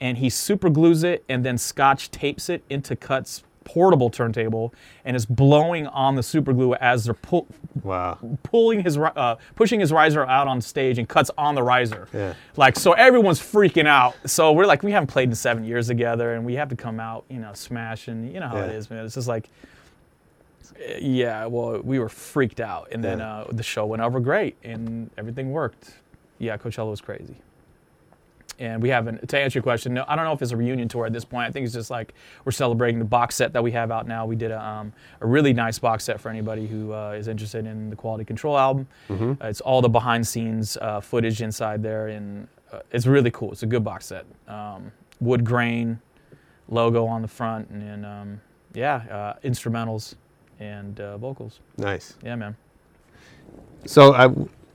And 0.00 0.16
he 0.18 0.30
super 0.30 0.70
glues 0.70 1.04
it 1.04 1.24
and 1.28 1.44
then 1.44 1.58
scotch 1.58 2.10
tapes 2.10 2.48
it 2.48 2.64
into 2.70 2.96
Cut's 2.96 3.44
portable 3.64 4.08
turntable 4.10 4.72
and 5.04 5.14
is 5.14 5.26
blowing 5.26 5.86
on 5.88 6.16
the 6.16 6.22
super 6.22 6.52
glue 6.54 6.74
as 6.76 7.04
they're 7.04 7.14
pull, 7.14 7.46
Wow. 7.84 8.18
pulling 8.42 8.82
his 8.82 8.96
uh, 8.96 9.36
pushing 9.54 9.78
his 9.78 9.92
riser 9.92 10.24
out 10.26 10.48
on 10.48 10.60
stage 10.62 10.98
and 10.98 11.06
cuts 11.08 11.30
on 11.38 11.54
the 11.54 11.62
riser. 11.62 12.08
Yeah. 12.12 12.32
Like 12.56 12.76
so 12.76 12.92
everyone's 12.92 13.38
freaking 13.38 13.86
out. 13.86 14.16
So 14.26 14.52
we're 14.52 14.64
like 14.66 14.82
we 14.82 14.90
haven't 14.90 15.08
played 15.08 15.28
in 15.28 15.34
7 15.34 15.62
years 15.62 15.86
together 15.88 16.32
and 16.34 16.44
we 16.44 16.54
have 16.54 16.70
to 16.70 16.76
come 16.76 16.98
out, 16.98 17.26
you 17.28 17.38
know, 17.38 17.52
smash 17.52 18.08
and 18.08 18.32
you 18.32 18.40
know 18.40 18.48
how 18.48 18.56
it 18.56 18.70
Yeah. 18.70 18.78
is, 18.78 18.90
man. 18.90 19.04
It's 19.04 19.14
just 19.14 19.28
like 19.28 19.50
uh, 20.78 20.98
yeah, 21.00 21.46
well, 21.46 21.80
we 21.82 21.98
were 21.98 22.08
freaked 22.08 22.60
out 22.60 22.88
and 22.92 23.02
then 23.02 23.18
Yeah. 23.18 23.40
uh, 23.40 23.46
the 23.52 23.62
show 23.62 23.86
went 23.86 24.02
over 24.02 24.20
great 24.20 24.56
and 24.62 25.10
everything 25.18 25.50
worked. 25.52 25.94
Yeah, 26.38 26.56
Coachella 26.56 26.90
was 26.90 27.00
crazy. 27.00 27.36
And 28.58 28.82
we 28.82 28.90
haven't, 28.90 29.26
to 29.26 29.38
answer 29.38 29.58
your 29.58 29.62
question, 29.62 29.94
no, 29.94 30.04
I 30.06 30.14
don't 30.16 30.26
know 30.26 30.32
if 30.32 30.42
it's 30.42 30.52
a 30.52 30.56
reunion 30.56 30.86
tour 30.86 31.06
at 31.06 31.14
this 31.14 31.24
point. 31.24 31.48
I 31.48 31.50
think 31.50 31.64
it's 31.64 31.72
just 31.74 31.90
like 31.90 32.12
we're 32.44 32.52
celebrating 32.52 32.98
the 32.98 33.06
box 33.06 33.34
set 33.34 33.54
that 33.54 33.62
we 33.62 33.72
have 33.72 33.90
out 33.90 34.06
now. 34.06 34.26
We 34.26 34.36
did 34.36 34.50
a, 34.50 34.62
um, 34.62 34.92
a 35.22 35.26
really 35.26 35.54
nice 35.54 35.78
box 35.78 36.04
set 36.04 36.20
for 36.20 36.28
anybody 36.28 36.66
who 36.66 36.92
uh, 36.92 37.12
is 37.12 37.26
interested 37.26 37.64
in 37.64 37.88
the 37.88 37.96
Quality 37.96 38.24
Control 38.24 38.58
album. 38.58 38.86
Uh, 39.08 39.34
it's 39.46 39.62
all 39.62 39.80
the 39.80 39.88
behind 39.88 40.26
scenes 40.26 40.76
uh, 40.76 41.00
footage 41.00 41.40
inside 41.40 41.82
there, 41.82 42.08
and 42.08 42.48
uh, 42.70 42.80
it's 42.92 43.06
really 43.06 43.30
cool. 43.30 43.50
It's 43.50 43.62
a 43.62 43.66
good 43.66 43.82
box 43.82 44.04
set. 44.06 44.26
Um, 44.46 44.92
wood 45.20 45.42
grain 45.42 45.98
logo 46.68 47.06
on 47.06 47.22
the 47.22 47.28
front, 47.28 47.70
and, 47.70 47.80
then 47.80 48.04
um, 48.04 48.40
yeah, 48.74 48.96
uh, 49.10 49.34
instrumentals 49.48 50.16
and 50.60 51.00
uh, 51.00 51.18
vocals. 51.18 51.58
Nice. 51.76 52.16
Yeah, 52.22 52.36
man. 52.36 52.56
So 53.86 54.14
I, 54.14 54.24
I've 54.24 54.34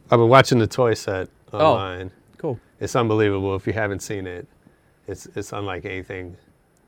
been 0.10 0.28
watching 0.28 0.60
the 0.60 0.68
toy 0.68 0.96
set 0.96 1.30
online. 1.54 2.12
Oh. 2.14 2.22
Cool. 2.38 2.60
It's 2.80 2.96
unbelievable. 2.96 3.56
If 3.56 3.66
you 3.66 3.74
haven't 3.74 4.02
seen 4.02 4.28
it, 4.28 4.48
it's 5.08 5.28
it's 5.36 5.54
unlike 5.54 5.86
anything 5.86 6.36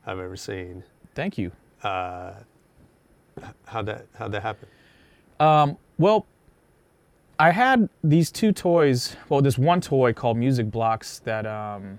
I've 0.06 0.18
ever 0.18 0.36
seen. 0.36 0.82
Thank 1.14 1.38
you. 1.38 1.52
Uh, 1.82 2.34
how'd 3.66 3.86
that 3.86 4.06
how'd 4.16 4.32
that 4.32 4.42
happen? 4.42 4.68
Um, 5.40 5.78
well, 5.98 6.26
I 7.38 7.50
had 7.50 7.88
these 8.02 8.30
two 8.30 8.52
toys. 8.52 9.16
Well, 9.28 9.40
this 9.40 9.56
one 9.56 9.80
toy 9.80 10.12
called 10.12 10.36
Music 10.36 10.70
Blocks 10.70 11.20
that 11.20 11.46
um, 11.46 11.98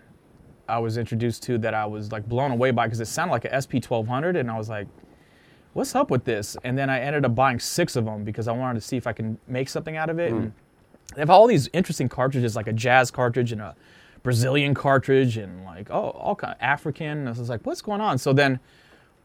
I 0.68 0.78
was 0.80 0.98
introduced 0.98 1.44
to 1.44 1.58
that 1.60 1.74
I 1.74 1.86
was 1.86 2.12
like 2.12 2.28
blown 2.28 2.52
away 2.52 2.72
by 2.72 2.88
because 2.88 3.00
it 3.00 3.08
sounded 3.08 3.32
like 3.32 3.46
an 3.46 3.52
SP1200, 3.52 4.38
and 4.38 4.52
I 4.52 4.58
was 4.58 4.70
like, 4.70 4.88
"What's 5.80 5.96
up 5.96 6.12
with 6.12 6.26
this?" 6.26 6.58
And 6.66 6.78
then 6.78 6.90
I 6.90 7.00
ended 7.00 7.24
up 7.24 7.34
buying 7.36 7.58
six 7.58 7.96
of 7.96 8.04
them 8.04 8.26
because 8.26 8.50
I 8.50 8.52
wanted 8.52 8.82
to 8.82 8.86
see 8.86 8.98
if 8.98 9.08
I 9.08 9.14
can 9.14 9.38
make 9.48 9.70
something 9.70 9.96
out 9.96 10.10
of 10.10 10.20
it. 10.20 10.34
And 10.34 10.54
they 11.16 11.22
have 11.22 11.30
all 11.30 11.48
these 11.48 11.70
interesting 11.72 12.10
cartridges, 12.10 12.54
like 12.58 12.68
a 12.68 12.74
jazz 12.74 13.12
cartridge 13.12 13.54
and 13.54 13.62
a 13.62 13.78
Brazilian 14.22 14.74
cartridge 14.74 15.38
and 15.38 15.64
like 15.64 15.90
oh 15.90 16.10
all 16.10 16.36
kind 16.36 16.54
of 16.54 16.62
African. 16.62 17.20
And 17.20 17.30
I 17.30 17.32
was 17.32 17.50
like, 17.50 17.66
what's 17.66 17.82
going 17.82 18.02
on? 18.02 18.18
So 18.18 18.34
then 18.34 18.60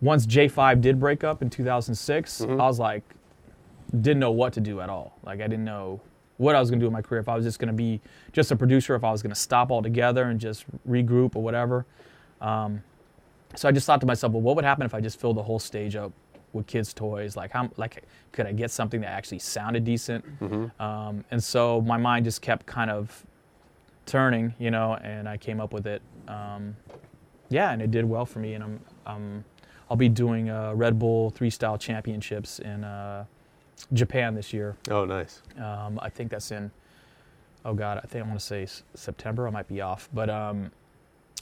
once 0.00 0.26
J5 0.26 0.80
did 0.80 1.00
break 1.00 1.24
up 1.24 1.42
in 1.42 1.50
2006, 1.50 2.42
I 2.42 2.46
was 2.54 2.78
like, 2.78 3.02
didn't 3.90 4.20
know 4.20 4.30
what 4.30 4.52
to 4.52 4.60
do 4.60 4.80
at 4.80 4.88
all. 4.88 5.18
Like 5.24 5.40
I 5.40 5.48
didn't 5.48 5.64
know 5.64 6.00
what 6.36 6.54
I 6.54 6.60
was 6.60 6.70
gonna 6.70 6.80
do 6.80 6.86
in 6.86 6.92
my 6.92 7.02
career. 7.02 7.20
If 7.20 7.28
I 7.28 7.34
was 7.34 7.44
just 7.44 7.58
gonna 7.58 7.72
be 7.72 8.00
just 8.32 8.52
a 8.52 8.56
producer, 8.56 8.94
if 8.94 9.02
I 9.02 9.10
was 9.10 9.22
gonna 9.22 9.34
stop 9.34 9.72
altogether 9.72 10.24
and 10.24 10.38
just 10.38 10.66
regroup 10.88 11.34
or 11.34 11.42
whatever. 11.42 11.84
Um, 12.40 12.84
so 13.56 13.68
I 13.68 13.72
just 13.72 13.86
thought 13.86 14.00
to 14.00 14.06
myself, 14.06 14.32
well, 14.32 14.42
what 14.42 14.54
would 14.56 14.64
happen 14.64 14.86
if 14.86 14.94
I 14.94 15.00
just 15.00 15.20
filled 15.20 15.36
the 15.36 15.42
whole 15.42 15.58
stage 15.58 15.96
up 15.96 16.12
with 16.54 16.66
kids' 16.66 16.94
toys? 16.94 17.36
Like 17.36 17.50
how 17.52 17.70
like 17.76 18.04
could 18.32 18.46
I 18.46 18.52
get 18.52 18.70
something 18.70 19.00
that 19.02 19.10
actually 19.10 19.40
sounded 19.40 19.84
decent? 19.84 20.24
Um, 20.80 21.24
and 21.30 21.42
so 21.42 21.80
my 21.80 21.96
mind 21.96 22.24
just 22.24 22.40
kept 22.42 22.66
kind 22.66 22.90
of 22.90 23.24
turning, 24.06 24.54
you 24.58 24.70
know, 24.70 24.94
and 25.02 25.28
I 25.28 25.36
came 25.36 25.60
up 25.60 25.72
with 25.72 25.86
it. 25.86 26.02
Um, 26.28 26.76
yeah, 27.50 27.72
and 27.72 27.80
it 27.82 27.90
did 27.90 28.04
well 28.04 28.24
for 28.26 28.38
me, 28.38 28.54
and 28.54 28.64
I'm, 28.64 28.80
um, 29.06 29.44
I'll 29.90 29.96
be 29.96 30.08
doing 30.08 30.48
uh, 30.50 30.72
Red 30.74 30.98
Bull 30.98 31.30
Three 31.30 31.50
Style 31.50 31.76
Championships 31.78 32.58
in 32.58 32.84
uh, 32.84 33.24
Japan 33.92 34.34
this 34.34 34.52
year. 34.52 34.76
Oh, 34.90 35.04
nice. 35.04 35.42
Um, 35.58 35.98
I 36.02 36.08
think 36.08 36.30
that's 36.30 36.50
in, 36.50 36.70
oh 37.64 37.74
God, 37.74 37.98
I 38.02 38.06
think 38.06 38.24
I 38.24 38.28
want 38.28 38.40
to 38.40 38.44
say 38.46 38.62
s- 38.64 38.82
September. 38.94 39.46
I 39.46 39.50
might 39.50 39.68
be 39.68 39.80
off, 39.82 40.08
but 40.12 40.30
um, 40.30 40.70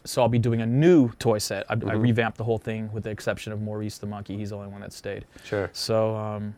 so 0.05 0.23
I'll 0.23 0.29
be 0.29 0.39
doing 0.39 0.61
a 0.63 0.67
new 0.67 1.11
toy 1.19 1.39
set. 1.39 1.65
I, 1.71 1.75
I 1.75 1.95
revamped 1.95 2.39
the 2.39 2.45
whole 2.45 2.59
thing 2.59 2.93
with 2.93 3.05
the 3.05 3.11
exception 3.11 3.53
of 3.53 3.61
Maurice 3.63 3.99
the 3.99 4.07
monkey. 4.07 4.37
He's 4.37 4.51
the 4.51 4.57
only 4.57 4.69
one 4.69 4.81
that 4.81 4.93
stayed. 4.93 5.25
Sure. 5.45 5.71
So 5.73 6.15
um, 6.17 6.55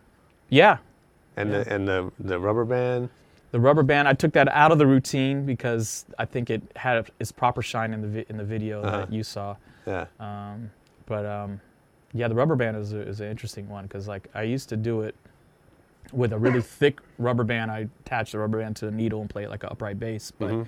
yeah, 0.49 0.77
And 1.37 1.51
the 1.53 1.71
and 1.73 1.87
the 1.87 2.11
the 2.19 2.39
rubber 2.39 2.65
band. 2.65 3.09
the 3.51 3.59
rubber 3.59 3.83
band. 3.83 4.07
I 4.07 4.13
took 4.13 4.33
that 4.33 4.47
out 4.49 4.71
of 4.71 4.77
the 4.79 4.87
routine 4.87 5.45
because 5.45 6.05
I 6.17 6.25
think 6.25 6.49
it 6.49 6.61
had 6.75 7.09
its 7.19 7.31
proper 7.31 7.61
shine 7.61 7.93
in 7.93 8.01
the 8.01 8.07
vi- 8.07 8.25
in 8.29 8.37
the 8.37 8.43
video 8.43 8.81
Uh-huh. 8.81 8.97
that 8.99 9.11
you 9.13 9.23
saw. 9.23 9.55
Yeah. 9.85 10.05
Um, 10.19 10.71
but 11.05 11.25
um, 11.25 11.61
yeah, 12.13 12.27
the 12.27 12.35
rubber 12.35 12.55
band 12.55 12.77
is, 12.77 12.93
a, 12.93 12.99
is 13.01 13.19
an 13.21 13.29
interesting 13.29 13.69
one 13.69 13.83
because 13.83 14.07
like 14.07 14.27
I 14.33 14.43
used 14.43 14.69
to 14.69 14.77
do 14.77 15.01
it 15.01 15.13
with 16.11 16.33
a 16.33 16.37
really 16.37 16.61
thick 16.79 16.99
rubber 17.19 17.43
band. 17.43 17.69
I 17.69 17.87
attached 18.05 18.31
the 18.31 18.39
rubber 18.39 18.59
band 18.59 18.75
to 18.77 18.85
the 18.85 18.91
needle 18.91 19.21
and 19.21 19.29
play 19.29 19.43
it 19.43 19.49
like 19.49 19.63
an 19.63 19.69
upright 19.71 19.99
bass. 19.99 20.31
But 20.31 20.49
Mm-hmm. 20.49 20.63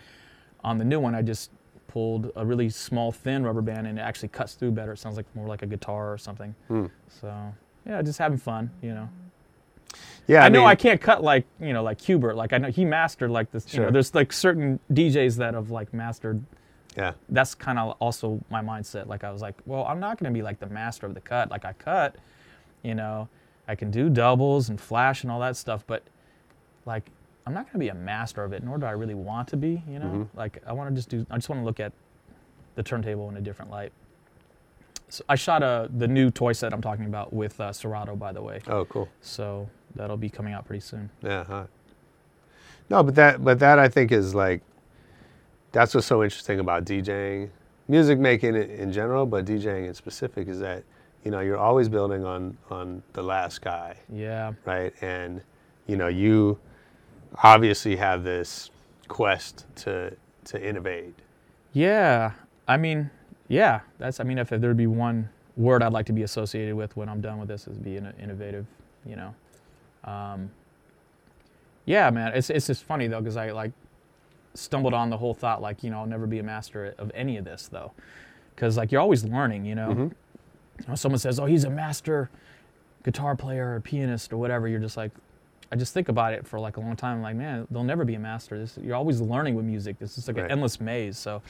on 0.64 0.78
the 0.78 0.86
new 0.86 1.00
one, 1.00 1.16
I 1.16 1.22
just 1.24 1.50
pulled 1.88 2.32
a 2.36 2.46
really 2.46 2.70
small, 2.70 3.12
thin 3.12 3.44
rubber 3.44 3.62
band 3.62 3.88
and 3.88 3.98
it 3.98 4.02
actually 4.02 4.30
cuts 4.30 4.54
through 4.54 4.72
better. 4.72 4.94
It 4.94 4.98
sounds 5.00 5.18
like 5.18 5.26
more 5.36 5.48
like 5.48 5.62
a 5.62 5.66
guitar 5.68 6.12
or 6.14 6.18
something. 6.18 6.54
Hmm. 6.68 6.86
So 7.22 7.34
yeah, 7.86 8.02
just 8.02 8.20
having 8.20 8.38
fun, 8.38 8.70
you 8.82 8.94
know. 8.94 9.10
Yeah. 10.28 10.44
I, 10.44 10.50
know 10.50 10.60
mean, 10.60 10.68
I 10.68 10.76
can't 10.76 11.00
cut 11.00 11.24
like 11.24 11.46
you 11.62 11.72
know 11.74 11.84
like 11.84 12.00
Qbert. 12.00 12.36
Like 12.36 12.54
I 12.54 12.58
know 12.58 12.70
he 12.70 12.84
mastered 12.86 13.32
like 13.32 13.52
this. 13.52 13.74
You 13.74 13.80
know, 13.80 13.86
Sure. 13.86 13.92
there's 13.92 14.14
like 14.14 14.34
certain 14.34 14.80
DJs 14.92 15.38
that 15.38 15.54
have 15.54 15.72
like 15.72 15.94
mastered 15.94 16.44
Yeah. 16.98 17.14
that's 17.30 17.56
kind 17.56 17.80
of 17.80 17.96
also 18.00 18.40
my 18.50 18.62
mindset. 18.62 19.08
Like 19.08 19.24
I 19.24 19.32
was 19.32 19.42
like, 19.42 19.56
well, 19.66 19.86
I'm 19.86 20.00
not 20.00 20.20
going 20.20 20.32
to 20.32 20.38
be 20.38 20.44
like 20.44 20.60
the 20.60 20.68
master 20.68 21.06
of 21.06 21.14
the 21.14 21.22
cut. 21.22 21.50
Like 21.50 21.64
I 21.64 21.74
cut, 21.74 22.16
you 22.84 22.96
know, 22.96 23.30
I 23.68 23.76
can 23.76 23.90
do 23.92 24.10
doubles 24.10 24.70
and 24.70 24.80
flash 24.80 25.24
and 25.24 25.32
all 25.32 25.40
that 25.40 25.56
stuff, 25.56 25.84
but 25.88 26.04
like 26.86 27.10
I'm 27.48 27.54
not 27.54 27.64
going 27.64 27.74
to 27.74 27.80
be 27.80 27.88
a 27.88 27.96
master 27.96 28.44
of 28.44 28.52
it, 28.52 28.62
nor 28.62 28.78
do 28.78 28.86
I 28.86 28.92
really 28.92 29.14
want 29.14 29.48
to 29.50 29.58
be. 29.58 29.82
You 29.90 30.00
know, 30.00 30.30
like 30.36 30.62
I 30.68 30.74
want 30.74 30.90
to 30.90 30.96
just 30.96 31.08
do. 31.08 31.26
I 31.32 31.36
just 31.36 31.48
want 31.48 31.62
to 31.62 31.66
look 31.66 31.80
at 31.80 31.94
the 32.76 32.84
turntable 32.84 33.30
in 33.30 33.38
a 33.38 33.42
different 33.42 33.72
light. 33.72 33.94
So 35.08 35.24
I 35.30 35.36
shot 35.36 35.64
a 35.64 35.90
the 35.98 36.08
new 36.10 36.30
toy 36.30 36.52
set 36.52 36.74
I'm 36.74 36.82
talking 36.82 37.06
about 37.06 37.32
with 37.32 37.58
uh, 37.62 37.72
Serato, 37.72 38.18
by 38.18 38.34
the 38.34 38.42
way. 38.42 38.60
Oh, 38.68 38.84
cool. 38.84 39.08
So 39.22 39.70
that'll 39.96 40.18
be 40.18 40.30
coming 40.30 40.54
out 40.54 40.66
pretty 40.66 40.82
soon. 40.82 41.10
Yeah. 41.24 41.46
Huh. 41.46 41.64
No, 42.90 43.02
but 43.02 43.16
that 43.16 43.42
but 43.42 43.60
that 43.60 43.80
I 43.80 43.88
think 43.88 44.12
is 44.12 44.36
like 44.36 44.62
that's 45.72 45.96
what's 45.96 46.06
so 46.08 46.24
interesting 46.24 46.60
about 46.60 46.84
DJing, 46.84 47.50
music 47.88 48.20
making 48.20 48.56
in, 48.56 48.70
in 48.70 48.92
general, 48.92 49.26
but 49.26 49.46
DJing 49.46 49.88
in 49.88 49.94
specific 49.94 50.50
is 50.50 50.60
that 50.60 50.84
you 51.24 51.32
know 51.32 51.40
you're 51.40 51.58
always 51.58 51.88
building 51.88 52.26
on 52.26 52.58
on 52.70 53.02
the 53.14 53.24
last 53.24 53.62
guy, 53.62 53.96
Yeah. 54.12 54.52
right? 54.66 54.94
And 55.02 55.42
you 55.86 55.96
know 55.96 56.08
you 56.10 56.60
obviously 57.44 57.96
have 57.96 58.24
this 58.24 58.70
quest 59.08 59.66
to 59.78 60.16
to 60.46 60.66
innovate. 60.66 61.16
Yeah, 61.74 62.32
I 62.68 62.78
mean, 62.78 63.10
yeah, 63.48 63.82
that's. 63.98 64.20
I 64.20 64.24
mean, 64.24 64.38
if 64.38 64.50
there'd 64.50 64.78
be 64.78 64.88
one 64.88 65.30
word 65.56 65.84
I'd 65.84 65.94
like 65.94 66.06
to 66.08 66.14
be 66.14 66.24
associated 66.24 66.76
with 66.76 66.96
when 66.96 67.10
I'm 67.10 67.22
done 67.22 67.40
with 67.40 67.48
this, 67.48 67.68
is 67.68 67.78
be 67.78 67.92
inno- 67.92 68.18
innovative. 68.22 68.66
You 69.06 69.16
know, 69.16 69.36
um, 70.04 70.52
yeah, 71.86 72.10
man. 72.10 72.34
It's 72.34 72.50
it's 72.50 72.68
just 72.68 72.84
funny 72.84 73.08
though 73.08 73.20
because 73.20 73.38
I 73.38 73.52
like 73.52 73.72
stumbled 74.54 74.94
on 74.94 75.10
the 75.10 75.18
whole 75.18 75.34
thought 75.36 75.62
like 75.62 75.84
you 75.84 75.92
know 75.92 76.00
I'll 76.00 76.06
never 76.08 76.26
be 76.28 76.40
a 76.40 76.44
master 76.44 76.96
of 76.98 77.12
any 77.14 77.38
of 77.38 77.46
this 77.46 77.68
though, 77.68 77.92
because 78.56 78.78
like 78.78 78.92
you're 78.92 79.02
always 79.02 79.24
learning. 79.24 79.66
You 79.66 79.76
know, 79.76 80.12
when 80.86 80.98
someone 80.98 81.20
says, 81.20 81.40
"Oh, 81.40 81.46
he's 81.46 81.64
a 81.64 81.70
master 81.70 82.30
guitar 83.04 83.36
player 83.36 83.76
or 83.76 83.80
pianist 83.82 84.34
or 84.34 84.38
whatever," 84.38 84.68
you're 84.68 84.80
just 84.80 84.98
like. 84.98 85.12
I 85.72 85.76
just 85.76 85.94
think 85.94 86.08
about 86.10 86.34
it 86.34 86.48
for 86.48 86.60
like 86.60 86.78
a 86.78 86.80
long 86.80 86.96
time. 86.96 87.22
like, 87.22 87.36
man, 87.36 87.68
they'll 87.70 87.84
never 87.84 88.06
be 88.06 88.16
a 88.16 88.20
master. 88.20 88.58
This, 88.58 88.78
you're 88.82 88.96
always 88.96 89.20
learning 89.22 89.56
with 89.56 89.66
music. 89.66 89.98
It's 90.00 90.16
just 90.16 90.28
like 90.28 90.38
Right. 90.38 90.46
an 90.46 90.52
endless 90.52 90.80
maze. 90.80 91.18
So, 91.18 91.42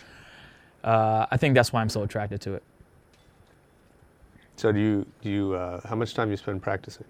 uh, 0.84 1.28
I 1.30 1.38
think 1.38 1.54
that's 1.56 1.72
why 1.72 1.82
I'm 1.82 1.90
so 1.90 2.04
attracted 2.04 2.42
to 2.42 2.56
it. 2.56 2.64
So 4.56 4.72
do 4.72 4.80
you 4.80 5.06
do 5.22 5.30
you 5.30 5.54
uh, 5.54 5.82
how 5.88 5.96
much 5.96 6.16
time 6.16 6.28
do 6.28 6.32
you 6.32 6.38
spend 6.38 6.62
practicing? 6.64 7.06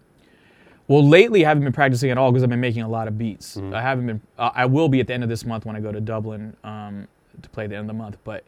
Well, 0.89 1.07
lately 1.07 1.45
I 1.45 1.49
haven't 1.49 1.63
been 1.63 1.73
practicing 1.73 2.11
at 2.11 2.17
all 2.17 2.31
because 2.31 2.43
I've 2.43 2.49
been 2.49 2.59
making 2.61 2.83
a 2.83 2.89
lot 2.89 3.07
of 3.07 3.17
beats. 3.17 3.57
I 3.57 3.81
haven't 3.81 4.07
been. 4.07 4.21
Uh, 4.37 4.51
I 4.53 4.65
will 4.65 4.89
be 4.89 4.99
at 4.99 5.07
the 5.07 5.13
end 5.13 5.23
of 5.23 5.29
this 5.29 5.45
month 5.45 5.65
when 5.65 5.75
I 5.75 5.79
go 5.79 5.91
to 5.91 5.99
Dublin 6.01 6.55
um, 6.63 7.07
to 7.41 7.49
play 7.49 7.67
the 7.67 7.75
end 7.75 7.89
of 7.89 7.95
the 7.95 8.01
month. 8.01 8.17
But 8.23 8.43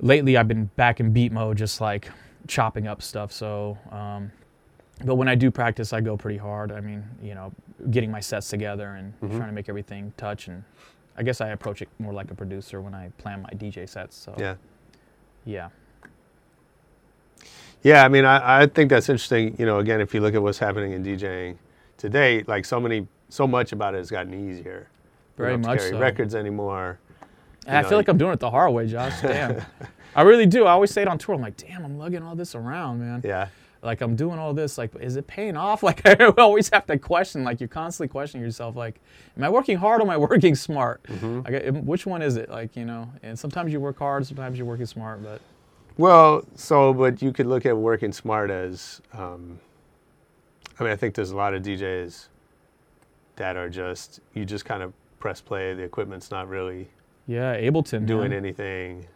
lately 0.00 0.36
I've 0.36 0.48
been 0.48 0.66
back 0.76 0.98
in 1.00 1.12
beat 1.12 1.32
mode, 1.32 1.56
just 1.58 1.80
like 1.80 2.08
chopping 2.48 2.86
up 2.86 3.02
stuff. 3.02 3.32
So, 3.32 3.76
um, 3.90 4.30
but 5.04 5.16
when 5.16 5.28
I 5.28 5.34
do 5.34 5.50
practice, 5.50 5.92
I 5.92 6.00
go 6.00 6.16
pretty 6.16 6.38
hard. 6.38 6.72
I 6.72 6.80
mean, 6.80 7.04
you 7.22 7.34
know, 7.34 7.52
getting 7.90 8.10
my 8.10 8.20
sets 8.20 8.48
together 8.48 8.90
and 8.90 9.12
mm-hmm. 9.20 9.36
trying 9.36 9.48
to 9.48 9.54
make 9.54 9.68
everything 9.68 10.12
touch. 10.16 10.48
And 10.48 10.64
I 11.16 11.22
guess 11.22 11.40
I 11.40 11.48
approach 11.48 11.82
it 11.82 11.88
more 11.98 12.12
like 12.12 12.30
a 12.30 12.34
producer 12.34 12.80
when 12.80 12.94
I 12.94 13.10
plan 13.18 13.42
my 13.42 13.50
DJ 13.50 13.88
sets. 13.88 14.16
So 14.16 14.34
Yeah. 14.38 14.56
yeah. 15.44 15.68
Yeah, 17.82 18.04
I 18.04 18.08
mean, 18.08 18.24
I, 18.24 18.62
I 18.62 18.66
think 18.66 18.90
that's 18.90 19.08
interesting. 19.08 19.54
You 19.58 19.66
know, 19.66 19.78
again, 19.78 20.00
if 20.00 20.12
you 20.12 20.20
look 20.20 20.34
at 20.34 20.42
what's 20.42 20.58
happening 20.58 20.92
in 20.92 21.04
DJing 21.04 21.56
today, 21.98 22.42
like 22.46 22.64
so 22.64 22.80
many, 22.80 23.06
so 23.28 23.46
much 23.46 23.72
about 23.72 23.94
it 23.94 23.98
has 23.98 24.10
gotten 24.10 24.34
easier. 24.34 24.88
You 25.36 25.44
Very 25.44 25.52
don't 25.52 25.60
much 25.60 25.78
carry 25.78 25.90
so. 25.90 25.98
records 25.98 26.34
anymore. 26.34 26.98
And 27.66 27.76
I 27.76 27.82
know, 27.82 27.88
feel 27.88 27.98
like 27.98 28.08
I'm 28.08 28.18
doing 28.18 28.32
it 28.32 28.40
the 28.40 28.50
hard 28.50 28.72
way, 28.72 28.88
Josh. 28.88 29.20
Damn. 29.20 29.62
I 30.16 30.22
really 30.22 30.46
do. 30.46 30.64
I 30.64 30.72
always 30.72 30.90
say 30.90 31.02
it 31.02 31.08
on 31.08 31.18
tour. 31.18 31.34
I'm 31.34 31.42
like, 31.42 31.56
damn, 31.58 31.84
I'm 31.84 31.98
lugging 31.98 32.22
all 32.22 32.34
this 32.34 32.54
around, 32.54 33.00
man. 33.00 33.20
Yeah, 33.24 33.48
Like 33.82 34.00
I'm 34.00 34.16
doing 34.16 34.38
all 34.38 34.54
this. 34.54 34.78
Like, 34.78 34.94
is 34.96 35.16
it 35.16 35.26
paying 35.26 35.56
off? 35.56 35.82
Like 35.86 36.04
I 36.04 36.14
always 36.38 36.68
have 36.70 36.86
to 36.86 36.98
question. 36.98 37.44
Like 37.44 37.60
you're 37.60 37.68
constantly 37.68 38.08
questioning 38.08 38.44
yourself. 38.44 38.74
Like, 38.74 39.00
am 39.36 39.44
I 39.44 39.48
working 39.48 39.76
hard 39.76 40.00
or 40.00 40.04
am 40.04 40.10
I 40.10 40.16
working 40.28 40.54
smart? 40.54 41.02
Mm-hmm. 41.04 41.40
Like, 41.74 41.84
which 41.84 42.06
one 42.06 42.22
is 42.22 42.36
it? 42.36 42.48
Like, 42.48 42.74
you 42.76 42.84
know. 42.84 43.10
And 43.22 43.38
sometimes 43.38 43.72
you 43.72 43.80
work 43.80 43.98
hard. 43.98 44.26
Sometimes 44.26 44.58
you're 44.58 44.66
working 44.66 44.86
smart. 44.86 45.22
But 45.22 45.40
Well, 45.96 46.44
so 46.56 46.92
but 46.92 47.22
you 47.22 47.32
could 47.32 47.46
look 47.46 47.66
at 47.66 47.76
working 47.76 48.12
smart 48.12 48.50
as, 48.50 49.00
um, 49.12 49.60
I 50.80 50.82
mean, 50.82 50.92
I 50.92 50.96
think 50.96 51.14
there's 51.14 51.30
a 51.30 51.36
lot 51.36 51.54
of 51.54 51.62
DJs 51.62 52.28
that 53.36 53.56
are 53.56 53.68
just 53.68 54.20
you 54.34 54.44
just 54.44 54.64
kind 54.64 54.82
of 54.82 54.92
press 55.18 55.40
play. 55.40 55.74
The 55.74 55.82
equipment's 55.82 56.30
not 56.30 56.48
really 56.48 56.88
yeah, 57.26 57.56
Ableton 57.56 58.06
doing 58.06 58.30
man. 58.30 58.38
anything. 58.38 59.06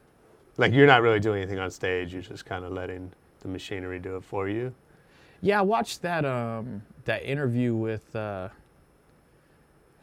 Like 0.56 0.72
you're 0.72 0.86
not 0.86 1.02
really 1.02 1.20
doing 1.20 1.42
anything 1.42 1.58
on 1.58 1.70
stage. 1.70 2.12
You're 2.12 2.22
just 2.22 2.44
kind 2.44 2.64
of 2.64 2.72
letting 2.72 3.12
the 3.40 3.48
machinery 3.48 3.98
do 3.98 4.16
it 4.16 4.24
for 4.24 4.48
you. 4.48 4.74
Yeah, 5.42 5.58
I 5.60 5.62
watched 5.62 6.02
that 6.02 6.24
um 6.24 6.82
that 7.04 7.22
interview 7.24 7.74
with 7.74 8.14
uh 8.14 8.48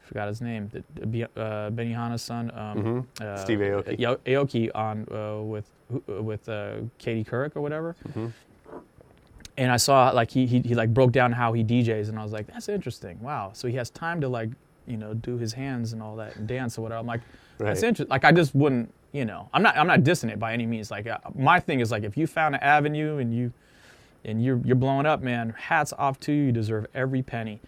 forgot 0.08 0.30
his 0.30 0.42
name, 0.42 0.70
the, 0.96 1.24
uh, 1.26 1.70
Benihana's 1.70 2.22
son, 2.22 2.50
um, 2.56 3.06
uh, 3.20 3.24
Mm-hmm. 3.24 3.44
Steve 3.44 3.60
Aoki. 3.60 4.18
Aoki 4.26 4.72
on 4.74 5.06
uh, 5.12 5.42
with 5.44 5.70
with 6.08 6.48
uh, 6.50 6.76
Katie 6.98 7.24
Couric 7.26 7.56
or 7.56 7.62
whatever. 7.62 7.96
Mm-hmm. 8.10 8.28
And 9.58 9.72
I 9.72 9.78
saw 9.78 10.12
like 10.12 10.32
he, 10.32 10.46
he 10.46 10.62
he 10.62 10.76
like 10.76 10.94
broke 10.94 11.12
down 11.12 11.32
how 11.32 11.52
he 11.54 11.64
DJs, 11.64 12.10
and 12.10 12.18
I 12.20 12.24
was 12.24 12.32
like, 12.32 12.48
that's 12.48 12.70
interesting. 12.70 13.20
Wow, 13.22 13.52
so 13.54 13.68
he 13.68 13.76
has 13.76 13.90
time 13.90 14.22
to 14.22 14.30
like 14.30 14.50
you 14.86 14.98
know 14.98 15.14
do 15.14 15.38
his 15.38 15.54
hands 15.54 15.94
and 15.94 16.02
all 16.02 16.16
that 16.18 16.36
and 16.38 16.48
dance 16.48 16.78
or 16.78 16.84
whatever. 16.84 17.00
I'm 17.00 17.08
like, 17.08 17.22
that's 17.58 17.84
interesting. 17.84 18.10
Like 18.10 18.24
I 18.24 18.32
just 18.32 18.54
wouldn't, 18.56 18.94
you 19.12 19.26
know, 19.26 19.50
I'm 19.54 19.64
not 19.64 19.78
I'm 19.78 19.88
not 19.88 20.02
dissing 20.02 20.30
it 20.32 20.40
by 20.40 20.54
any 20.54 20.66
means. 20.66 20.92
Like 20.92 21.08
uh, 21.08 21.18
my 21.36 21.60
thing 21.60 21.80
is 21.80 21.92
like 21.92 22.04
if 22.04 22.18
you 22.18 22.28
found 22.28 22.56
an 22.56 22.62
avenue 22.62 23.18
and 23.18 23.34
you 23.36 23.52
and 24.26 24.44
you're 24.44 24.60
you're 24.64 24.76
blowing 24.76 25.06
up, 25.06 25.22
man. 25.22 25.54
Hats 25.58 25.94
off 25.98 26.20
to 26.22 26.32
you. 26.34 26.44
You 26.46 26.52
deserve 26.52 26.86
every 26.94 27.22
penny. 27.22 27.60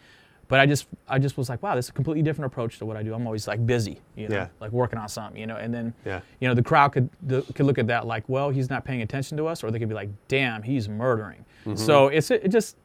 But 0.50 0.60
I 0.60 0.66
just 0.66 0.88
I 1.08 1.20
just 1.20 1.38
was 1.38 1.48
like, 1.48 1.62
wow, 1.62 1.76
this 1.76 1.86
is 1.86 1.90
a 1.90 1.94
completely 1.94 2.24
different 2.24 2.52
approach 2.52 2.80
to 2.80 2.86
what 2.86 2.98
I 2.98 3.04
do. 3.04 3.14
I'm 3.14 3.26
always 3.28 3.48
like 3.48 3.64
busy, 3.68 4.02
you 4.16 4.28
know, 4.28 4.36
Yeah. 4.36 4.48
like 4.60 4.72
working 4.72 4.98
on 4.98 5.08
something, 5.08 5.40
you 5.40 5.46
know. 5.46 5.58
And 5.58 5.72
then 5.72 5.94
Yeah. 6.06 6.22
you 6.40 6.48
know 6.48 6.56
the 6.56 6.64
crowd 6.64 6.90
could 6.90 7.08
the, 7.22 7.44
could 7.54 7.68
look 7.68 7.78
at 7.78 7.86
that 7.88 8.08
like, 8.08 8.28
well, 8.28 8.50
he's 8.50 8.68
not 8.70 8.84
paying 8.84 9.04
attention 9.04 9.38
to 9.38 9.46
us, 9.46 9.64
or 9.64 9.70
they 9.70 9.78
could 9.78 9.90
be 9.90 9.96
like, 9.96 10.10
damn, 10.28 10.64
he's 10.64 10.90
murdering. 10.90 11.46
Mm-hmm. 11.66 11.76
So 11.76 12.08
it's 12.08 12.32
it 12.32 12.50
just 12.50 12.76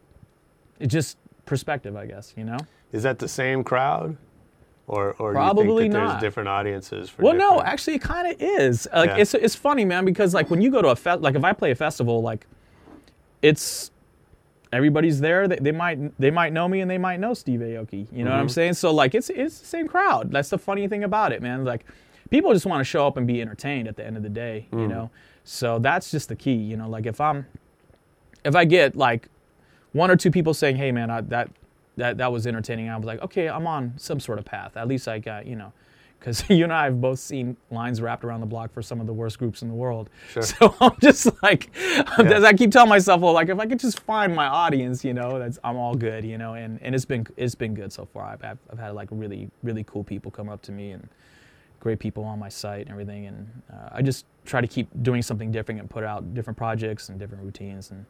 it's 0.79 0.93
just 0.93 1.17
perspective, 1.47 1.97
I 1.97 2.05
guess, 2.07 2.35
you 2.37 2.45
know. 2.45 2.59
Is 2.93 3.03
that 3.03 3.19
the 3.19 3.29
same 3.29 3.65
crowd? 3.65 4.17
Or 4.87 5.15
or 5.19 5.33
Probably 5.33 5.67
you 5.67 5.79
think 5.79 5.93
that 5.95 5.99
not. 5.99 6.09
there's 6.11 6.21
different 6.21 6.49
audiences 6.49 7.11
for 7.11 7.23
Well, 7.23 7.35
no, 7.35 7.63
actually, 7.63 7.95
it 7.95 8.03
kind 8.03 8.27
of 8.27 8.37
is. 8.39 8.87
Like, 8.93 9.11
Yeah. 9.11 9.17
it's 9.17 9.35
it's 9.35 9.55
funny, 9.55 9.85
man, 9.85 10.05
because 10.05 10.35
like 10.35 10.51
when 10.51 10.61
you 10.61 10.71
go 10.71 10.83
to 10.83 10.89
a 10.89 10.97
fe- 10.97 11.17
like 11.17 11.35
if 11.35 11.45
I 11.45 11.53
play 11.53 11.71
a 11.71 11.75
festival, 11.75 12.23
like 12.23 12.47
it's 13.41 13.91
everybody's 14.73 15.21
there. 15.21 15.49
They, 15.49 15.57
they 15.57 15.73
might 15.73 16.19
they 16.21 16.31
might 16.31 16.53
know 16.53 16.69
me 16.69 16.81
and 16.81 16.91
they 16.91 16.99
might 16.99 17.21
know 17.21 17.33
Steve 17.33 17.61
Aoki. 17.61 18.07
You 18.13 18.25
know 18.25 18.31
what 18.31 18.37
I'm 18.37 18.47
mm-hmm. 18.47 18.53
saying? 18.53 18.75
So 18.75 18.93
like 18.93 19.15
it's 19.15 19.31
it's 19.31 19.61
the 19.61 19.67
same 19.67 19.89
crowd. 19.89 20.31
That's 20.31 20.51
the 20.51 20.59
funny 20.59 20.87
thing 20.89 21.05
about 21.05 21.33
it, 21.33 21.41
man. 21.41 21.65
Like 21.65 21.87
people 22.31 22.53
just 22.53 22.67
want 22.67 22.81
to 22.81 22.85
show 22.85 23.07
up 23.07 23.17
and 23.17 23.27
be 23.27 23.41
entertained 23.41 23.89
at 23.89 23.97
the 23.97 24.05
end 24.05 24.17
of 24.17 24.23
the 24.23 24.29
day. 24.29 24.67
You 24.73 24.79
mm. 24.79 24.89
know, 24.89 25.11
so 25.45 25.79
that's 25.79 26.11
just 26.11 26.29
the 26.29 26.37
key. 26.37 26.55
You 26.55 26.77
know, 26.77 26.89
like 26.89 27.07
if 27.07 27.21
I'm 27.21 27.47
if 28.45 28.55
I 28.55 28.65
get 28.65 28.97
like 28.97 29.29
one 29.93 30.11
or 30.11 30.17
two 30.17 30.31
people 30.31 30.53
saying, 30.53 30.77
"Hey, 30.77 30.93
man, 30.93 31.11
I, 31.11 31.21
that 31.23 31.51
that 31.97 32.19
that 32.19 32.33
was 32.33 32.47
entertaining," 32.47 32.89
I 32.89 32.97
was 32.97 33.07
like, 33.07 33.23
"Okay, 33.23 33.49
I'm 33.49 33.67
on 33.67 33.95
some 33.97 34.21
sort 34.21 34.39
of 34.39 34.45
path. 34.45 34.77
At 34.77 34.89
least 34.89 35.09
I 35.09 35.19
got 35.19 35.47
you 35.47 35.57
know." 35.57 35.73
Because 36.19 36.43
you 36.49 36.65
and 36.65 36.73
I 36.73 36.85
have 36.85 37.01
both 37.03 37.19
seen 37.19 37.57
lines 37.71 38.01
wrapped 38.01 38.25
around 38.25 38.41
the 38.41 38.47
block 38.47 38.73
for 38.73 38.81
some 38.81 38.99
of 39.01 39.07
the 39.07 39.13
worst 39.13 39.39
groups 39.39 39.61
in 39.61 39.69
the 39.69 39.75
world. 39.75 40.09
Sure. 40.31 40.43
So 40.43 40.75
I'm 40.81 40.97
just 41.03 41.29
like, 41.43 41.71
as 41.77 42.45
I 42.45 42.55
keep 42.55 42.71
telling 42.71 42.89
myself, 42.89 43.21
well, 43.21 43.35
like 43.35 43.51
if 43.51 43.59
I 43.59 43.67
could 43.67 43.79
just 43.79 44.01
find 44.01 44.35
my 44.35 44.47
audience, 44.47 45.05
you 45.05 45.13
know, 45.13 45.39
that's 45.39 45.59
I'm 45.63 45.77
all 45.77 45.95
good, 45.95 46.25
you 46.25 46.39
know. 46.39 46.55
And, 46.55 46.79
and 46.83 46.95
it's 46.95 47.05
been 47.05 47.27
it's 47.37 47.55
been 47.55 47.75
good 47.75 47.93
so 47.93 48.07
far. 48.07 48.25
I've, 48.25 48.43
I've 48.43 48.59
I've 48.73 48.79
had 48.79 48.95
like 48.95 49.09
really 49.11 49.51
really 49.63 49.85
cool 49.85 50.03
people 50.03 50.31
come 50.31 50.49
up 50.49 50.63
to 50.63 50.73
me 50.73 50.93
and 50.93 51.09
great 51.85 51.99
people 51.99 52.25
on 52.25 52.39
my 52.39 52.49
site 52.49 52.81
and 52.81 52.91
everything. 52.91 53.27
And 53.27 53.63
uh, 53.71 53.91
I 53.93 54.03
just 54.03 54.25
try 54.47 54.63
to 54.63 54.67
keep 54.67 54.89
doing 55.03 55.21
something 55.21 55.53
different 55.53 55.81
and 55.81 55.91
put 55.91 56.03
out 56.03 56.33
different 56.33 56.57
projects 56.57 57.11
and 57.11 57.19
different 57.19 57.45
routines 57.45 57.91
and 57.91 58.07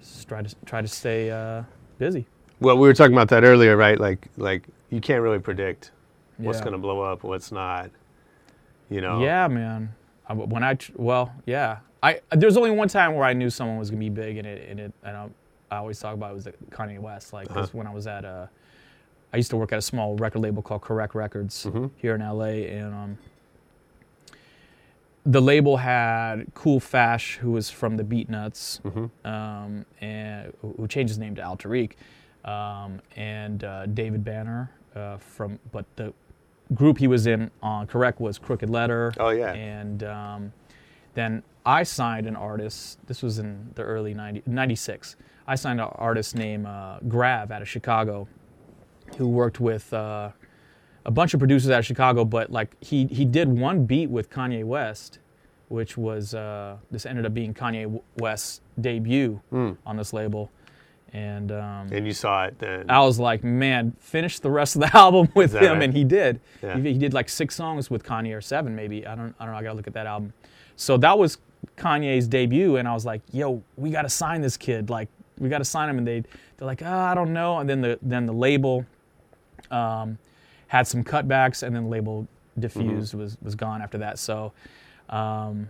just 0.00 0.26
try 0.26 0.42
to 0.42 0.54
try 0.64 0.80
to 0.80 0.88
stay 0.88 1.30
uh, 1.30 1.62
busy. 1.98 2.26
Well, 2.62 2.78
we 2.78 2.86
were 2.86 2.94
talking 2.94 3.12
about 3.14 3.28
that 3.30 3.44
earlier, 3.44 3.76
right? 3.76 3.98
Like 3.98 4.28
like 4.36 4.64
you 4.90 5.00
can't 5.00 5.22
really 5.22 5.38
predict 5.38 5.90
what's 6.36 6.58
Yeah. 6.58 6.64
going 6.64 6.72
to 6.72 6.78
blow 6.78 7.00
up, 7.00 7.22
what's 7.24 7.50
not. 7.52 7.90
You 8.90 9.00
know. 9.00 9.22
Yeah, 9.22 9.48
man. 9.48 9.94
I, 10.28 10.34
when 10.34 10.62
I 10.62 10.76
well, 10.96 11.32
yeah. 11.46 11.78
I 12.02 12.20
there's 12.30 12.56
only 12.56 12.70
one 12.70 12.88
time 12.88 13.14
where 13.14 13.24
I 13.24 13.32
knew 13.32 13.48
someone 13.50 13.78
was 13.78 13.90
gonna 13.90 14.00
be 14.00 14.08
big, 14.10 14.36
and 14.38 14.46
it 14.46 14.68
and 14.68 14.80
it 14.80 14.92
and 15.04 15.16
I, 15.16 15.28
I 15.70 15.76
always 15.78 15.98
talk 16.00 16.14
about 16.14 16.32
it 16.32 16.34
was 16.34 16.48
Kanye 16.70 16.98
West. 16.98 17.32
Like 17.32 17.48
'cause 17.48 17.72
when 17.72 17.86
I 17.86 17.94
was 17.94 18.06
at 18.06 18.24
uh, 18.24 18.46
I 19.32 19.36
used 19.38 19.50
to 19.50 19.56
work 19.56 19.72
at 19.72 19.78
a 19.78 19.82
small 19.82 20.14
record 20.16 20.40
label 20.40 20.62
called 20.62 20.82
Correct 20.82 21.14
Records 21.14 21.66
here 21.96 22.14
in 22.14 22.20
LA, 22.20 22.66
and 22.68 22.92
um, 22.94 23.18
the 25.24 25.40
label 25.40 25.76
had 25.78 26.52
Kool 26.54 26.80
Fash, 26.80 27.36
who 27.36 27.52
was 27.52 27.70
from 27.70 27.96
the 27.96 28.04
Beatnuts, 28.04 28.80
um, 29.24 29.86
and 30.00 30.52
who 30.60 30.74
who 30.76 30.88
changed 30.88 31.10
his 31.12 31.18
name 31.18 31.34
to 31.36 31.42
Al 31.42 31.56
Tariq, 31.56 31.92
um, 32.44 33.00
and 33.16 33.64
uh, 33.64 33.86
David 33.86 34.24
Banner 34.24 34.70
uh, 34.94 35.16
from, 35.18 35.58
but 35.70 35.84
the 35.96 36.12
group 36.74 36.98
he 36.98 37.06
was 37.06 37.26
in 37.26 37.50
on 37.62 37.86
Correct 37.86 38.20
was 38.20 38.38
Crooked 38.38 38.70
Letter. 38.70 39.12
Oh, 39.18 39.30
yeah. 39.30 39.52
And 39.52 40.02
um, 40.04 40.52
then 41.14 41.42
I 41.64 41.82
signed 41.82 42.26
an 42.26 42.36
artist. 42.36 42.98
This 43.06 43.22
was 43.22 43.38
in 43.38 43.70
the 43.74 43.82
early 43.82 44.14
90, 44.14 44.42
96. 44.46 45.16
I 45.46 45.54
signed 45.54 45.80
an 45.80 45.88
artist 45.94 46.34
named 46.34 46.66
uh, 46.66 46.98
Grav 47.08 47.50
out 47.50 47.62
of 47.62 47.68
Chicago, 47.68 48.28
who 49.16 49.28
worked 49.28 49.60
with 49.60 49.92
uh, 49.92 50.30
a 51.04 51.10
bunch 51.10 51.34
of 51.34 51.40
producers 51.40 51.70
out 51.70 51.80
of 51.80 51.86
Chicago. 51.86 52.24
But 52.24 52.50
like 52.50 52.76
he 52.82 53.06
he 53.06 53.24
did 53.24 53.48
one 53.48 53.84
beat 53.84 54.08
with 54.08 54.30
Kanye 54.30 54.64
West, 54.64 55.18
which 55.68 55.96
was 55.96 56.34
uh, 56.34 56.76
this 56.90 57.06
ended 57.06 57.26
up 57.26 57.34
being 57.34 57.52
Kanye 57.54 58.00
West's 58.18 58.60
debut 58.80 59.40
on 59.84 59.96
this 59.96 60.12
label. 60.12 60.50
And 61.14 61.52
um, 61.52 61.88
And 61.92 62.06
you 62.06 62.12
saw 62.14 62.44
it 62.44 62.58
then. 62.58 62.90
I 62.90 63.00
was 63.00 63.18
like, 63.18 63.44
man, 63.44 63.94
finish 64.00 64.38
the 64.38 64.50
rest 64.50 64.76
of 64.76 64.82
the 64.82 64.90
album 64.96 65.28
with 65.34 65.54
him, 65.54 65.74
right? 65.78 65.82
and 65.82 65.92
he 65.94 66.04
did. 66.04 66.40
Yeah. 66.62 66.78
He, 66.78 66.92
he 66.92 66.98
did 66.98 67.12
like 67.12 67.28
six 67.28 67.54
songs 67.54 67.90
with 67.90 68.02
Kanye 68.02 68.36
or 68.36 68.40
seven, 68.40 68.74
maybe. 68.74 69.06
I 69.06 69.14
don't, 69.14 69.34
I 69.38 69.44
don't 69.44 69.52
know. 69.52 69.58
I 69.58 69.62
gotta 69.62 69.74
look 69.76 69.86
at 69.86 69.92
that 69.94 70.06
album. 70.06 70.32
So 70.76 70.96
that 70.96 71.18
was 71.18 71.38
Kanye's 71.76 72.26
debut, 72.26 72.76
and 72.76 72.88
I 72.88 72.94
was 72.94 73.04
like, 73.04 73.20
yo, 73.30 73.62
we 73.76 73.90
gotta 73.90 74.08
sign 74.08 74.40
this 74.40 74.56
kid. 74.56 74.88
Like, 74.88 75.08
we 75.38 75.48
gotta 75.50 75.64
sign 75.66 75.88
him, 75.90 75.98
and 75.98 76.06
they, 76.06 76.20
they're 76.56 76.66
like, 76.66 76.82
oh, 76.82 76.90
I 76.90 77.14
don't 77.14 77.32
know. 77.34 77.58
And 77.58 77.68
then 77.68 77.82
the, 77.82 77.98
then 78.00 78.24
the 78.26 78.32
label, 78.32 78.86
um, 79.70 80.18
had 80.68 80.86
some 80.86 81.04
cutbacks, 81.04 81.62
and 81.62 81.76
then 81.76 81.84
the 81.84 81.90
label 81.90 82.26
diffused 82.58 83.12
was 83.14 83.36
was 83.42 83.54
gone 83.54 83.82
after 83.82 83.98
that. 83.98 84.18
So, 84.18 84.52
um, 85.10 85.68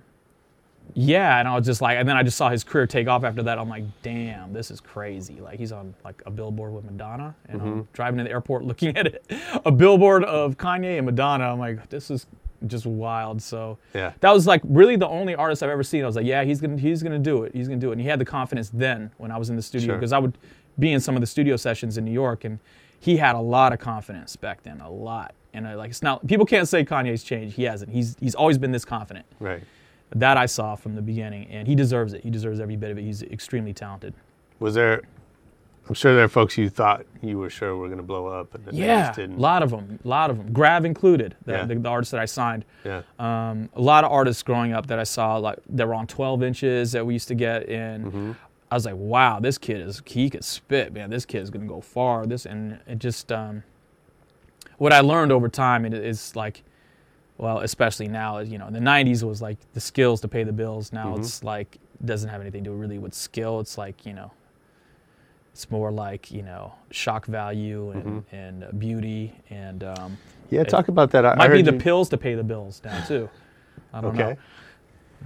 yeah, 0.94 1.38
and 1.38 1.48
I 1.48 1.56
was 1.56 1.66
just 1.66 1.80
like, 1.80 1.98
and 1.98 2.08
then 2.08 2.16
I 2.16 2.22
just 2.22 2.36
saw 2.36 2.48
his 2.50 2.64
career 2.64 2.86
take 2.86 3.08
off 3.08 3.24
after 3.24 3.42
that. 3.44 3.58
I'm 3.58 3.68
like, 3.68 3.84
damn, 4.02 4.52
this 4.52 4.70
is 4.70 4.80
crazy. 4.80 5.40
Like 5.40 5.58
he's 5.58 5.72
on 5.72 5.94
like 6.04 6.22
a 6.26 6.30
billboard 6.30 6.74
with 6.74 6.84
Madonna, 6.84 7.34
and 7.48 7.60
I'm 7.60 7.68
mm-hmm. 7.68 7.80
driving 7.92 8.18
to 8.18 8.24
the 8.24 8.30
airport 8.30 8.64
looking 8.66 8.96
at 8.96 9.06
it, 9.06 9.24
a 9.64 9.70
billboard 9.70 10.24
of 10.24 10.56
Kanye 10.56 10.96
and 10.98 11.06
Madonna. 11.06 11.44
I'm 11.44 11.58
like, 11.58 11.88
this 11.88 12.10
is 12.10 12.26
just 12.66 12.86
wild. 12.86 13.42
So 13.42 13.78
Yeah. 13.94 14.12
that 14.20 14.32
was 14.32 14.46
like 14.46 14.62
really 14.64 14.96
the 14.96 15.08
only 15.08 15.34
artist 15.34 15.62
I've 15.62 15.70
ever 15.70 15.82
seen. 15.82 16.02
I 16.02 16.06
was 16.06 16.16
like, 16.16 16.26
yeah, 16.26 16.44
he's 16.44 16.60
gonna 16.60 16.78
he's 16.78 17.02
gonna 17.02 17.18
do 17.18 17.44
it. 17.44 17.54
He's 17.54 17.68
gonna 17.68 17.80
do 17.80 17.90
it. 17.90 17.92
And 17.92 18.00
he 18.00 18.06
had 18.06 18.18
the 18.18 18.24
confidence 18.24 18.70
then 18.70 19.10
when 19.18 19.30
I 19.30 19.38
was 19.38 19.50
in 19.50 19.56
the 19.56 19.62
studio 19.62 19.88
Sure. 19.88 19.96
because 19.96 20.12
I 20.12 20.18
would 20.18 20.38
be 20.78 20.92
in 20.92 21.00
some 21.00 21.16
of 21.16 21.20
the 21.20 21.26
studio 21.26 21.56
sessions 21.56 21.98
in 21.98 22.04
New 22.04 22.12
York, 22.12 22.44
and 22.44 22.58
he 23.00 23.16
had 23.16 23.34
a 23.34 23.40
lot 23.40 23.72
of 23.72 23.78
confidence 23.78 24.36
back 24.36 24.62
then, 24.62 24.80
a 24.80 24.90
lot. 24.90 25.34
And 25.54 25.66
I, 25.66 25.74
like 25.74 25.90
it's 25.90 26.02
not 26.02 26.26
people 26.26 26.46
can't 26.46 26.68
say 26.68 26.84
Kanye's 26.84 27.22
changed. 27.24 27.56
He 27.56 27.64
hasn't. 27.64 27.90
He's 27.90 28.16
he's 28.20 28.34
always 28.34 28.58
been 28.58 28.72
this 28.72 28.84
confident. 28.84 29.26
right. 29.40 29.62
That 30.14 30.36
I 30.36 30.46
saw 30.46 30.74
from 30.74 30.94
the 30.94 31.02
beginning, 31.02 31.48
and 31.50 31.66
he 31.66 31.74
deserves 31.74 32.12
it. 32.12 32.22
He 32.22 32.30
deserves 32.30 32.60
every 32.60 32.76
bit 32.76 32.90
of 32.90 32.98
it. 32.98 33.02
He's 33.02 33.22
extremely 33.22 33.72
talented. 33.72 34.14
Was 34.60 34.74
there? 34.74 35.02
I'm 35.88 35.94
sure 35.94 36.14
there 36.14 36.24
are 36.24 36.28
folks 36.28 36.56
you 36.56 36.68
thought 36.70 37.04
you 37.22 37.38
were 37.38 37.50
sure 37.50 37.76
were 37.76 37.88
going 37.88 37.98
to 37.98 38.04
blow 38.04 38.26
up, 38.28 38.54
and 38.54 38.72
Yeah, 38.72 39.12
a 39.18 39.26
lot 39.28 39.62
of 39.64 39.70
them, 39.70 39.98
a 40.04 40.08
lot 40.08 40.30
of 40.30 40.36
them. 40.38 40.52
Grav 40.52 40.84
included, 40.84 41.34
the, 41.44 41.52
Yeah. 41.52 41.64
the, 41.64 41.74
the 41.74 41.88
artist 41.88 42.12
that 42.12 42.20
I 42.20 42.24
signed. 42.24 42.64
Yeah. 42.84 43.02
Um, 43.18 43.68
a 43.74 43.80
lot 43.80 44.04
of 44.04 44.12
artists 44.12 44.44
growing 44.44 44.72
up 44.72 44.86
that 44.86 45.00
I 45.00 45.02
saw, 45.02 45.38
like 45.38 45.58
that 45.70 45.88
were 45.88 45.94
on 45.94 46.06
12 46.06 46.42
inches 46.44 46.92
that 46.92 47.04
we 47.04 47.14
used 47.14 47.26
to 47.28 47.34
get 47.34 47.68
in. 47.68 48.04
Mm-hmm. 48.04 48.32
I 48.70 48.74
was 48.76 48.86
like, 48.86 48.94
wow, 48.96 49.40
this 49.40 49.58
kid 49.58 49.80
is 49.80 50.00
he 50.06 50.30
could 50.30 50.44
spit, 50.44 50.92
man. 50.92 51.10
This 51.10 51.26
kid 51.26 51.42
is 51.42 51.50
gonna 51.50 51.66
go 51.66 51.80
far. 51.80 52.26
This 52.26 52.46
and 52.46 52.78
it 52.86 52.98
just 53.00 53.32
um, 53.32 53.64
what 54.78 54.92
I 54.92 55.00
learned 55.00 55.32
over 55.32 55.48
time 55.48 55.84
it 55.84 55.94
is 55.94 56.34
like, 56.36 56.62
well, 57.38 57.58
especially 57.60 58.08
now, 58.08 58.38
you 58.38 58.58
know, 58.58 58.66
in 58.68 58.72
the 58.72 58.78
90s 58.80 59.22
was 59.22 59.40
like 59.42 59.58
the 59.72 59.80
skills 59.80 60.20
to 60.20 60.28
pay 60.28 60.44
the 60.44 60.52
bills. 60.52 60.92
Now 60.92 61.06
Mm-hmm. 61.12 61.20
it's 61.22 61.42
like 61.44 61.78
doesn't 62.04 62.28
have 62.30 62.40
anything 62.40 62.64
to 62.64 62.70
do 62.70 62.76
really 62.76 62.98
with 62.98 63.14
skill. 63.14 63.60
It's 63.60 63.78
like 63.78 64.04
you 64.06 64.12
know, 64.12 64.30
it's 65.52 65.70
more 65.70 65.90
like 65.90 66.30
you 66.30 66.42
know 66.42 66.72
shock 66.90 67.26
value 67.26 67.90
and 67.90 68.04
Mm-hmm. 68.04 68.36
and 68.36 68.64
uh, 68.64 68.70
beauty 68.72 69.32
and 69.50 69.84
um, 69.84 70.18
yeah. 70.50 70.64
Talk 70.64 70.88
about 70.88 71.10
that. 71.12 71.24
I, 71.24 71.34
might 71.34 71.48
be 71.52 71.62
the 71.62 71.72
you- 71.72 71.78
pills 71.78 72.08
to 72.10 72.16
pay 72.18 72.34
the 72.34 72.44
bills 72.44 72.80
now 72.84 73.02
too. 73.04 73.28
I 73.92 74.00
don't 74.00 74.14
Okay. 74.18 74.30
know 74.32 74.36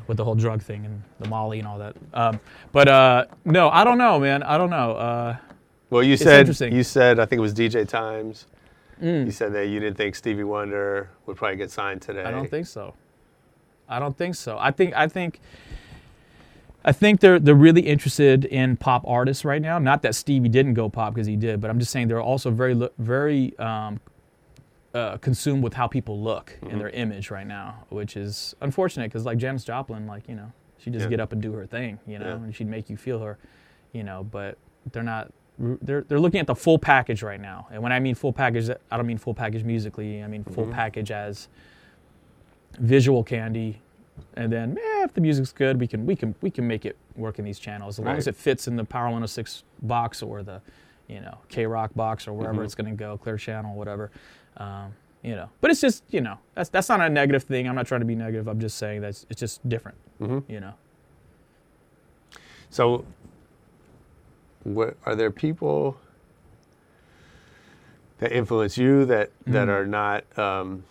with 0.09 0.19
the 0.19 0.25
whole 0.25 0.35
drug 0.35 0.61
thing 0.63 0.85
and 0.85 1.03
the 1.21 1.29
Molly 1.29 1.59
and 1.59 1.67
all 1.67 1.79
that. 1.79 1.97
Um, 2.13 2.39
but 2.71 2.87
uh, 2.87 3.25
no, 3.47 3.71
I 3.71 3.83
don't 3.83 3.97
know, 3.97 4.21
man. 4.21 4.43
I 4.43 4.59
don't 4.59 4.69
know. 4.71 4.93
Uh, 4.93 5.37
Well, 5.89 6.03
you 6.03 6.17
said 6.19 6.41
interesting. 6.41 6.75
You 6.75 6.83
said 6.83 7.19
I 7.19 7.25
think 7.25 7.39
it 7.39 7.43
was 7.43 7.55
DJ 7.55 7.89
Times. 7.89 8.47
You 9.01 9.31
said 9.31 9.53
that 9.55 9.67
you 9.69 9.79
didn't 9.81 9.97
think 9.97 10.15
Stevie 10.15 10.45
Wonder 10.45 11.11
would 11.27 11.37
probably 11.37 11.57
get 11.57 11.71
signed 11.71 12.01
today. 12.03 12.23
I 12.25 12.31
don't 12.31 12.51
think 12.51 12.67
so. 12.67 12.95
I 13.89 13.99
don't 13.99 14.17
think 14.17 14.35
so. 14.35 14.57
I 14.59 14.71
think 14.71 14.95
I 14.95 15.07
think 15.09 15.41
I 16.85 16.93
think 16.93 17.21
they're 17.21 17.39
they're 17.39 17.55
really 17.55 17.83
interested 17.83 18.45
in 18.45 18.77
pop 18.77 19.05
artists 19.07 19.45
right 19.45 19.61
now. 19.61 19.79
Not 19.79 20.03
that 20.03 20.15
Stevie 20.15 20.49
didn't 20.49 20.75
go 20.75 20.89
pop 20.89 21.15
because 21.15 21.27
he 21.27 21.37
did, 21.37 21.61
but 21.61 21.69
I'm 21.71 21.79
just 21.79 21.91
saying 21.93 22.09
they're 22.09 22.21
also 22.23 22.51
very 22.51 22.89
very 22.99 23.57
um, 23.59 24.01
uh, 24.95 25.19
consumed 25.19 25.63
with 25.63 25.75
how 25.75 25.87
people 25.87 26.23
look 26.23 26.57
and 26.63 26.81
their 26.81 26.91
image 26.91 27.31
right 27.31 27.47
now, 27.47 27.85
which 27.91 28.17
is 28.17 28.55
unfortunate 28.61 29.11
because 29.11 29.25
like 29.27 29.37
Janis 29.39 29.63
Joplin, 29.65 30.07
like 30.07 30.29
you 30.29 30.35
know, 30.37 30.53
she 30.79 30.91
just 30.91 31.05
Yeah. 31.05 31.11
get 31.11 31.21
up 31.21 31.33
and 31.33 31.43
do 31.43 31.53
her 31.53 31.67
thing, 31.67 31.99
you 32.07 32.19
know, 32.19 32.27
Yeah. 32.29 32.35
and 32.45 32.55
she'd 32.55 32.69
make 32.69 32.89
you 32.89 32.97
feel 32.97 33.19
her, 33.21 33.37
you 33.93 34.03
know. 34.05 34.25
But 34.25 34.57
they're 34.93 35.03
not. 35.03 35.33
They're 35.59 36.03
they're 36.03 36.21
looking 36.21 36.41
at 36.41 36.47
the 36.47 36.55
full 36.55 36.79
package 36.79 37.23
right 37.23 37.41
now, 37.41 37.67
and 37.71 37.83
when 37.83 37.93
I 37.93 37.99
mean 37.99 38.15
full 38.15 38.33
package, 38.33 38.69
I 38.91 38.97
don't 38.97 39.07
mean 39.07 39.19
full 39.19 39.35
package 39.35 39.65
musically. 39.65 40.23
I 40.23 40.27
mean 40.27 40.45
full 40.45 40.67
package 40.67 41.11
as 41.11 41.49
visual 42.79 43.25
candy, 43.25 43.81
and 44.35 44.53
then 44.53 44.77
eh, 44.79 45.05
if 45.05 45.15
the 45.15 45.21
music's 45.23 45.53
good, 45.53 45.81
we 45.81 45.87
can 45.87 46.05
we 46.05 46.15
can 46.15 46.35
we 46.43 46.51
can 46.51 46.67
make 46.67 46.85
it 46.85 46.97
work 47.17 47.39
in 47.39 47.45
these 47.45 47.59
channels 47.59 47.99
as 47.99 48.05
long 48.05 48.17
as 48.17 48.27
it 48.27 48.37
fits 48.37 48.69
in 48.69 48.77
the 48.77 48.85
Power 48.85 49.05
106 49.05 49.65
box 49.83 50.23
or 50.23 50.43
the, 50.43 50.61
you 51.09 51.21
know, 51.21 51.39
KROQ 51.49 51.95
box 51.95 52.29
or 52.29 52.35
wherever 52.35 52.63
it's 52.63 52.75
going 52.75 52.91
to 52.91 52.97
go, 52.97 53.17
Clear 53.17 53.39
Channel, 53.39 53.75
whatever. 53.75 54.11
Um, 54.59 54.93
you 55.23 55.35
know, 55.35 55.49
but 55.63 55.71
it's 55.71 55.81
just 55.81 56.05
you 56.11 56.21
know 56.21 56.39
that's 56.55 56.69
that's 56.69 56.89
not 56.91 57.01
a 57.01 57.09
negative 57.09 57.45
thing. 57.45 57.67
I'm 57.67 57.75
not 57.75 57.87
trying 57.87 58.01
to 58.03 58.07
be 58.07 58.15
negative. 58.15 58.47
I'm 58.47 58.61
just 58.61 58.77
saying 58.77 59.01
that 59.01 59.25
it's 59.31 59.41
just 59.41 59.67
different. 59.67 59.97
You 60.49 60.61
know. 60.61 60.75
So, 62.69 63.05
what 64.75 64.97
are 65.07 65.15
there 65.15 65.31
people 65.31 65.97
that 68.19 68.33
influence 68.33 68.77
you 68.79 69.05
that 69.07 69.31
Mm. 69.45 69.53
that 69.53 69.69
are 69.69 69.87
not, 69.87 70.39
um, 70.39 70.85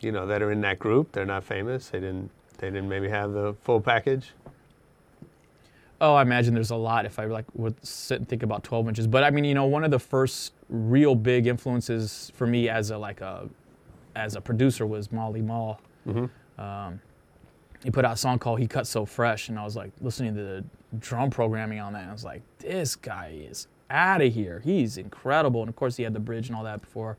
you 0.00 0.12
know, 0.12 0.26
that 0.26 0.42
are 0.42 0.52
in 0.52 0.60
that 0.60 0.78
group? 0.78 1.12
They're 1.12 1.26
not 1.26 1.44
famous. 1.44 1.88
They 1.90 2.00
didn't. 2.00 2.30
They 2.58 2.68
didn't 2.70 2.88
maybe 2.88 3.08
have 3.08 3.32
the 3.32 3.54
full 3.62 3.80
package. 3.80 4.32
Oh, 6.00 6.14
I 6.14 6.22
imagine 6.22 6.54
there's 6.54 6.70
a 6.70 6.76
lot 6.76 7.06
if 7.06 7.18
I 7.18 7.24
like 7.24 7.46
would 7.54 7.84
sit 7.84 8.18
and 8.18 8.28
think 8.28 8.42
about 8.44 8.62
12 8.62 8.88
inches. 8.88 9.06
But 9.08 9.24
I 9.24 9.30
mean, 9.30 9.44
you 9.44 9.54
know, 9.54 9.66
one 9.66 9.82
of 9.84 9.90
the 9.90 9.98
first 9.98 10.52
real 10.68 11.14
big 11.16 11.46
influences 11.46 12.30
for 12.34 12.46
me 12.46 12.68
as 12.68 12.90
a 12.90 12.98
like 12.98 13.20
a 13.20 13.48
as 14.14 14.34
a 14.36 14.40
producer 14.40 14.86
was 14.86 15.10
Marley 15.12 15.42
Marl. 15.42 15.80
Um, 16.58 17.00
he 17.84 17.90
put 17.90 18.04
out 18.04 18.14
a 18.14 18.16
song 18.16 18.38
called 18.38 18.58
"He 18.60 18.66
Cut 18.66 18.86
So 18.86 19.04
Fresh," 19.04 19.48
and 19.48 19.58
I 19.58 19.64
was 19.64 19.76
like 19.76 19.92
listening 20.00 20.34
to 20.36 20.42
the 20.42 20.64
drum 20.98 21.30
programming 21.30 21.80
on 21.80 21.92
that. 21.92 22.02
And 22.02 22.10
I 22.10 22.12
was 22.12 22.24
like, 22.24 22.42
this 22.58 22.96
guy 22.96 23.34
is 23.38 23.66
out 23.90 24.22
of 24.22 24.32
here. 24.32 24.60
He's 24.64 24.96
incredible. 24.96 25.60
And 25.60 25.68
of 25.68 25.76
course, 25.76 25.96
he 25.96 26.02
had 26.02 26.14
the 26.14 26.20
bridge 26.20 26.48
and 26.48 26.56
all 26.56 26.64
that 26.64 26.80
before. 26.80 27.16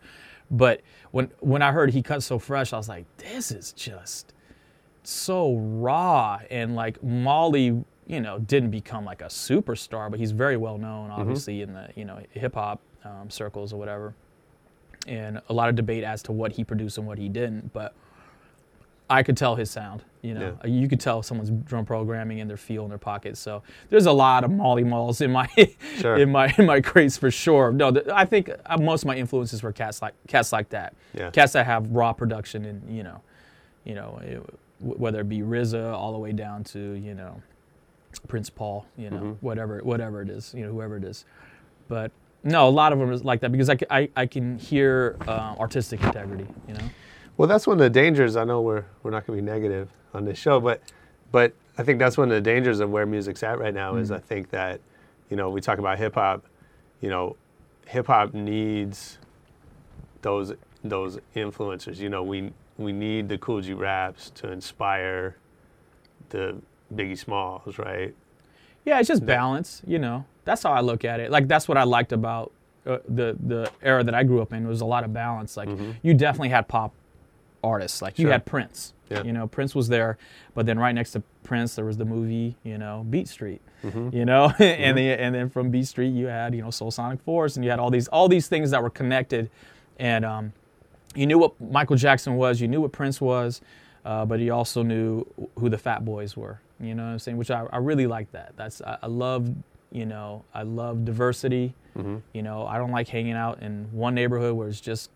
But 0.51 0.81
when 1.11 1.29
when 1.39 1.61
I 1.61 1.71
heard 1.71 1.91
"He 1.91 2.01
Cut 2.01 2.23
So 2.23 2.39
Fresh," 2.39 2.73
I 2.73 2.77
was 2.77 2.89
like, 2.89 3.05
this 3.17 3.51
is 3.51 3.71
just 3.71 4.33
so 5.03 5.55
raw 5.55 6.39
and 6.49 6.75
like 6.75 7.01
Marley, 7.03 7.83
you 8.07 8.19
know, 8.21 8.39
didn't 8.39 8.71
become 8.71 9.05
like 9.05 9.21
a 9.21 9.25
superstar, 9.25 10.09
but 10.09 10.19
he's 10.19 10.31
very 10.31 10.57
well 10.57 10.77
known, 10.77 11.11
obviously, 11.11 11.61
in 11.61 11.73
the 11.73 11.89
you 11.95 12.05
know 12.05 12.19
hip 12.31 12.55
hop 12.55 12.79
um, 13.03 13.29
circles 13.29 13.73
or 13.73 13.77
whatever. 13.77 14.15
And 15.07 15.41
a 15.49 15.53
lot 15.53 15.69
of 15.69 15.75
debate 15.75 16.03
as 16.03 16.21
to 16.23 16.31
what 16.31 16.51
he 16.51 16.63
produced 16.63 16.97
and 16.97 17.07
what 17.07 17.17
he 17.17 17.29
didn't, 17.29 17.71
but 17.73 17.95
I 19.09 19.23
could 19.23 19.35
tell 19.37 19.55
his 19.55 19.71
sound. 19.71 20.03
You 20.21 20.33
know, 20.33 20.57
Yeah. 20.63 20.69
you 20.69 20.87
could 20.89 20.99
tell 20.99 21.23
someone's 21.23 21.49
drum 21.49 21.85
programming 21.85 22.41
and 22.41 22.49
their 22.49 22.57
feel 22.57 22.83
in 22.83 22.89
their 22.89 22.97
pocket. 22.97 23.37
So 23.37 23.63
there's 23.89 24.05
a 24.05 24.11
lot 24.11 24.43
of 24.43 24.51
Marley 24.51 24.83
Marls 24.83 25.21
in 25.21 25.31
my 25.31 25.47
Sure. 25.97 26.17
in 26.21 26.29
my 26.31 26.53
in 26.57 26.65
my 26.65 26.81
crates 26.81 27.17
for 27.17 27.31
sure. 27.31 27.71
No, 27.71 27.89
th- 27.91 28.07
I 28.13 28.25
think 28.25 28.49
uh, 28.65 28.77
most 28.77 29.03
of 29.03 29.07
my 29.07 29.15
influences 29.15 29.63
were 29.63 29.71
cats 29.71 30.01
like 30.01 30.13
cats 30.27 30.51
like 30.51 30.69
that. 30.69 30.93
Yeah. 31.13 31.29
Cats 31.31 31.53
that 31.53 31.65
have 31.65 31.89
raw 31.91 32.11
production 32.13 32.65
and 32.65 32.95
you 32.95 33.03
know, 33.03 33.21
you 33.85 33.95
know, 33.95 34.19
it, 34.21 34.35
w- 34.81 34.99
whether 34.99 35.21
it 35.21 35.29
be 35.29 35.39
RZA 35.39 35.93
all 35.93 36.11
the 36.11 36.19
way 36.19 36.33
down 36.33 36.63
to 36.65 36.79
you 36.93 37.13
know, 37.15 37.41
Prince 38.27 38.49
Paul, 38.49 38.85
you 38.97 39.09
know, 39.09 39.17
Mm-hmm. 39.17 39.31
whatever 39.45 39.79
whatever 39.83 40.21
it 40.21 40.29
is, 40.29 40.53
you 40.53 40.65
know, 40.65 40.71
whoever 40.71 40.97
it 40.97 41.03
is. 41.05 41.23
But 41.87 42.11
no, 42.43 42.67
a 42.67 42.69
lot 42.69 42.91
of 42.93 42.99
them 42.99 43.11
is 43.11 43.23
like 43.23 43.39
that 43.41 43.51
because 43.51 43.69
I, 43.69 43.77
c- 43.77 43.85
I, 43.89 44.09
I 44.15 44.25
can 44.25 44.57
hear 44.57 45.15
uh, 45.27 45.55
artistic 45.59 46.03
integrity. 46.03 46.47
You 46.67 46.73
know. 46.75 46.89
Well, 47.39 47.47
that's 47.47 47.65
one 47.65 47.77
of 47.77 47.79
the 47.79 47.89
dangers. 47.89 48.35
I 48.35 48.43
know 48.43 48.59
we're 48.59 48.83
we're 49.01 49.11
not 49.11 49.25
going 49.25 49.39
to 49.39 49.41
be 49.41 49.49
negative 49.49 49.87
on 50.13 50.25
this 50.25 50.37
show, 50.37 50.59
but 50.59 50.81
but 51.31 51.53
I 51.77 51.83
think 51.83 51.97
that's 51.97 52.17
one 52.17 52.29
of 52.29 52.35
the 52.35 52.41
dangers 52.41 52.81
of 52.81 52.89
where 52.89 53.05
music's 53.05 53.43
at 53.43 53.59
right 53.59 53.73
now. 53.73 53.95
Is 53.95 54.11
I 54.11 54.19
think 54.19 54.49
that 54.49 54.81
you 55.29 55.37
know 55.37 55.49
we 55.49 55.61
talk 55.61 55.79
about 55.79 55.97
hip 55.97 56.15
hop, 56.15 56.43
you 56.99 57.07
know, 57.07 57.37
hip 57.87 58.07
hop 58.07 58.33
needs 58.33 59.19
those 60.21 60.51
those 60.83 61.17
influencers. 61.33 61.99
You 61.99 62.09
know, 62.09 62.23
we 62.23 62.51
we 62.77 62.91
need 62.91 63.29
the 63.29 63.37
Kool 63.37 63.61
G 63.61 63.71
Raps 63.71 64.31
to 64.31 64.51
inspire 64.51 65.37
the 66.31 66.57
Biggie 66.93 67.17
Smalls, 67.17 67.77
right? 67.77 68.13
Yeah, 68.83 68.99
it's 68.99 69.07
just 69.07 69.25
balance. 69.25 69.81
You 69.87 69.99
know, 69.99 70.25
that's 70.43 70.63
how 70.63 70.73
I 70.73 70.81
look 70.81 71.05
at 71.05 71.21
it. 71.21 71.31
Like 71.31 71.47
that's 71.47 71.69
what 71.69 71.77
I 71.77 71.83
liked 71.83 72.11
about 72.11 72.51
uh, 72.85 72.97
the 73.07 73.37
the 73.47 73.71
era 73.81 74.03
that 74.03 74.13
I 74.13 74.23
grew 74.23 74.41
up 74.41 74.51
in. 74.51 74.67
Was 74.67 74.81
a 74.81 74.85
lot 74.85 75.05
of 75.05 75.13
balance. 75.13 75.55
Like 75.55 75.69
you 76.01 76.13
definitely 76.13 76.49
had 76.49 76.67
pop 76.67 76.93
artists. 77.63 78.01
Like 78.01 78.19
you 78.19 78.29
had 78.29 78.45
Prince. 78.45 78.93
Yeah. 79.09 79.23
You 79.23 79.33
know, 79.33 79.47
Prince 79.47 79.73
was 79.73 79.87
there, 79.87 80.17
but 80.53 80.67
then 80.67 80.77
right 80.77 80.93
next 80.93 81.13
to 81.13 81.23
Prince 81.43 81.75
there 81.75 81.85
was 81.85 81.97
the 81.97 82.05
movie. 82.05 82.55
You 82.63 82.77
know, 82.77 83.05
Beat 83.09 83.27
Street. 83.27 83.61
You 84.11 84.25
know, 84.25 84.53
and 84.59 84.97
then 84.97 85.19
and 85.19 85.33
then 85.33 85.49
from 85.49 85.71
Beat 85.71 85.87
Street 85.87 86.09
you 86.09 86.27
had 86.27 86.53
you 86.53 86.61
know 86.61 86.67
Soulsonic 86.67 87.21
Force, 87.21 87.55
and 87.55 87.63
you 87.65 87.71
had 87.71 87.79
all 87.79 87.89
these 87.89 88.07
all 88.09 88.27
these 88.27 88.47
things 88.47 88.71
that 88.71 88.83
were 88.83 88.89
connected, 88.89 89.49
and 89.97 90.25
um, 90.25 90.53
you 91.15 91.25
knew 91.25 91.37
what 91.39 91.59
Michael 91.59 91.95
Jackson 91.95 92.35
was, 92.35 92.61
you 92.61 92.67
knew 92.67 92.81
what 92.81 92.91
Prince 92.91 93.19
was, 93.19 93.61
uh, 94.05 94.25
but 94.25 94.39
you 94.39 94.53
also 94.53 94.83
knew 94.83 95.25
who 95.57 95.69
the 95.69 95.77
Fat 95.77 96.05
Boys 96.05 96.37
were. 96.37 96.59
You 96.79 96.93
know 96.93 97.03
what 97.03 97.09
I'm 97.11 97.19
saying? 97.19 97.37
Which 97.37 97.51
I, 97.51 97.65
I 97.71 97.77
really 97.77 98.05
like 98.07 98.31
that. 98.33 98.53
That's 98.55 98.81
I, 98.81 98.97
I 99.03 99.07
love 99.07 99.49
you 99.91 100.05
know 100.05 100.43
I 100.53 100.63
love 100.63 101.03
diversity. 101.05 101.73
You 102.33 102.41
know 102.43 102.65
I 102.65 102.77
don't 102.77 102.91
like 102.91 103.07
hanging 103.09 103.33
out 103.33 103.61
in 103.61 103.89
one 103.91 104.13
neighborhood 104.15 104.53
where 104.55 104.67
it's 104.69 104.79
just 104.79 105.09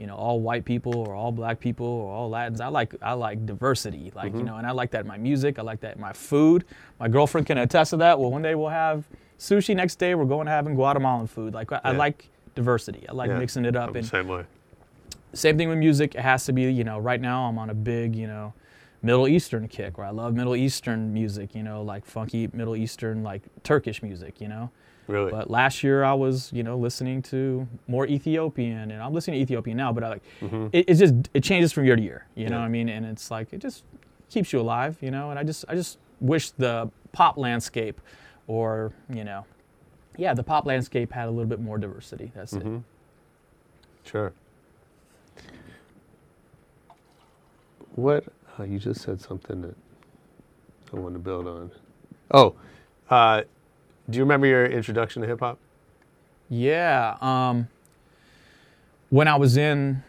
you 0.00 0.06
know 0.06 0.16
all 0.16 0.40
white 0.40 0.64
people 0.64 0.96
or 0.96 1.14
all 1.14 1.30
black 1.30 1.60
people 1.60 1.86
or 1.86 2.10
all 2.12 2.30
Latins. 2.30 2.60
I 2.60 2.68
like 2.68 2.94
I 3.02 3.12
like 3.12 3.44
diversity. 3.44 4.10
Like 4.14 4.32
you 4.32 4.38
mm-hmm. 4.38 4.46
know, 4.46 4.56
and 4.56 4.66
I 4.66 4.70
like 4.70 4.90
that 4.92 5.02
in 5.02 5.06
my 5.06 5.18
music. 5.18 5.58
I 5.58 5.62
like 5.62 5.80
that 5.80 5.96
in 5.96 6.00
my 6.00 6.14
food. 6.14 6.64
My 6.98 7.06
girlfriend 7.06 7.46
can 7.46 7.58
attest 7.58 7.90
to 7.90 7.98
that. 7.98 8.18
Well, 8.18 8.30
one 8.30 8.40
day 8.40 8.54
we'll 8.54 8.70
have 8.70 9.04
sushi. 9.38 9.76
Next 9.76 9.96
day 9.96 10.14
we're 10.14 10.24
going 10.24 10.46
to 10.46 10.52
having 10.52 10.74
Guatemalan 10.74 11.26
food. 11.26 11.52
Like 11.52 11.70
I, 11.70 11.80
I 11.84 11.90
like 11.92 12.30
diversity. 12.54 13.04
I 13.10 13.12
like 13.12 13.28
Yeah, 13.28 13.38
mixing 13.38 13.66
it 13.66 13.76
up 13.76 13.90
I'm 13.90 13.96
and 13.96 14.06
same 14.06 14.26
way. 14.26 14.44
same 15.34 15.58
thing 15.58 15.68
with 15.68 15.78
music. 15.78 16.14
It 16.14 16.22
has 16.22 16.46
to 16.46 16.52
be, 16.54 16.62
you 16.62 16.84
know, 16.84 16.98
right 16.98 17.20
now 17.20 17.44
I'm 17.44 17.58
on 17.58 17.68
a 17.68 17.74
big, 17.74 18.16
you 18.16 18.26
know, 18.26 18.54
Middle 19.02 19.26
Eastern 19.28 19.66
kick 19.68 19.96
where 19.98 20.06
I 20.06 20.10
love 20.10 20.34
Middle 20.34 20.54
Eastern 20.56 21.12
music, 21.12 21.54
you 21.54 21.62
know, 21.62 21.82
like 21.82 22.04
funky 22.04 22.48
Middle 22.52 22.76
Eastern, 22.76 23.22
like 23.22 23.42
Turkish 23.62 24.02
music, 24.02 24.40
you 24.40 24.48
know. 24.48 24.70
Really. 25.06 25.30
But 25.30 25.50
last 25.50 25.82
year 25.82 26.04
I 26.04 26.12
was, 26.12 26.52
you 26.52 26.62
know, 26.62 26.76
listening 26.78 27.20
to 27.22 27.66
more 27.88 28.06
Ethiopian, 28.06 28.90
and 28.92 29.02
I'm 29.02 29.12
listening 29.12 29.38
to 29.38 29.42
Ethiopian 29.42 29.76
now. 29.76 29.92
But 29.92 30.04
I 30.04 30.08
like, 30.10 30.22
it, 30.72 30.84
it 30.88 30.94
just 30.94 31.14
it 31.34 31.42
changes 31.42 31.72
from 31.72 31.84
year 31.84 31.96
to 31.96 32.02
year, 32.02 32.26
you 32.36 32.44
know 32.48 32.56
Mm-hmm. 32.56 32.60
What 32.60 32.66
I 32.66 32.68
mean? 32.68 32.88
And 32.90 33.06
it's 33.06 33.30
like 33.30 33.52
it 33.52 33.58
just 33.58 33.84
keeps 34.28 34.52
you 34.52 34.60
alive, 34.60 34.98
you 35.00 35.10
know. 35.10 35.30
And 35.30 35.38
I 35.38 35.42
just 35.42 35.64
I 35.68 35.74
just 35.74 35.98
wish 36.20 36.50
the 36.50 36.90
pop 37.12 37.38
landscape, 37.38 38.00
or 38.46 38.92
you 39.12 39.24
know, 39.24 39.44
yeah, 40.16 40.32
the 40.34 40.44
pop 40.44 40.64
landscape 40.66 41.10
had 41.12 41.26
a 41.26 41.30
little 41.30 41.48
bit 41.48 41.60
more 41.60 41.78
diversity. 41.78 42.30
That's 42.34 42.52
Mm-hmm. 42.52 42.76
it. 42.76 42.82
Sure. 44.04 44.32
What 47.96 48.24
uh, 48.58 48.64
you 48.64 48.78
just 48.78 49.02
said 49.02 49.20
something 49.20 49.62
that 49.62 49.76
I 50.92 50.96
want 50.96 51.14
to 51.14 51.18
build 51.18 51.46
on. 51.46 51.70
Oh, 52.32 52.54
uh, 53.08 53.42
do 54.08 54.18
you 54.18 54.24
remember 54.24 54.46
your 54.46 54.66
introduction 54.66 55.22
to 55.22 55.28
hip 55.28 55.40
hop? 55.40 55.58
Yeah. 56.48 57.16
Um, 57.20 57.68
when 59.10 59.28
I 59.28 59.36
was 59.36 59.56
in 59.56 60.02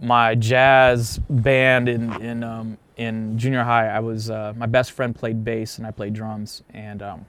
my 0.00 0.34
jazz 0.34 1.18
band 1.28 1.88
in 1.88 2.12
in 2.22 2.44
um, 2.44 2.78
in 2.96 3.38
junior 3.38 3.62
high, 3.64 3.88
I 3.88 4.00
was 4.00 4.30
uh, 4.30 4.52
my 4.56 4.66
best 4.66 4.92
friend 4.92 5.14
played 5.14 5.44
bass 5.44 5.78
and 5.78 5.86
I 5.86 5.90
played 5.90 6.14
drums, 6.14 6.62
and 6.70 7.02
um, 7.02 7.26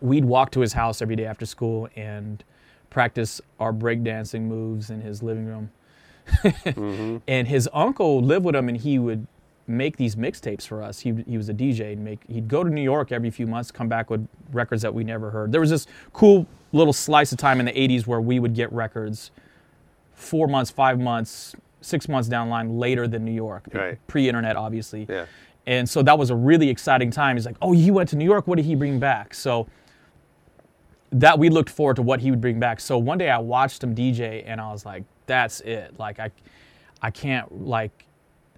we'd 0.00 0.24
walk 0.24 0.50
to 0.52 0.60
his 0.60 0.72
house 0.72 1.02
every 1.02 1.16
day 1.16 1.26
after 1.26 1.46
school 1.46 1.88
and 1.96 2.42
practice 2.90 3.40
our 3.58 3.72
breakdancing 3.72 4.42
moves 4.42 4.90
in 4.90 5.00
his 5.00 5.22
living 5.22 5.46
room. 5.46 5.70
Mm-hmm. 6.26 7.16
And 7.28 7.48
his 7.48 7.68
uncle 7.72 8.20
lived 8.20 8.44
with 8.44 8.54
him, 8.54 8.68
and 8.68 8.76
he 8.76 8.98
would 8.98 9.26
make 9.66 9.96
these 9.96 10.16
mixtapes 10.16 10.66
for 10.66 10.82
us. 10.82 11.00
He, 11.00 11.12
he 11.26 11.36
was 11.36 11.48
a 11.48 11.54
DJ, 11.54 11.92
and 11.92 12.04
make 12.04 12.20
he'd 12.28 12.48
go 12.48 12.64
to 12.64 12.70
New 12.70 12.82
York 12.82 13.12
every 13.12 13.30
few 13.30 13.46
months, 13.46 13.70
come 13.70 13.88
back 13.88 14.10
with 14.10 14.26
records 14.52 14.82
that 14.82 14.92
we 14.92 15.04
never 15.04 15.30
heard. 15.30 15.52
There 15.52 15.60
was 15.60 15.70
this 15.70 15.86
cool 16.12 16.46
little 16.72 16.92
slice 16.92 17.32
of 17.32 17.38
time 17.38 17.60
in 17.60 17.66
the 17.66 17.72
'80s 17.72 18.06
where 18.06 18.20
we 18.20 18.38
would 18.40 18.54
get 18.54 18.72
records 18.72 19.30
four 20.14 20.46
months, 20.48 20.70
five 20.70 20.98
months, 21.00 21.54
six 21.80 22.08
months 22.08 22.28
down 22.28 22.48
the 22.48 22.50
line 22.50 22.78
later 22.78 23.08
than 23.08 23.24
New 23.24 23.32
York, 23.32 23.64
Right. 23.72 23.98
pre-internet, 24.06 24.56
obviously. 24.56 25.06
Yeah. 25.08 25.26
And 25.66 25.88
so 25.88 26.02
that 26.02 26.18
was 26.18 26.30
a 26.30 26.34
really 26.36 26.68
exciting 26.68 27.10
time. 27.10 27.36
He's 27.36 27.46
like, 27.46 27.56
"Oh, 27.62 27.72
he 27.72 27.90
went 27.90 28.08
to 28.10 28.16
New 28.16 28.24
York. 28.24 28.46
What 28.48 28.56
did 28.56 28.64
he 28.66 28.74
bring 28.74 28.98
back?" 28.98 29.32
So 29.34 29.68
that 31.10 31.38
we 31.38 31.50
looked 31.50 31.70
forward 31.70 31.96
to 31.96 32.02
what 32.02 32.20
he 32.20 32.30
would 32.30 32.40
bring 32.40 32.58
back. 32.58 32.80
So 32.80 32.96
one 32.98 33.18
day 33.18 33.30
I 33.30 33.38
watched 33.38 33.84
him 33.84 33.94
DJ, 33.94 34.42
and 34.46 34.60
I 34.60 34.72
was 34.72 34.86
like, 34.86 35.04
"That's 35.26 35.60
it. 35.60 35.98
Like 35.98 36.18
I, 36.18 36.30
I 37.00 37.10
can't 37.10 37.66
like." 37.66 38.06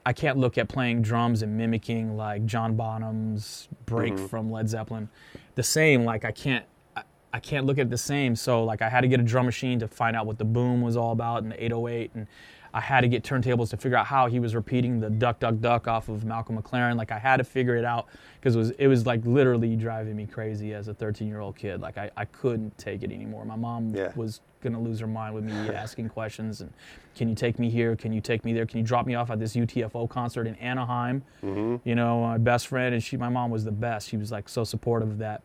I 0.06 0.12
can't 0.12 0.36
look 0.36 0.58
at 0.58 0.68
playing 0.68 1.00
drums 1.00 1.40
and 1.40 1.56
mimicking 1.56 2.14
like 2.14 2.44
John 2.44 2.76
Bonham's 2.76 3.68
break 3.86 4.12
mm-hmm. 4.12 4.26
from 4.26 4.50
Led 4.50 4.68
Zeppelin 4.68 5.08
the 5.54 5.62
same. 5.62 6.04
Like 6.04 6.24
I 6.24 6.30
can't, 6.30 6.64
I, 6.96 7.02
I 7.32 7.40
can't 7.40 7.66
look 7.66 7.78
at 7.78 7.86
it 7.86 7.90
the 7.90 7.98
same. 7.98 8.36
So 8.36 8.64
like 8.64 8.82
I 8.82 8.88
had 8.88 9.00
to 9.02 9.08
get 9.08 9.20
a 9.20 9.22
drum 9.22 9.46
machine 9.46 9.78
to 9.80 9.88
find 9.88 10.16
out 10.16 10.26
what 10.26 10.38
the 10.38 10.44
boom 10.44 10.82
was 10.82 10.96
all 10.96 11.12
about 11.12 11.42
and 11.42 11.52
the 11.52 11.64
808, 11.64 12.10
and 12.14 12.26
I 12.72 12.80
had 12.80 13.02
to 13.02 13.08
get 13.08 13.22
turntables 13.22 13.70
to 13.70 13.76
figure 13.76 13.96
out 13.96 14.06
how 14.06 14.26
he 14.26 14.40
was 14.40 14.54
repeating 14.54 14.98
the 15.00 15.08
duck 15.08 15.38
duck 15.38 15.60
duck 15.60 15.86
off 15.86 16.08
of 16.08 16.24
Malcolm 16.24 16.60
McLaren. 16.60 16.96
Like 16.96 17.12
I 17.12 17.18
had 17.18 17.36
to 17.38 17.44
figure 17.44 17.76
it 17.76 17.84
out 17.84 18.06
because 18.40 18.56
it 18.56 18.58
was 18.58 18.70
it 18.72 18.86
was 18.88 19.06
like 19.06 19.24
literally 19.24 19.76
driving 19.76 20.16
me 20.16 20.26
crazy 20.26 20.74
as 20.74 20.88
a 20.88 20.94
13 20.94 21.28
year 21.28 21.40
old 21.40 21.56
kid. 21.56 21.80
Like 21.80 21.98
I, 21.98 22.10
I 22.16 22.24
couldn't 22.24 22.76
take 22.78 23.02
it 23.02 23.12
anymore. 23.12 23.44
My 23.44 23.56
mom 23.56 23.94
Yeah. 23.94 24.12
was 24.16 24.40
gonna 24.64 24.80
lose 24.80 24.98
her 24.98 25.06
mind 25.06 25.34
with 25.34 25.44
me 25.44 25.52
asking 25.70 26.08
questions 26.08 26.60
and 26.62 26.72
can 27.14 27.28
you 27.28 27.34
take 27.36 27.58
me 27.60 27.70
here? 27.70 27.94
Can 27.94 28.12
you 28.12 28.20
take 28.20 28.44
me 28.44 28.52
there? 28.52 28.66
Can 28.66 28.78
you 28.78 28.84
drop 28.84 29.06
me 29.06 29.14
off 29.14 29.30
at 29.30 29.38
this 29.38 29.54
UTFO 29.54 30.08
concert 30.10 30.48
in 30.48 30.56
Anaheim? 30.56 31.22
You 31.42 31.94
know, 31.94 32.22
my 32.22 32.38
best 32.38 32.66
friend 32.66 32.92
and 32.94 33.02
she, 33.02 33.16
my 33.16 33.28
mom 33.28 33.50
was 33.50 33.64
the 33.64 33.70
best. 33.70 34.08
She 34.08 34.16
was 34.16 34.32
like 34.32 34.48
so 34.48 34.64
supportive 34.64 35.10
of 35.10 35.18
that. 35.18 35.42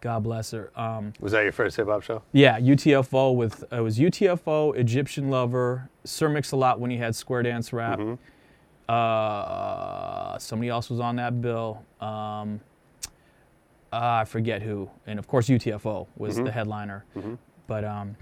God 0.00 0.22
bless 0.22 0.50
her. 0.50 0.70
Um, 0.78 1.14
Was 1.20 1.32
that 1.32 1.42
your 1.42 1.52
first 1.52 1.76
hip 1.76 1.88
hop 1.88 2.02
show? 2.02 2.22
yeah, 2.32 2.60
UTFO 2.60 3.34
with 3.34 3.64
it 3.72 3.80
was 3.80 3.98
UTFO, 3.98 4.76
Egyptian 4.76 5.30
Lover, 5.30 5.88
Sir 6.04 6.28
Mix-a-Lot 6.28 6.78
when 6.78 6.90
he 6.90 6.98
had 6.98 7.16
Square 7.16 7.44
Dance 7.44 7.72
Rap. 7.72 7.98
Uh, 8.88 10.38
somebody 10.38 10.68
else 10.68 10.88
was 10.90 11.00
on 11.00 11.16
that 11.16 11.40
bill. 11.40 11.82
Um, 12.00 12.60
uh, 13.92 14.20
I 14.20 14.24
forget 14.26 14.62
who, 14.62 14.90
and 15.06 15.18
of 15.18 15.26
course 15.26 15.48
UTFO 15.48 16.06
was 16.16 16.36
the 16.36 16.50
headliner. 16.52 17.04
But 17.66 17.84
um, 17.84 18.16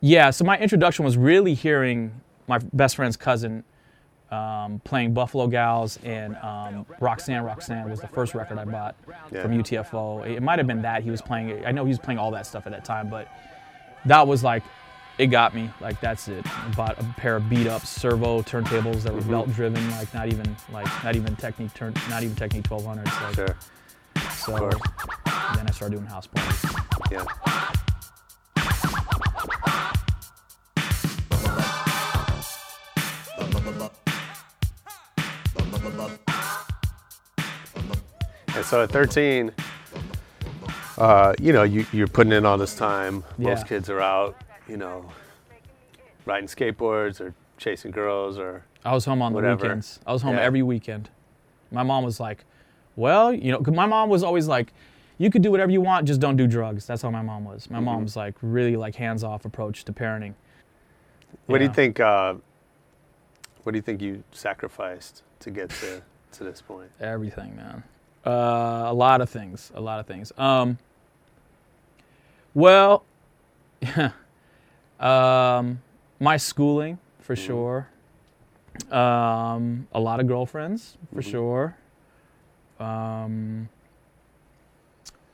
yeah, 0.00 0.30
so 0.30 0.44
my 0.44 0.58
introduction 0.58 1.04
was 1.04 1.16
really 1.16 1.54
hearing 1.54 2.12
my 2.46 2.58
best 2.72 2.96
friend's 2.96 3.16
cousin 3.16 3.64
um, 4.30 4.80
playing 4.84 5.14
Buffalo 5.14 5.46
Gals 5.46 5.98
and 6.04 6.36
um, 6.36 6.84
Roxanne. 7.00 7.42
Roxanne 7.42 7.88
was 7.88 8.00
the 8.00 8.08
first 8.08 8.34
record 8.34 8.58
I 8.58 8.64
bought 8.64 8.94
Yeah. 9.32 9.42
from 9.42 9.52
UTFO. 9.52 10.26
It 10.26 10.42
might 10.42 10.58
have 10.58 10.66
been 10.66 10.82
that 10.82 11.02
he 11.02 11.10
was 11.10 11.22
playing. 11.22 11.48
It. 11.48 11.64
I 11.66 11.72
know 11.72 11.84
he 11.84 11.88
was 11.90 11.98
playing 11.98 12.18
all 12.18 12.30
that 12.32 12.46
stuff 12.46 12.66
at 12.66 12.72
that 12.72 12.84
time, 12.84 13.08
but 13.08 13.28
that 14.04 14.26
was 14.26 14.44
like, 14.44 14.62
it 15.16 15.28
got 15.28 15.54
me. 15.54 15.70
Like 15.80 16.00
that's 16.00 16.28
it. 16.28 16.44
I 16.46 16.68
bought 16.76 16.98
a 17.00 17.04
pair 17.16 17.36
of 17.36 17.48
beat 17.48 17.66
up 17.66 17.84
servo 17.86 18.42
turntables 18.42 19.02
that 19.02 19.12
were 19.14 19.20
Mm-hmm. 19.20 19.30
belt 19.30 19.52
driven, 19.52 19.90
like 19.92 20.12
not 20.14 20.28
even 20.28 20.54
like 20.72 20.86
not 21.02 21.16
even 21.16 21.34
Technics 21.36 21.72
turn, 21.72 21.94
not 22.10 22.22
even 22.22 22.36
Technics 22.36 22.68
1200s. 22.68 23.04
Like, 23.22 23.34
Sure. 23.34 23.56
so 24.32 24.52
then 25.56 25.66
I 25.66 25.70
started 25.72 25.96
doing 25.96 26.06
house 26.06 26.26
parties. 26.28 26.64
Yeah. 27.10 27.24
And 38.58 38.66
so 38.66 38.82
at 38.82 38.90
13, 38.90 39.52
uh, 40.98 41.32
you 41.40 41.52
know, 41.52 41.62
you, 41.62 41.86
you're 41.92 42.08
putting 42.08 42.32
in 42.32 42.44
all 42.44 42.58
this 42.58 42.74
time. 42.74 43.22
Most 43.38 43.68
kids 43.68 43.88
are 43.88 44.00
out, 44.00 44.34
you 44.68 44.76
know, 44.76 45.08
riding 46.26 46.48
skateboards 46.48 47.20
or 47.20 47.34
chasing 47.56 47.92
girls 47.92 48.36
or 48.36 48.64
I 48.84 48.94
was 48.94 49.04
home 49.04 49.22
on 49.22 49.32
Whatever. 49.32 49.58
the 49.60 49.62
weekends. 49.68 50.00
I 50.04 50.12
was 50.12 50.22
home 50.22 50.34
Yeah. 50.34 50.42
every 50.42 50.62
weekend. 50.64 51.08
My 51.70 51.84
mom 51.84 52.02
was 52.02 52.18
like, 52.18 52.44
"Well, 52.96 53.32
you 53.32 53.52
know," 53.52 53.58
'cause 53.60 53.74
my 53.74 53.86
mom 53.86 54.08
was 54.08 54.24
always 54.24 54.48
like, 54.48 54.72
"You 55.18 55.30
could 55.30 55.42
do 55.42 55.52
whatever 55.52 55.70
you 55.70 55.80
want, 55.80 56.08
just 56.08 56.18
don't 56.20 56.36
do 56.36 56.48
drugs." 56.48 56.84
That's 56.84 57.02
how 57.02 57.10
my 57.12 57.22
mom 57.22 57.44
was. 57.44 57.70
My 57.70 57.76
Mm-hmm. 57.76 57.84
mom 57.84 58.02
was 58.02 58.16
like 58.16 58.34
really 58.42 58.74
like 58.76 58.96
hands-off 58.96 59.44
approach 59.44 59.84
to 59.84 59.92
parenting. 59.92 60.34
What 61.46 61.58
do 61.58 61.64
you 61.64 61.72
think? 61.72 62.00
Uh, 62.00 62.34
what 63.62 63.70
do 63.70 63.78
you 63.78 63.82
think 63.82 64.02
you 64.02 64.24
sacrificed 64.32 65.22
to 65.40 65.50
get 65.52 65.70
to 65.70 66.02
to 66.32 66.42
this 66.44 66.60
point? 66.60 66.90
Everything, 67.00 67.54
man. 67.54 67.84
Uh, 68.28 68.90
a 68.90 68.92
lot 68.92 69.22
of 69.22 69.30
things. 69.30 69.72
A 69.74 69.80
lot 69.80 70.00
of 70.00 70.06
things. 70.06 70.32
Um, 70.36 70.76
well, 72.52 73.04
um, 75.00 75.80
my 76.20 76.36
schooling 76.36 76.98
for 77.20 77.34
sure. 77.34 77.88
Um, 78.90 79.88
a 79.92 79.98
lot 79.98 80.20
of 80.20 80.26
girlfriends 80.26 80.98
for 81.14 81.22
sure. 81.22 81.74
Um, 82.78 83.70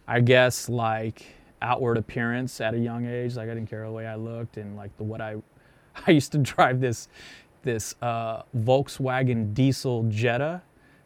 I 0.07 0.21
guess 0.21 0.69
like 0.69 1.27
outward 1.61 1.97
appearance 1.97 2.61
at 2.61 2.75
a 2.75 2.79
young 2.79 3.07
age. 3.07 3.35
Like 3.35 3.49
I 3.49 3.55
didn't 3.55 3.71
care 3.71 3.85
the 3.85 3.91
way 3.91 4.07
I 4.07 4.15
looked 4.15 4.57
and 4.57 4.77
like 4.77 4.97
the 4.99 5.03
what 5.03 5.21
I. 5.21 5.43
I 6.07 6.13
used 6.13 6.31
to 6.33 6.39
drive 6.39 6.81
this 6.81 7.09
this 7.63 7.97
uh, 8.01 8.43
Volkswagen 8.57 9.53
diesel 9.53 10.05
Jetta 10.05 10.63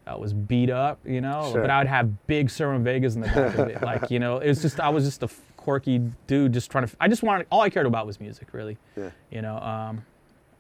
that 0.09 0.19
was 0.19 0.33
beat 0.33 0.71
up, 0.71 0.99
you 1.05 1.21
know. 1.21 1.51
Sure. 1.53 1.61
But 1.61 1.71
I 1.71 1.79
would 1.79 1.87
have 1.87 2.27
big 2.27 2.49
Cerwin-Vegas 2.49 3.15
in 3.15 3.21
the 3.21 3.27
back 3.29 3.59
of 3.59 3.69
it, 3.69 3.83
like 3.83 4.11
you 4.11 4.19
know. 4.19 4.39
It 4.39 4.49
was 4.49 4.63
just 4.63 4.81
I 4.81 4.89
was 4.89 5.05
just 5.05 5.23
a 5.23 5.29
quirky 5.59 6.01
dude, 6.27 6.55
just 6.55 6.71
trying 6.71 6.87
to. 6.87 6.97
I 6.99 7.09
just 7.09 7.23
wanted 7.23 7.47
all 7.51 7.61
I 7.61 7.69
cared 7.69 7.85
about 7.85 8.07
was 8.07 8.19
music, 8.19 8.49
really. 8.53 8.79
Yeah. 8.97 9.11
You 9.31 9.43
know. 9.43 9.59
Um, 9.59 10.07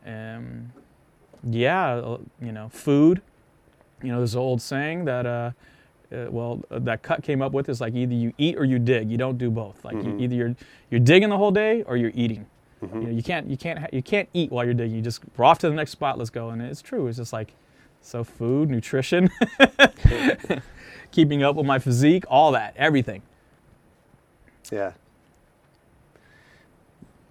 and 0.04 0.70
yeah, 1.42 1.94
uh, 1.94 2.18
you 2.42 2.52
know, 2.52 2.68
food. 2.68 3.22
You 4.02 4.12
know, 4.12 4.18
there's 4.18 4.34
an 4.34 4.40
old 4.40 4.60
saying 4.60 5.06
that. 5.06 5.24
Uh, 5.24 5.50
uh, 6.10 6.26
well, 6.30 6.62
uh, 6.70 6.78
that 6.80 7.02
cut 7.02 7.22
came 7.22 7.42
up 7.42 7.52
with 7.52 7.68
is 7.68 7.80
like 7.80 7.94
either 7.94 8.14
you 8.14 8.32
eat 8.38 8.56
or 8.56 8.64
you 8.64 8.78
dig. 8.78 9.10
You 9.10 9.18
don't 9.18 9.38
do 9.38 9.50
both. 9.50 9.82
Like 9.84 10.02
you, 10.02 10.16
either 10.18 10.34
you're 10.34 10.56
you're 10.90 11.00
digging 11.00 11.30
the 11.30 11.36
whole 11.38 11.50
day 11.50 11.82
or 11.84 11.96
you're 11.96 12.12
eating. 12.14 12.46
You, 12.80 12.88
know, 13.00 13.10
you 13.10 13.22
can't 13.22 13.48
you 13.48 13.56
can't 13.56 13.78
ha- 13.78 13.88
you 13.92 14.02
can't 14.02 14.28
eat 14.32 14.50
while 14.50 14.64
you're 14.64 14.74
digging. 14.74 14.96
You 14.96 15.02
just 15.02 15.20
we're 15.36 15.44
off 15.44 15.58
to 15.60 15.68
the 15.68 15.74
next 15.74 15.90
spot. 15.90 16.16
Let's 16.16 16.30
go. 16.30 16.50
And 16.50 16.62
it's 16.62 16.80
true. 16.80 17.06
It's 17.08 17.18
just 17.18 17.32
like 17.32 17.54
so 18.00 18.24
food, 18.24 18.70
nutrition, 18.70 19.30
keeping 21.10 21.42
up 21.42 21.56
with 21.56 21.66
my 21.66 21.78
physique, 21.78 22.24
all 22.28 22.52
that, 22.52 22.74
everything. 22.76 23.22
Yeah. 24.70 24.92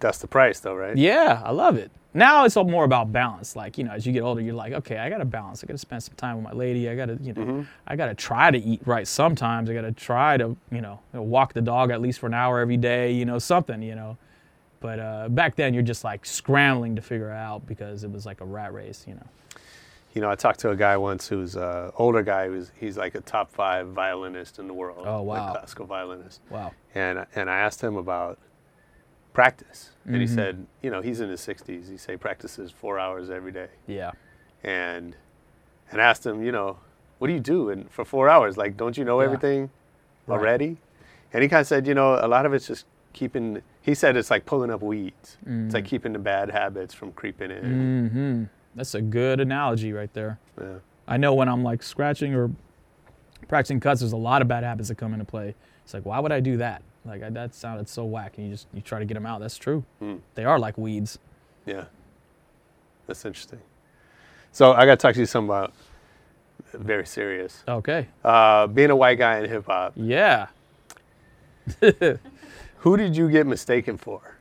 That's 0.00 0.18
the 0.18 0.28
price, 0.28 0.60
though, 0.60 0.74
right? 0.74 0.96
Yeah, 0.96 1.42
I 1.44 1.50
love 1.50 1.76
it. 1.76 1.90
Now 2.14 2.44
it's 2.44 2.56
all 2.56 2.64
more 2.64 2.84
about 2.84 3.12
balance. 3.12 3.54
Like 3.54 3.76
you 3.76 3.84
know, 3.84 3.92
as 3.92 4.06
you 4.06 4.12
get 4.12 4.22
older, 4.22 4.40
you're 4.40 4.54
like, 4.54 4.72
okay, 4.72 4.96
I 4.96 5.10
got 5.10 5.18
to 5.18 5.24
balance. 5.24 5.62
I 5.62 5.66
got 5.66 5.74
to 5.74 5.78
spend 5.78 6.02
some 6.02 6.14
time 6.16 6.36
with 6.36 6.44
my 6.44 6.52
lady. 6.52 6.88
I 6.88 6.96
got 6.96 7.06
to, 7.06 7.18
you 7.20 7.32
know, 7.34 7.66
I 7.86 7.96
got 7.96 8.06
to 8.06 8.14
try 8.14 8.50
to 8.50 8.58
eat 8.58 8.80
right 8.86 9.06
sometimes. 9.06 9.68
I 9.68 9.74
got 9.74 9.82
to 9.82 9.92
try 9.92 10.36
to, 10.38 10.56
you 10.72 10.80
know, 10.80 11.00
walk 11.12 11.52
the 11.52 11.60
dog 11.60 11.90
at 11.90 12.00
least 12.00 12.18
for 12.18 12.26
an 12.26 12.34
hour 12.34 12.60
every 12.60 12.78
day. 12.78 13.12
You 13.12 13.26
know, 13.26 13.38
something. 13.38 13.82
You 13.82 13.94
know, 13.94 14.16
but 14.80 14.98
uh, 14.98 15.28
back 15.28 15.54
then 15.56 15.74
you're 15.74 15.82
just 15.82 16.02
like 16.02 16.24
scrambling 16.24 16.96
to 16.96 17.02
figure 17.02 17.30
it 17.30 17.36
out 17.36 17.66
because 17.66 18.04
it 18.04 18.10
was 18.10 18.24
like 18.24 18.40
a 18.40 18.44
rat 18.44 18.72
race. 18.72 19.04
You 19.06 19.14
know. 19.14 19.26
You 20.14 20.22
know, 20.22 20.30
I 20.30 20.34
talked 20.34 20.60
to 20.60 20.70
a 20.70 20.76
guy 20.76 20.96
once 20.96 21.28
who's 21.28 21.54
an 21.54 21.92
older 21.96 22.22
guy 22.22 22.48
who's 22.48 22.72
he's 22.74 22.96
like 22.96 23.14
a 23.14 23.20
top 23.20 23.50
five 23.52 23.88
violinist 23.88 24.58
in 24.58 24.66
the 24.66 24.74
world. 24.74 25.04
Oh, 25.06 25.22
wow. 25.22 25.44
Like 25.46 25.52
classical 25.58 25.86
violinist. 25.86 26.40
Wow. 26.50 26.72
And 26.94 27.26
and 27.34 27.48
I 27.50 27.58
asked 27.58 27.80
him 27.82 27.96
about 27.96 28.38
practice, 29.32 29.90
and 30.04 30.16
he 30.16 30.22
Mm-hmm. 30.24 30.34
said, 30.34 30.66
you 30.82 30.90
know, 30.90 31.00
he's 31.00 31.20
in 31.20 31.28
his 31.28 31.40
60s. 31.40 31.88
He 31.90 31.96
say 31.96 32.16
practices 32.16 32.70
four 32.72 32.98
hours 32.98 33.30
every 33.30 33.52
day, 33.52 33.68
Yeah. 33.86 34.12
and 34.64 35.14
and 35.90 36.00
asked 36.00 36.26
him, 36.26 36.42
you 36.42 36.52
know, 36.52 36.78
what 37.18 37.28
do 37.28 37.32
you 37.34 37.40
do 37.40 37.70
and 37.70 37.90
for 37.90 38.04
four 38.04 38.28
hours? 38.28 38.56
Like, 38.56 38.76
don't 38.76 38.96
you 38.98 39.04
know 39.04 39.20
Yeah. 39.20 39.26
everything 39.26 39.70
Right. 40.26 40.36
already? 40.36 40.76
And 41.32 41.42
he 41.42 41.48
kind 41.48 41.60
of 41.60 41.66
said, 41.66 41.86
you 41.86 41.94
know, 41.94 42.14
a 42.14 42.26
lot 42.28 42.46
of 42.46 42.52
it's 42.54 42.66
just 42.66 42.86
keeping. 43.12 43.62
He 43.82 43.94
said 43.94 44.16
it's 44.16 44.30
like 44.30 44.44
pulling 44.46 44.70
up 44.70 44.82
weeds. 44.82 45.36
It's 45.42 45.48
Mm. 45.50 45.74
like 45.74 45.84
keeping 45.84 46.12
the 46.14 46.18
bad 46.18 46.50
habits 46.50 46.92
from 46.94 47.12
creeping 47.12 47.50
in. 47.50 47.64
Mm-hmm. 47.64 48.44
That's 48.78 48.94
a 48.94 49.02
good 49.02 49.40
analogy 49.40 49.92
right 49.92 50.12
there. 50.14 50.38
Yeah. 50.60 50.76
I 51.08 51.16
know 51.16 51.34
when 51.34 51.48
I'm 51.48 51.64
like 51.64 51.82
scratching 51.82 52.32
or 52.34 52.50
practicing 53.48 53.80
cuts, 53.80 54.00
there's 54.00 54.12
a 54.12 54.16
lot 54.16 54.40
of 54.40 54.46
bad 54.48 54.62
habits 54.62 54.88
that 54.88 54.94
come 54.94 55.12
into 55.12 55.24
play. 55.24 55.54
It's 55.84 55.92
like, 55.92 56.06
why 56.06 56.20
would 56.20 56.30
I 56.32 56.38
do 56.38 56.56
that? 56.58 56.82
Like 57.04 57.22
I, 57.24 57.30
that 57.30 57.54
sounded 57.54 57.88
so 57.88 58.04
whack, 58.04 58.34
and 58.38 58.46
you 58.46 58.52
just 58.52 58.68
you 58.72 58.80
try 58.80 58.98
to 59.00 59.04
get 59.04 59.14
them 59.14 59.26
out. 59.26 59.40
That's 59.40 59.58
true. 59.58 59.84
Mm. 60.00 60.20
They 60.36 60.44
are 60.44 60.58
like 60.58 60.78
weeds. 60.78 61.18
Yeah. 61.66 61.84
That's 63.08 63.24
interesting. 63.24 63.60
So 64.52 64.72
I 64.72 64.86
got 64.86 64.92
to 64.92 64.96
talk 64.96 65.14
to 65.14 65.20
you 65.20 65.26
some 65.26 65.46
about 65.46 65.72
very 66.72 67.06
serious. 67.06 67.64
Okay. 67.66 68.06
Uh, 68.24 68.66
being 68.68 68.90
a 68.90 68.96
white 68.96 69.18
guy 69.18 69.38
in 69.40 69.48
hip 69.50 69.66
hop, 69.66 69.92
Yeah. 69.96 70.46
who 72.78 72.96
did 72.96 73.16
you 73.16 73.28
get 73.30 73.46
mistaken 73.46 73.96
for? 73.96 74.36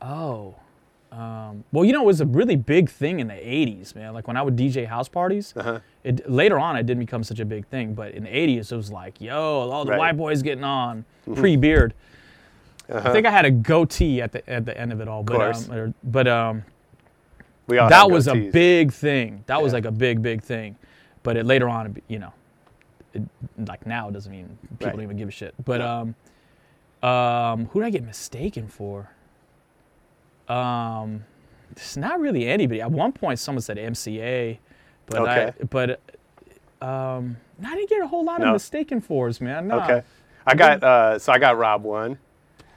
Oh. 0.00 0.54
Um, 1.12 1.64
well, 1.72 1.84
you 1.84 1.92
know, 1.92 2.02
it 2.02 2.06
was 2.06 2.20
a 2.20 2.26
really 2.26 2.54
big 2.56 2.88
thing 2.88 3.18
in 3.20 3.26
the 3.26 3.34
'80s, 3.34 3.94
man. 3.96 4.14
Like 4.14 4.28
when 4.28 4.36
I 4.36 4.42
would 4.42 4.54
DJ 4.56 4.86
house 4.86 5.08
parties. 5.08 5.52
Uh-huh. 5.56 5.80
It, 6.04 6.30
later 6.30 6.58
on, 6.58 6.76
it 6.76 6.86
didn't 6.86 7.00
become 7.00 7.24
such 7.24 7.40
a 7.40 7.44
big 7.44 7.66
thing, 7.66 7.94
but 7.94 8.12
in 8.12 8.24
the 8.24 8.30
'80s, 8.30 8.70
it 8.72 8.76
was 8.76 8.92
like, 8.92 9.20
yo, 9.20 9.34
all 9.70 9.84
the 9.84 9.90
Right. 9.90 9.98
white 9.98 10.16
boys 10.16 10.40
getting 10.42 10.64
on 10.64 11.04
pre-beard. 11.34 11.94
I 12.92 13.12
think 13.12 13.26
I 13.26 13.30
had 13.30 13.44
a 13.44 13.50
goatee 13.50 14.20
at 14.22 14.32
the 14.32 14.48
at 14.48 14.64
the 14.64 14.76
end 14.78 14.92
of 14.92 15.00
it 15.00 15.08
all, 15.08 15.22
but 15.22 15.40
um, 15.70 15.94
but 16.04 16.26
um, 16.28 16.64
that 17.88 18.10
was 18.10 18.26
a 18.28 18.34
big 18.52 18.92
thing. 18.92 19.42
That 19.46 19.60
was 19.62 19.72
like 19.72 19.84
a 19.84 19.92
big, 19.92 20.22
big 20.22 20.42
thing. 20.42 20.76
But 21.22 21.36
it, 21.36 21.44
later 21.44 21.68
on, 21.68 22.00
you 22.08 22.18
know, 22.18 22.32
it, 23.14 23.22
like 23.66 23.84
now 23.86 24.08
it 24.08 24.12
doesn't 24.12 24.32
mean 24.32 24.56
people 24.78 24.86
Right. 24.86 24.92
don't 24.94 25.02
even 25.02 25.16
give 25.16 25.28
a 25.28 25.32
shit. 25.32 25.54
But 25.64 25.80
Yeah. 25.80 25.98
um, 27.02 27.08
um, 27.08 27.66
who 27.66 27.80
did 27.80 27.86
I 27.86 27.90
get 27.90 28.04
mistaken 28.04 28.68
for? 28.68 29.10
Um, 30.50 31.24
it's 31.72 31.96
not 31.96 32.20
really 32.20 32.46
anybody. 32.48 32.80
At 32.80 32.90
one 32.90 33.12
point, 33.12 33.38
someone 33.38 33.62
said 33.62 33.76
MCA, 33.76 34.58
but 35.06 35.28
I, 35.28 35.52
but 35.70 36.00
um, 36.82 37.36
I 37.64 37.74
didn't 37.74 37.88
get 37.88 38.02
a 38.02 38.06
whole 38.08 38.24
lot 38.24 38.40
No. 38.40 38.48
of 38.48 38.52
mistaken 38.54 39.00
fors, 39.00 39.40
man. 39.40 39.68
No. 39.68 39.80
Okay. 39.80 40.02
I 40.46 40.54
got 40.54 40.82
uh, 40.82 41.18
so 41.18 41.32
I 41.32 41.38
got 41.38 41.56
Rob 41.58 41.84
one, 41.84 42.18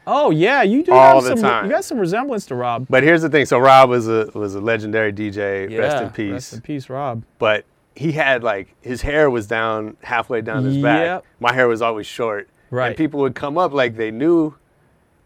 Oh 0.05 0.32
yeah, 0.32 0.61
you 0.63 0.84
do 0.84 0.91
All 0.91 1.15
have 1.21 1.24
the 1.24 1.30
some. 1.38 1.49
time. 1.49 1.65
You 1.65 1.71
got 1.71 1.86
some 1.86 1.97
resemblance 1.97 2.45
to 2.47 2.55
Rob. 2.55 2.88
but 2.89 3.03
here's 3.03 3.21
the 3.21 3.30
thing. 3.30 3.45
So 3.45 3.57
Rob 3.57 3.89
was 3.89 4.07
a 4.09 4.30
was 4.34 4.53
a 4.55 4.59
legendary 4.61 5.13
DJ. 5.13 5.69
Yeah, 5.71 5.78
rest 5.80 6.03
in 6.03 6.09
peace. 6.09 6.32
Rest 6.34 6.53
in 6.53 6.61
peace, 6.61 6.89
Rob. 6.89 7.24
But 7.39 7.65
he 7.95 8.11
had 8.11 8.43
like 8.43 8.76
his 8.82 9.01
hair 9.01 9.30
was 9.30 9.47
down 9.47 9.95
halfway 10.03 10.41
down 10.41 10.65
his 10.65 10.78
back. 10.78 11.05
Yep. 11.05 11.26
My 11.39 11.53
hair 11.53 11.67
was 11.69 11.82
always 11.82 12.05
short. 12.05 12.49
Right. 12.69 12.88
And 12.88 12.97
people 12.97 13.21
would 13.21 13.34
come 13.36 13.57
up 13.57 13.71
like 13.71 13.95
they 13.95 14.11
knew 14.11 14.53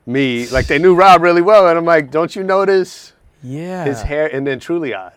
me, 0.08 0.48
like 0.48 0.66
they 0.66 0.80
knew 0.80 0.96
Rob 0.96 1.22
really 1.22 1.42
well, 1.44 1.68
and 1.68 1.78
I'm 1.78 1.86
like, 1.86 2.10
don't 2.10 2.36
you 2.36 2.42
notice? 2.44 3.14
Yeah. 3.44 3.86
his 3.86 4.02
hair 4.02 4.26
and 4.36 4.48
then 4.48 4.60
truly 4.60 4.96
odd 4.96 5.14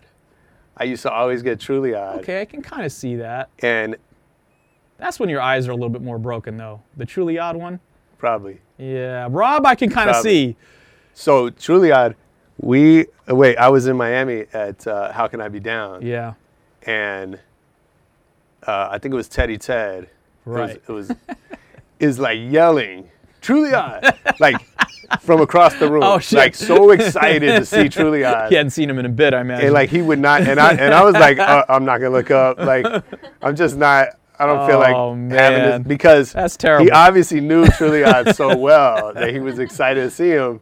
i 0.77 0.83
used 0.83 1.01
to 1.01 1.11
always 1.11 1.41
get 1.41 1.59
truly 1.59 1.95
odd 1.95 2.19
Okay, 2.19 2.39
I 2.39 2.45
can 2.45 2.61
kind 2.61 2.85
of 2.85 2.91
see 2.91 3.15
that. 3.15 3.49
and 3.63 3.95
That's 4.99 5.19
when 5.19 5.27
your 5.27 5.41
eyes 5.41 5.67
are 5.67 5.71
a 5.71 5.73
little 5.73 5.89
bit 5.89 6.03
more 6.03 6.19
broken, 6.19 6.55
though. 6.55 6.81
The 6.97 7.05
truly 7.05 7.39
odd 7.39 7.55
one. 7.55 7.79
probably 8.19 8.59
Yeah, 8.77 9.27
Rob, 9.31 9.65
I 9.65 9.73
can 9.73 9.89
kind 9.89 10.11
of 10.11 10.17
see. 10.17 10.55
so 11.15 11.49
truly 11.49 11.91
odd 11.91 12.15
we 12.59 13.07
uh, 13.29 13.33
wait 13.35 13.57
i 13.57 13.67
was 13.69 13.87
in 13.87 13.97
miami 13.97 14.45
at 14.53 14.85
uh, 14.85 15.11
how 15.11 15.27
can 15.27 15.41
i 15.41 15.47
be 15.49 15.59
down 15.59 16.05
Yeah, 16.05 16.33
and 16.85 17.39
uh, 18.67 18.89
i 18.91 18.99
think 18.99 19.13
it 19.13 19.17
was 19.17 19.27
teddy 19.27 19.57
ted 19.57 20.09
Right. 20.45 20.75
it 20.87 20.87
was, 20.87 21.09
it 21.09 21.17
was 21.27 21.37
is 21.99 22.19
like 22.19 22.37
yelling 22.39 23.09
truly 23.41 23.73
odd 23.73 24.15
like 24.39 24.55
from 25.19 25.41
across 25.41 25.73
the 25.75 25.91
room. 25.91 26.03
Oh, 26.05 26.19
shit. 26.19 26.37
Like 26.39 26.55
so 26.55 26.91
excited 26.91 27.47
to 27.59 27.65
see 27.65 27.89
Truly 27.89 28.23
Odd. 28.23 28.49
He 28.49 28.55
hadn't 28.55 28.69
seen 28.71 28.89
him 28.89 28.97
in 28.97 29.05
a 29.05 29.09
bit, 29.09 29.33
I 29.33 29.41
imagine. 29.41 29.65
and 29.65 29.73
like 29.73 29.89
he 29.89 30.01
would 30.01 30.19
not 30.19 30.41
and 30.41 30.59
I 30.59 30.71
and 30.73 30.93
I 30.93 31.03
was 31.03 31.13
like 31.13 31.37
uh, 31.39 31.65
I'm 31.67 31.83
not 31.85 31.97
gonna 31.99 32.11
look 32.11 32.31
up 32.31 32.57
like 32.59 32.85
I'm 33.41 33.55
just 33.55 33.75
not 33.77 34.07
I 34.39 34.45
don't 34.45 34.67
feel 34.67 34.79
like 34.79 34.95
Oh, 34.95 35.13
having 35.29 35.63
this 35.83 35.87
because 35.87 36.31
That's 36.33 36.55
terrible. 36.57 36.85
he 36.85 36.91
obviously 36.91 37.41
knew 37.41 37.65
Truly 37.67 38.03
Odd 38.03 38.35
so 38.35 38.55
well 38.57 39.13
that 39.13 39.31
he 39.31 39.39
was 39.39 39.59
excited 39.59 40.01
to 40.03 40.09
see 40.09 40.29
him 40.29 40.61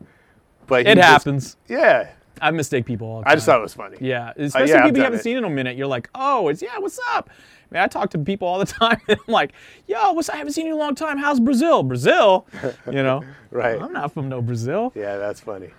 but 0.68 0.86
it 0.88 0.96
just- 0.96 1.08
happens. 1.08 1.58
yeah 1.68 2.10
I 2.42 2.52
mistake 2.52 2.86
people 2.86 3.08
all 3.08 3.22
the 3.22 3.30
I 3.30 3.36
just 3.36 3.46
thought 3.46 3.60
it 3.60 3.64
was 3.64 3.74
funny 3.74 3.98
Yeah, 4.00 4.34
especially 4.38 4.70
yeah, 4.70 4.84
people 4.84 4.98
you 4.98 5.04
haven't 5.04 5.20
it. 5.20 5.24
seen 5.24 5.38
in 5.38 5.44
a 5.44 5.50
minute. 5.50 5.78
You're 5.78 5.88
like, 5.88 6.10
oh, 6.16 6.48
it's 6.50 6.62
yeah, 6.62 6.78
what's 6.80 7.00
up? 7.14 7.30
Man, 7.72 7.84
I 7.84 7.88
talk 7.88 8.10
to 8.12 8.18
people 8.20 8.48
all 8.48 8.60
the 8.60 8.66
time. 8.80 9.00
And 9.08 9.20
I'm 9.28 9.32
like, 9.32 9.52
yo, 9.88 10.14
what's 10.14 10.30
I 10.30 10.38
haven't 10.38 10.54
seen 10.54 10.66
you 10.66 10.74
in 10.74 10.78
a 10.78 10.82
long 10.82 10.96
time. 10.96 11.18
How's 11.18 11.40
Brazil? 11.40 11.84
Brazil, 11.84 12.48
you 12.88 13.04
know? 13.04 13.24
Right. 13.52 13.82
I'm 13.82 13.94
not 13.94 14.14
from 14.14 14.30
no 14.30 14.42
Brazil. 14.42 14.92
yeah 14.96 15.18
that's 15.18 15.40
funny 15.40 15.70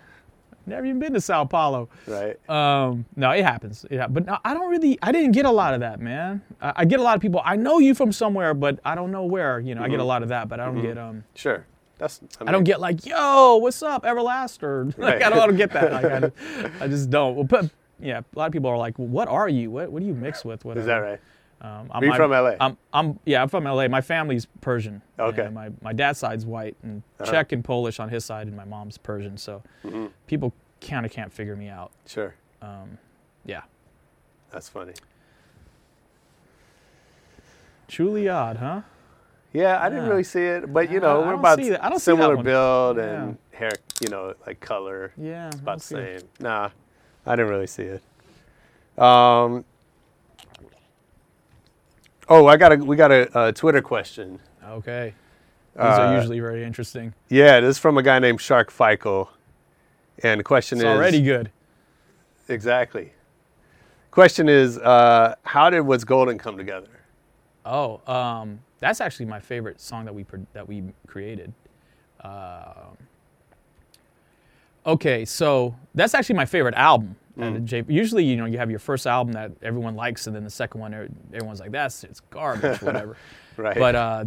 Never 0.66 0.84
even 0.86 0.98
been 1.00 1.14
to 1.14 1.20
Sao 1.20 1.46
Paulo. 1.46 1.88
right 2.06 2.36
Um, 2.48 3.06
no, 3.16 3.30
it 3.30 3.42
happens. 3.42 3.84
Yeah, 3.90 4.06
but 4.06 4.26
no, 4.26 4.38
I 4.44 4.52
don't 4.54 4.70
really. 4.70 4.98
I 5.02 5.10
didn't 5.10 5.32
get 5.32 5.46
a 5.46 5.50
lot 5.50 5.72
of 5.74 5.80
that, 5.80 6.00
man. 6.00 6.42
I, 6.60 6.72
I 6.76 6.84
get 6.84 7.00
a 7.00 7.02
lot 7.02 7.16
of 7.16 7.22
people. 7.22 7.40
I 7.44 7.56
know 7.56 7.78
you 7.78 7.94
from 7.94 8.12
somewhere, 8.12 8.52
but 8.54 8.78
I 8.84 8.94
don't 8.94 9.10
know 9.10 9.24
where. 9.24 9.58
You 9.58 9.74
know, 9.74 9.80
I 9.80 9.84
Mm-hmm. 9.84 9.92
get 9.92 10.00
a 10.00 10.04
lot 10.04 10.22
of 10.22 10.28
that, 10.28 10.48
but 10.48 10.60
I 10.60 10.66
don't 10.66 10.80
get 10.82 10.98
um. 10.98 11.24
sure 11.34 11.66
that's 12.00 12.20
I, 12.40 12.48
I 12.48 12.52
don't 12.52 12.64
get 12.64 12.80
like, 12.80 13.06
yo, 13.06 13.56
what's 13.58 13.82
up, 13.82 14.02
Everlast? 14.04 14.62
Or 14.64 14.84
like, 14.98 14.98
Right. 14.98 15.22
I 15.22 15.28
don't, 15.30 15.38
I 15.38 15.46
don't 15.46 15.56
get 15.56 15.70
that. 15.72 15.92
Like, 15.92 16.04
I, 16.06 16.20
just- 16.20 16.34
I 16.82 16.88
just 16.88 17.10
don't. 17.10 17.34
Well, 17.36 17.44
but 17.44 17.70
yeah, 18.00 18.20
a 18.34 18.38
lot 18.38 18.46
of 18.46 18.52
people 18.52 18.68
are 18.70 18.78
like, 18.78 18.98
well, 18.98 19.08
what 19.08 19.28
are 19.28 19.48
you? 19.48 19.70
What 19.70 19.92
what 19.92 20.00
do 20.00 20.06
you 20.08 20.14
mix 20.14 20.44
with? 20.44 20.64
Whatever. 20.64 20.80
is 20.80 20.86
that 20.86 20.96
right 20.98 21.20
Um, 21.60 21.90
Are 21.92 22.02
you 22.04 22.10
I'm, 22.12 22.16
from 22.16 22.30
LA? 22.30 22.54
I'm, 22.58 22.76
I'm 22.92 23.20
yeah, 23.26 23.42
I'm 23.42 23.48
from 23.50 23.64
LA. 23.64 23.86
My 23.88 24.00
family's 24.00 24.46
Persian. 24.62 25.02
Okay. 25.18 25.44
And 25.44 25.54
my 25.54 25.70
my 25.82 25.92
dad's 25.92 26.18
side's 26.18 26.46
white 26.46 26.76
and 26.82 27.02
Uh-huh. 27.20 27.30
Czech 27.30 27.52
and 27.52 27.62
Polish 27.62 28.00
on 28.00 28.08
his 28.08 28.24
side, 28.24 28.46
and 28.48 28.56
my 28.56 28.64
mom's 28.64 28.96
Persian. 28.98 29.36
So 29.36 29.62
Mm-hmm. 29.84 30.06
people 30.26 30.52
kind 30.80 31.04
of 31.04 31.12
can't 31.12 31.30
figure 31.32 31.54
me 31.56 31.68
out. 31.68 31.92
sure 32.06 32.34
Yeah. 33.44 33.60
that's 34.50 34.68
funny 34.70 34.94
Truly 37.88 38.28
odd, 38.28 38.56
huh? 38.58 38.80
Yeah 39.52 39.82
I 39.84 39.88
didn't 39.88 40.08
really 40.08 40.24
see 40.24 40.42
it 40.42 40.72
but 40.72 40.90
you 40.90 41.00
know 41.00 41.16
I 41.16 41.18
we're 41.18 41.30
don't 41.32 41.38
about 41.40 41.58
see 41.58 41.70
that. 41.70 41.84
I 41.84 41.88
don't 41.88 41.98
see 41.98 42.10
that 42.12 42.16
similar 42.16 42.36
one. 42.36 42.44
build 42.44 42.98
and 42.98 43.38
hair 43.52 43.72
you 44.00 44.08
know 44.08 44.34
like 44.46 44.60
color 44.60 45.12
Yeah. 45.16 45.48
It's 45.48 45.56
I 45.56 45.58
about 45.60 45.72
don't 45.72 45.78
the 45.78 45.84
see 45.84 45.96
it. 45.96 46.20
same. 46.20 46.28
Nah, 46.40 46.70
I 47.26 47.36
didn't 47.36 47.50
really 47.50 47.66
see 47.66 47.82
it. 47.84 48.02
Um. 48.98 49.64
Oh, 52.28 52.46
I 52.46 52.56
got 52.56 52.72
a 52.72 52.76
we 52.76 52.96
got 52.96 53.10
a, 53.10 53.48
a 53.48 53.52
Twitter 53.52 53.82
question. 53.82 54.38
Okay. 54.64 55.14
These 55.74 55.82
are 55.84 56.06
Uh, 56.12 56.16
usually 56.16 56.40
very 56.40 56.62
interesting. 56.64 57.14
Yeah, 57.28 57.60
this 57.60 57.76
is 57.76 57.78
from 57.78 57.96
a 57.98 58.02
guy 58.02 58.18
named 58.18 58.40
Shark 58.40 58.70
Fico, 58.70 59.28
and 60.22 60.38
the 60.40 60.44
question 60.44 60.78
It's 60.78 60.84
is 60.84 60.88
already 60.88 61.22
good. 61.22 61.50
exactly. 62.48 63.12
Question 64.10 64.48
is, 64.48 64.76
uh, 64.78 65.36
how 65.44 65.70
did 65.70 65.82
What's 65.82 66.02
Golden 66.04 66.36
come 66.38 66.56
together? 66.58 66.88
Oh, 67.64 68.00
um, 68.12 68.60
that's 68.80 69.00
actually 69.00 69.26
my 69.26 69.40
favorite 69.40 69.80
song 69.80 70.04
that 70.04 70.14
we 70.14 70.24
that 70.52 70.66
we 70.66 70.82
created. 71.06 71.52
Um 72.22 72.96
okay, 74.86 75.24
so 75.24 75.74
that's 75.94 76.14
actually 76.14 76.36
my 76.36 76.46
favorite 76.46 76.74
album. 76.74 77.16
Mm. 77.38 77.64
J- 77.64 77.84
usually, 77.88 78.24
you 78.24 78.36
know, 78.36 78.44
you 78.44 78.58
have 78.58 78.70
your 78.70 78.78
first 78.78 79.06
album 79.06 79.32
that 79.32 79.52
everyone 79.62 79.94
likes, 79.94 80.26
and 80.26 80.34
then 80.34 80.44
the 80.44 80.50
second 80.50 80.80
one, 80.80 80.92
everyone's 81.32 81.60
like, 81.60 81.70
"That's 81.70 82.04
it's 82.04 82.20
garbage," 82.20 82.82
whatever. 82.82 83.16
Right. 83.56 83.78
But 83.78 83.94
uh, 83.94 84.24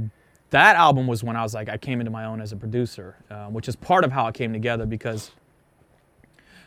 that 0.49 0.75
album 0.75 1.07
was 1.07 1.23
when 1.23 1.35
I 1.35 1.43
was 1.43 1.53
like, 1.53 1.69
I 1.69 1.77
came 1.77 1.99
into 1.99 2.11
my 2.11 2.25
own 2.25 2.41
as 2.41 2.51
a 2.51 2.55
producer, 2.55 3.15
uh, 3.29 3.47
which 3.47 3.67
is 3.67 3.75
part 3.75 4.03
of 4.03 4.11
how 4.11 4.27
it 4.27 4.35
came 4.35 4.53
together 4.53 4.85
because 4.85 5.31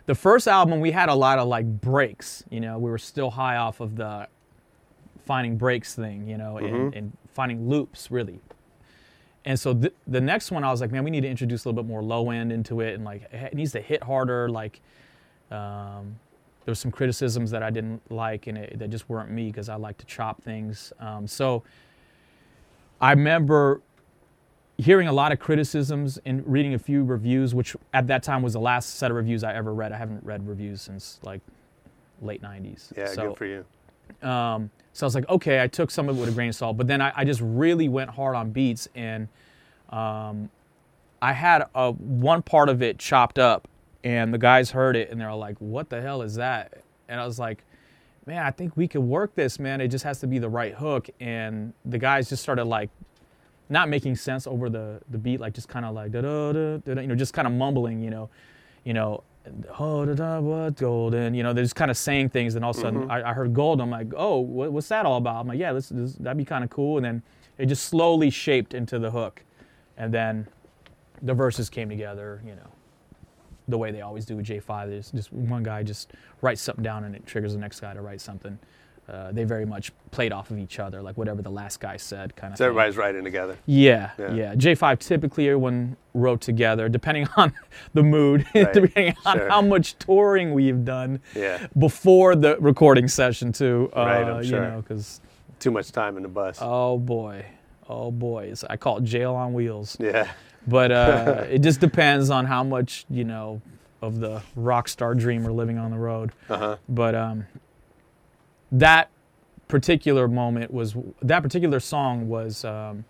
the 0.06 0.14
first 0.14 0.48
album 0.48 0.80
we 0.80 0.90
had 0.90 1.08
a 1.08 1.14
lot 1.14 1.38
of 1.38 1.48
like 1.48 1.66
breaks. 1.80 2.44
You 2.50 2.60
know, 2.60 2.78
we 2.78 2.90
were 2.90 2.98
still 2.98 3.30
high 3.30 3.56
off 3.56 3.80
of 3.80 3.96
the 3.96 4.28
finding 5.26 5.56
breaks 5.56 5.94
thing, 5.94 6.26
you 6.28 6.38
know, 6.38 6.56
and, 6.56 6.94
and 6.94 7.16
finding 7.34 7.68
loops 7.68 8.10
really. 8.10 8.40
And 9.44 9.58
so 9.58 9.74
th- 9.74 9.94
the 10.08 10.20
next 10.20 10.50
one, 10.50 10.64
I 10.64 10.70
was 10.70 10.80
like, 10.80 10.90
man, 10.90 11.04
we 11.04 11.10
need 11.10 11.20
to 11.20 11.28
introduce 11.28 11.64
a 11.64 11.68
little 11.68 11.82
bit 11.82 11.88
more 11.88 12.02
low 12.02 12.30
end 12.30 12.50
into 12.52 12.80
it, 12.80 12.94
and 12.94 13.04
like 13.04 13.28
it 13.32 13.54
needs 13.54 13.72
to 13.72 13.80
hit 13.80 14.02
harder. 14.02 14.48
Like, 14.48 14.80
um, 15.52 16.16
there 16.64 16.72
was 16.72 16.80
some 16.80 16.90
criticisms 16.90 17.52
that 17.52 17.62
I 17.62 17.70
didn't 17.70 18.02
like, 18.10 18.48
and 18.48 18.58
it, 18.58 18.78
that 18.80 18.90
just 18.90 19.08
weren't 19.08 19.30
me 19.30 19.46
because 19.46 19.68
I 19.68 19.76
like 19.76 19.98
to 19.98 20.06
chop 20.06 20.42
things. 20.42 20.92
Um, 20.98 21.28
so 21.28 21.62
I 23.00 23.10
remember 23.10 23.82
hearing 24.78 25.06
a 25.06 25.12
lot 25.12 25.30
of 25.30 25.38
criticisms 25.38 26.18
and 26.26 26.42
reading 26.44 26.74
a 26.74 26.78
few 26.78 27.04
reviews, 27.04 27.54
which 27.54 27.76
at 27.94 28.08
that 28.08 28.24
time 28.24 28.42
was 28.42 28.54
the 28.54 28.60
last 28.60 28.96
set 28.96 29.12
of 29.12 29.16
reviews 29.16 29.44
I 29.44 29.54
ever 29.54 29.72
read. 29.72 29.92
I 29.92 29.96
haven't 29.96 30.24
read 30.24 30.46
reviews 30.46 30.82
since 30.82 31.20
like 31.22 31.40
late 32.20 32.42
'90s. 32.42 32.92
yeah, 32.96 33.06
so, 33.06 33.28
good 33.28 33.36
for 33.36 33.46
you. 33.46 33.64
Um, 34.22 34.70
so 34.92 35.04
I 35.04 35.06
was 35.06 35.14
like, 35.14 35.28
okay, 35.28 35.62
I 35.62 35.66
took 35.66 35.90
some 35.90 36.08
of 36.08 36.16
it 36.16 36.20
with 36.20 36.30
a 36.30 36.32
grain 36.32 36.48
of 36.48 36.54
salt, 36.54 36.76
but 36.76 36.86
then 36.86 37.02
I, 37.02 37.12
I 37.14 37.24
just 37.24 37.40
really 37.42 37.88
went 37.88 38.10
hard 38.10 38.34
on 38.34 38.50
beats, 38.50 38.88
and 38.94 39.28
um, 39.90 40.50
I 41.20 41.32
had 41.32 41.64
a, 41.74 41.92
one 41.92 42.42
part 42.42 42.68
of 42.68 42.82
it 42.82 42.98
chopped 42.98 43.38
up, 43.38 43.68
and 44.04 44.32
the 44.32 44.38
guys 44.38 44.70
heard 44.70 44.96
it, 44.96 45.10
and 45.10 45.20
they're 45.20 45.34
like, 45.34 45.56
"What 45.58 45.90
the 45.90 46.00
hell 46.00 46.22
is 46.22 46.36
that?" 46.36 46.82
And 47.08 47.20
I 47.20 47.26
was 47.26 47.38
like, 47.38 47.62
"Man, 48.24 48.42
I 48.42 48.50
think 48.50 48.76
we 48.76 48.88
could 48.88 49.02
work 49.02 49.34
this, 49.34 49.58
man. 49.58 49.80
It 49.80 49.88
just 49.88 50.04
has 50.04 50.20
to 50.20 50.26
be 50.26 50.38
the 50.38 50.48
right 50.48 50.74
hook." 50.74 51.10
And 51.20 51.72
the 51.84 51.98
guys 51.98 52.28
just 52.28 52.42
started 52.42 52.64
like 52.64 52.90
not 53.68 53.88
making 53.88 54.16
sense 54.16 54.46
over 54.46 54.70
the 54.70 55.00
the 55.10 55.18
beat, 55.18 55.40
like 55.40 55.52
just 55.54 55.68
kind 55.68 55.84
of 55.84 55.94
like 55.94 56.12
da 56.12 56.22
da 56.22 56.52
da 56.52 56.76
da, 56.78 57.00
you 57.00 57.08
know, 57.08 57.14
just 57.14 57.34
kind 57.34 57.46
of 57.46 57.52
mumbling, 57.52 58.00
you 58.00 58.10
know, 58.10 58.30
you 58.84 58.94
know, 58.94 59.22
oh 59.78 60.04
da 60.04 60.14
da 60.14 60.40
what 60.40 60.76
golden, 60.76 61.34
you 61.34 61.42
know, 61.42 61.52
they're 61.52 61.64
just 61.64 61.76
kind 61.76 61.90
of 61.90 61.96
saying 61.96 62.30
things, 62.30 62.54
and 62.54 62.64
all 62.64 62.72
of 62.72 62.76
a 62.76 62.80
sudden 62.80 63.02
mm-hmm. 63.02 63.10
I, 63.10 63.30
I 63.30 63.32
heard 63.32 63.54
gold. 63.54 63.80
I'm 63.80 63.90
like, 63.90 64.08
oh, 64.16 64.38
what, 64.38 64.72
what's 64.72 64.88
that 64.88 65.06
all 65.06 65.16
about? 65.16 65.40
I'm 65.40 65.48
like, 65.48 65.58
yeah, 65.58 65.72
this, 65.72 65.88
this 65.88 66.14
that'd 66.14 66.36
be 66.36 66.44
kind 66.44 66.64
of 66.64 66.70
cool, 66.70 66.96
and 66.96 67.04
then 67.04 67.22
it 67.58 67.66
just 67.66 67.86
slowly 67.86 68.30
shaped 68.30 68.74
into 68.74 68.98
the 68.98 69.10
hook, 69.10 69.44
and 69.96 70.12
then 70.12 70.46
the 71.22 71.34
verses 71.34 71.70
came 71.70 71.88
together, 71.88 72.42
you 72.44 72.54
know. 72.54 72.70
The 73.68 73.78
way 73.78 73.90
they 73.90 74.02
always 74.02 74.24
do 74.24 74.36
with 74.36 74.46
J5, 74.46 74.88
there's 74.88 75.10
just 75.10 75.32
one 75.32 75.64
guy 75.64 75.82
just 75.82 76.12
writes 76.40 76.62
something 76.62 76.84
down 76.84 77.02
and 77.02 77.16
it 77.16 77.26
triggers 77.26 77.52
the 77.52 77.58
next 77.58 77.80
guy 77.80 77.94
to 77.94 78.00
write 78.00 78.20
something. 78.20 78.56
Uh, 79.08 79.30
they 79.30 79.44
very 79.44 79.64
much 79.64 79.92
played 80.10 80.32
off 80.32 80.50
of 80.50 80.58
each 80.58 80.80
other, 80.80 81.00
like 81.00 81.16
whatever 81.16 81.40
the 81.40 81.50
last 81.50 81.78
guy 81.78 81.96
said, 81.96 82.34
kind 82.34 82.52
of. 82.52 82.58
So 82.58 82.64
everybody's 82.66 82.96
writing 82.96 83.22
together. 83.22 83.56
Yeah, 83.64 84.10
Yeah. 84.18 84.32
yeah, 84.34 84.54
J5 84.56 84.98
typically 84.98 85.46
everyone 85.48 85.96
wrote 86.12 86.40
together, 86.40 86.88
depending 86.88 87.28
on 87.36 87.52
the 87.94 88.02
mood, 88.02 88.44
Right, 88.54 88.72
depending 88.72 89.14
on 89.24 89.36
sure. 89.38 89.48
how 89.48 89.62
much 89.62 89.96
touring 89.98 90.54
we've 90.54 90.84
done 90.84 91.20
Yeah, 91.36 91.64
before 91.78 92.34
the 92.34 92.56
recording 92.58 93.06
session 93.06 93.52
too. 93.52 93.90
Uh, 93.96 94.00
Right, 94.06 94.22
I'm 94.24 94.42
You 94.42 94.48
sure. 94.48 94.60
know, 94.70 94.82
because 94.82 95.20
too 95.60 95.70
much 95.70 95.92
time 95.92 96.16
in 96.16 96.24
the 96.24 96.28
bus. 96.28 96.58
oh 96.60 96.98
boy, 96.98 97.46
oh 97.88 98.10
boy, 98.10 98.46
it's, 98.50 98.64
I 98.64 98.76
call 98.76 98.98
it 98.98 99.04
jail 99.04 99.34
on 99.36 99.52
wheels. 99.52 99.96
yeah, 100.00 100.28
But 100.66 100.90
uh, 100.90 101.44
it 101.48 101.60
just 101.60 101.78
depends 101.78 102.28
on 102.30 102.44
how 102.44 102.64
much 102.64 103.06
you 103.08 103.22
know 103.22 103.62
of 104.02 104.18
the 104.18 104.42
rock 104.56 104.88
star 104.88 105.14
dream 105.14 105.44
we're 105.44 105.52
living 105.52 105.78
on 105.78 105.92
the 105.92 105.96
road. 105.98 106.32
uh-huh. 106.50 106.76
But 106.88 107.14
um, 107.14 107.46
that 108.72 109.10
particular 109.68 110.28
moment 110.28 110.72
was 110.72 110.96
that 111.22 111.42
particular 111.42 111.80
song 111.80 112.28
was 112.28 112.64
um, 112.64 113.04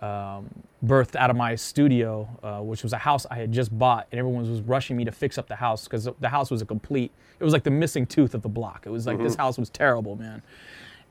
um, 0.00 0.48
birthed 0.84 1.16
out 1.16 1.30
of 1.30 1.36
my 1.36 1.54
studio, 1.54 2.28
uh, 2.42 2.60
which 2.60 2.82
was 2.82 2.92
a 2.92 2.98
house 2.98 3.26
I 3.30 3.36
had 3.36 3.52
just 3.52 3.76
bought, 3.76 4.06
and 4.12 4.18
everyone 4.18 4.48
was 4.48 4.60
rushing 4.62 4.96
me 4.96 5.04
to 5.04 5.12
fix 5.12 5.38
up 5.38 5.48
the 5.48 5.56
house 5.56 5.84
because 5.84 6.08
the 6.20 6.28
house 6.28 6.50
was 6.50 6.60
a 6.62 6.66
complete. 6.66 7.10
It 7.38 7.44
was 7.44 7.52
like 7.52 7.64
the 7.64 7.70
missing 7.70 8.06
tooth 8.06 8.34
of 8.34 8.42
the 8.42 8.48
block. 8.48 8.84
It 8.86 8.90
was 8.90 9.06
like 9.06 9.18
this 9.18 9.34
house 9.34 9.58
was 9.58 9.70
terrible, 9.70 10.16
man. 10.16 10.42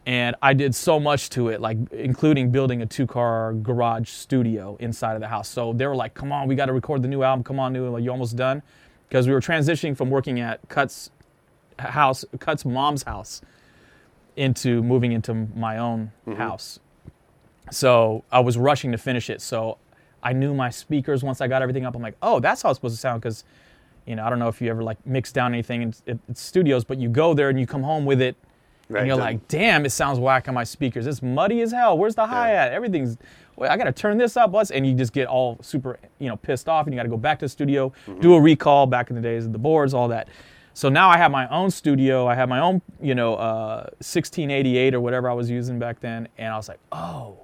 And 0.05 0.35
I 0.41 0.53
did 0.53 0.75
so 0.75 0.99
much 0.99 1.29
to 1.31 1.47
it, 1.47 1.61
like 1.61 1.77
including 1.91 2.51
building 2.51 2.81
a 2.81 2.85
two-car 2.85 3.53
garage 3.53 4.09
studio 4.09 4.75
inside 4.81 5.13
of 5.13 5.21
the 5.21 5.29
house. 5.29 5.47
So 5.47 5.71
they 5.71 5.87
were 5.87 5.95
like, 5.95 6.13
"Come 6.13 6.31
on, 6.31 6.47
we 6.47 6.55
got 6.55 6.65
to 6.65 6.73
record 6.73 7.01
the 7.01 7.07
new 7.07 7.23
album. 7.23 7.43
Come 7.43 7.59
on, 7.59 7.71
new, 7.71 7.87
like 7.87 8.03
you 8.03 8.11
almost 8.11 8.35
done," 8.35 8.61
because 9.07 9.27
we 9.27 9.33
were 9.33 9.39
transitioning 9.39 9.95
from 9.95 10.09
working 10.09 10.41
at 10.41 10.59
Cut's 10.67 11.09
house, 11.91 12.25
Cut's 12.39 12.65
mom's 12.65 13.03
house, 13.03 13.41
into 14.35 14.81
moving 14.83 15.11
into 15.11 15.33
my 15.55 15.77
own 15.77 16.11
house. 16.37 16.79
So 17.71 18.23
I 18.31 18.39
was 18.39 18.57
rushing 18.57 18.91
to 18.91 18.97
finish 18.97 19.29
it. 19.29 19.41
So 19.41 19.77
I 20.21 20.33
knew 20.33 20.53
my 20.53 20.69
speakers 20.69 21.23
once 21.23 21.41
I 21.41 21.47
got 21.47 21.61
everything 21.61 21.85
up. 21.85 21.95
I'm 21.95 22.01
like, 22.01 22.17
oh, 22.21 22.39
that's 22.39 22.61
how 22.61 22.69
it's 22.69 22.77
supposed 22.77 22.95
to 22.95 22.99
sound. 22.99 23.21
Because, 23.21 23.43
you 24.05 24.15
know, 24.15 24.23
I 24.25 24.29
don't 24.29 24.39
know 24.39 24.47
if 24.47 24.61
you 24.61 24.69
ever 24.69 24.83
like 24.83 25.03
mix 25.05 25.31
down 25.31 25.53
anything 25.53 25.81
in, 25.81 25.93
in, 26.07 26.19
in 26.27 26.35
studios, 26.35 26.83
but 26.83 26.97
you 26.99 27.09
go 27.09 27.33
there 27.33 27.49
and 27.49 27.59
you 27.59 27.65
come 27.67 27.83
home 27.83 28.05
with 28.05 28.21
it, 28.21 28.35
Right, 28.89 28.99
and 28.99 29.07
you're 29.07 29.17
done. 29.17 29.25
like, 29.25 29.47
damn, 29.47 29.85
it 29.85 29.91
sounds 29.91 30.19
whack 30.19 30.47
on 30.49 30.53
my 30.53 30.65
speakers. 30.65 31.07
It's 31.07 31.21
muddy 31.21 31.61
as 31.61 31.71
hell. 31.71 31.97
Where's 31.97 32.15
the 32.15 32.25
hi 32.27 32.49
hat? 32.49 32.73
Everything's. 32.73 33.17
Wait, 33.55 33.69
I 33.69 33.77
got 33.77 33.83
to 33.85 33.91
turn 33.93 34.17
this 34.17 34.35
up. 34.35 34.49
What's 34.49 34.71
and 34.71 34.85
you 34.85 34.93
just 34.95 35.13
get 35.13 35.27
all 35.27 35.57
super, 35.61 35.99
you 36.19 36.27
know, 36.27 36.35
pissed 36.35 36.67
off, 36.67 36.85
and 36.85 36.93
you 36.93 36.97
got 36.99 37.03
to 37.03 37.09
go 37.09 37.17
back 37.17 37.39
to 37.39 37.45
the 37.45 37.49
studio, 37.49 37.93
Mm-hmm. 38.07 38.19
do 38.19 38.33
a 38.33 38.41
recall. 38.41 38.87
Back 38.87 39.09
in 39.09 39.15
the 39.15 39.21
days 39.21 39.45
of 39.45 39.51
the 39.53 39.57
boards, 39.59 39.93
all 39.93 40.07
that. 40.09 40.27
So 40.73 40.89
now 40.89 41.09
I 41.09 41.17
have 41.17 41.31
my 41.31 41.47
own 41.49 41.69
studio. 41.69 42.27
I 42.27 42.35
have 42.35 42.49
my 42.49 42.59
own, 42.59 42.81
you 43.01 43.13
know, 43.15 43.35
uh, 43.35 43.85
1688 43.99 44.95
or 44.95 44.99
whatever 45.01 45.29
I 45.29 45.33
was 45.33 45.49
using 45.49 45.77
back 45.79 45.99
then, 45.99 46.27
and 46.37 46.51
I 46.53 46.57
was 46.57 46.67
like, 46.67 46.79
oh, 46.91 47.37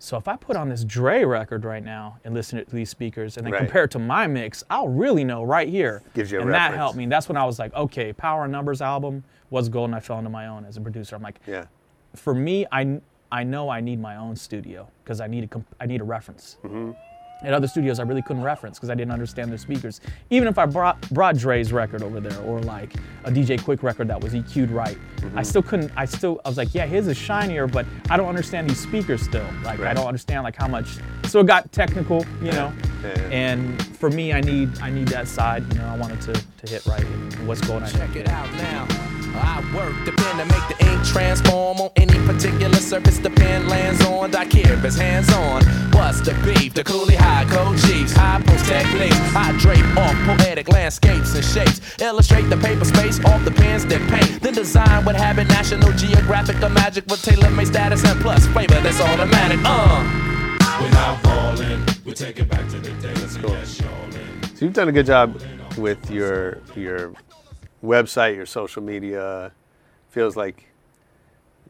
So 0.00 0.16
if 0.16 0.28
I 0.28 0.36
put 0.36 0.54
on 0.56 0.68
this 0.68 0.84
Dre 0.84 1.24
record 1.24 1.64
right 1.64 1.82
now 1.84 2.18
and 2.24 2.32
listen 2.32 2.64
to 2.64 2.74
these 2.74 2.88
speakers 2.88 3.36
and 3.36 3.44
then 3.44 3.52
Right. 3.52 3.58
compare 3.62 3.82
it 3.84 3.90
to 3.92 3.98
my 3.98 4.28
mix, 4.28 4.62
I'll 4.70 4.86
really 4.88 5.24
know 5.24 5.42
right 5.42 5.68
here. 5.68 6.02
Gives 6.14 6.30
you 6.30 6.38
a 6.38 6.42
and 6.42 6.52
that 6.54 6.74
helped 6.74 6.96
me. 6.96 7.02
And 7.02 7.10
that's 7.12 7.28
when 7.28 7.36
I 7.36 7.44
was 7.44 7.58
like, 7.58 7.74
okay, 7.74 8.12
Power 8.12 8.44
in 8.44 8.52
Numbers 8.52 8.80
album 8.80 9.24
was 9.50 9.68
gold, 9.68 9.88
and 9.88 9.96
I 9.96 10.00
fell 10.00 10.18
into 10.18 10.30
my 10.30 10.46
own 10.46 10.64
as 10.64 10.76
a 10.76 10.80
producer. 10.80 11.16
I'm 11.16 11.22
like, 11.22 11.40
Yeah. 11.48 11.64
for 12.14 12.32
me, 12.32 12.64
I, 12.70 13.00
I 13.32 13.42
know 13.42 13.68
I 13.70 13.80
need 13.80 14.00
my 14.00 14.14
own 14.16 14.36
studio 14.36 14.88
because 15.02 15.20
I 15.20 15.26
need 15.26 15.42
a 15.44 15.48
comp- 15.48 15.74
I 15.80 15.86
need 15.86 16.00
a 16.00 16.04
reference. 16.04 16.58
Mm-hmm. 16.64 16.92
At 17.42 17.54
other 17.54 17.68
studios, 17.68 18.00
I 18.00 18.02
really 18.02 18.22
couldn't 18.22 18.42
reference 18.42 18.78
because 18.78 18.90
I 18.90 18.94
didn't 18.94 19.12
understand 19.12 19.50
their 19.50 19.58
speakers. 19.58 20.00
Even 20.30 20.48
if 20.48 20.58
I 20.58 20.66
brought 20.66 21.00
brought 21.10 21.36
Dre's 21.36 21.72
record 21.72 22.02
over 22.02 22.20
there 22.20 22.38
or 22.42 22.60
like 22.60 22.94
a 23.24 23.30
DJ 23.30 23.60
Quik 23.60 23.82
record 23.82 24.08
that 24.08 24.20
was 24.20 24.34
EQ'd 24.34 24.70
right, 24.70 24.98
Mm-hmm. 25.18 25.38
I 25.38 25.42
still 25.42 25.62
couldn't. 25.62 25.90
I 25.96 26.04
still 26.04 26.40
I 26.44 26.48
was 26.48 26.56
like, 26.56 26.74
yeah, 26.74 26.86
his 26.86 27.08
is 27.08 27.16
shinier, 27.16 27.66
but 27.66 27.84
I 28.08 28.16
don't 28.16 28.28
understand 28.28 28.70
these 28.70 28.78
speakers 28.78 29.22
still. 29.22 29.46
Like 29.64 29.80
I 29.80 29.92
don't 29.92 30.06
understand 30.06 30.44
like 30.44 30.56
how 30.56 30.68
much. 30.68 30.98
So 31.24 31.40
it 31.40 31.46
got 31.46 31.70
technical, 31.72 32.24
you 32.40 32.52
know. 32.52 32.72
Yeah, 33.02 33.14
yeah. 33.16 33.28
And 33.30 33.96
for 33.96 34.10
me, 34.10 34.32
I 34.32 34.40
need 34.40 34.78
I 34.80 34.90
need 34.90 35.08
that 35.08 35.26
side. 35.28 35.70
You 35.72 35.80
know, 35.80 35.86
I 35.86 35.96
wanted 35.96 36.20
to 36.22 36.32
to 36.32 36.72
hit 36.72 36.86
right. 36.86 37.04
And 37.04 37.48
what's 37.48 37.60
going 37.60 37.82
on? 37.82 37.90
Check 37.90 38.14
it 38.16 38.28
out 38.28 38.50
now. 38.54 38.86
I 39.40 39.60
work 39.74 40.04
the 40.04 40.12
pen 40.12 40.38
to 40.38 40.44
make 40.46 40.78
the 40.78 40.92
ink 40.92 41.04
transform 41.04 41.78
on 41.78 41.90
any 41.96 42.18
particular 42.26 42.74
surface 42.74 43.18
the 43.18 43.30
pen 43.30 43.68
lands 43.68 44.04
on. 44.04 44.34
I 44.34 44.44
care 44.44 44.72
if 44.74 44.84
it's 44.84 44.96
hands 44.96 45.32
on. 45.32 45.62
What's 45.92 46.20
the 46.20 46.32
beef? 46.44 46.74
The 46.74 46.82
coolie 46.82 47.14
high 47.28 47.44
code 47.44 47.78
chiefs, 47.78 48.12
high 48.12 48.40
post 48.40 48.64
techniques. 48.64 49.16
I 49.34 49.52
drape 49.58 49.84
off 49.96 50.16
poetic 50.24 50.68
landscapes 50.68 51.34
and 51.34 51.44
shapes. 51.44 51.80
Illustrate 52.00 52.48
the 52.48 52.56
paper 52.56 52.84
space 52.84 53.22
off 53.24 53.44
the 53.44 53.50
pens 53.50 53.84
that 53.86 54.02
paint. 54.08 54.40
Then 54.40 54.54
design 54.54 55.04
what 55.04 55.14
habit 55.16 55.48
National 55.48 55.92
Geographic 55.92 56.62
or 56.62 56.70
magic 56.70 57.04
with 57.06 57.22
tailor 57.22 57.50
made 57.50 57.66
status 57.66 58.04
and 58.04 58.20
plus 58.20 58.46
flavor 58.48 58.80
that's 58.80 59.00
automatic. 59.00 59.58
Uh. 59.64 60.24
We're 60.80 60.90
not 60.90 61.20
falling. 61.22 61.80
We 62.04 62.12
take 62.12 62.38
it 62.38 62.48
back 62.48 62.68
to 62.70 62.78
the 62.78 62.92
days 63.02 63.36
of 63.36 63.42
yes, 63.42 63.80
y'all. 63.80 64.12
So 64.54 64.64
you've 64.64 64.74
done 64.74 64.88
a 64.88 64.92
good 64.92 65.06
job 65.06 65.40
with 65.76 66.10
your 66.10 66.60
your 66.74 67.12
website, 67.82 68.36
your 68.36 68.46
social 68.46 68.82
media. 68.82 69.52
Feels 70.10 70.36
like 70.36 70.64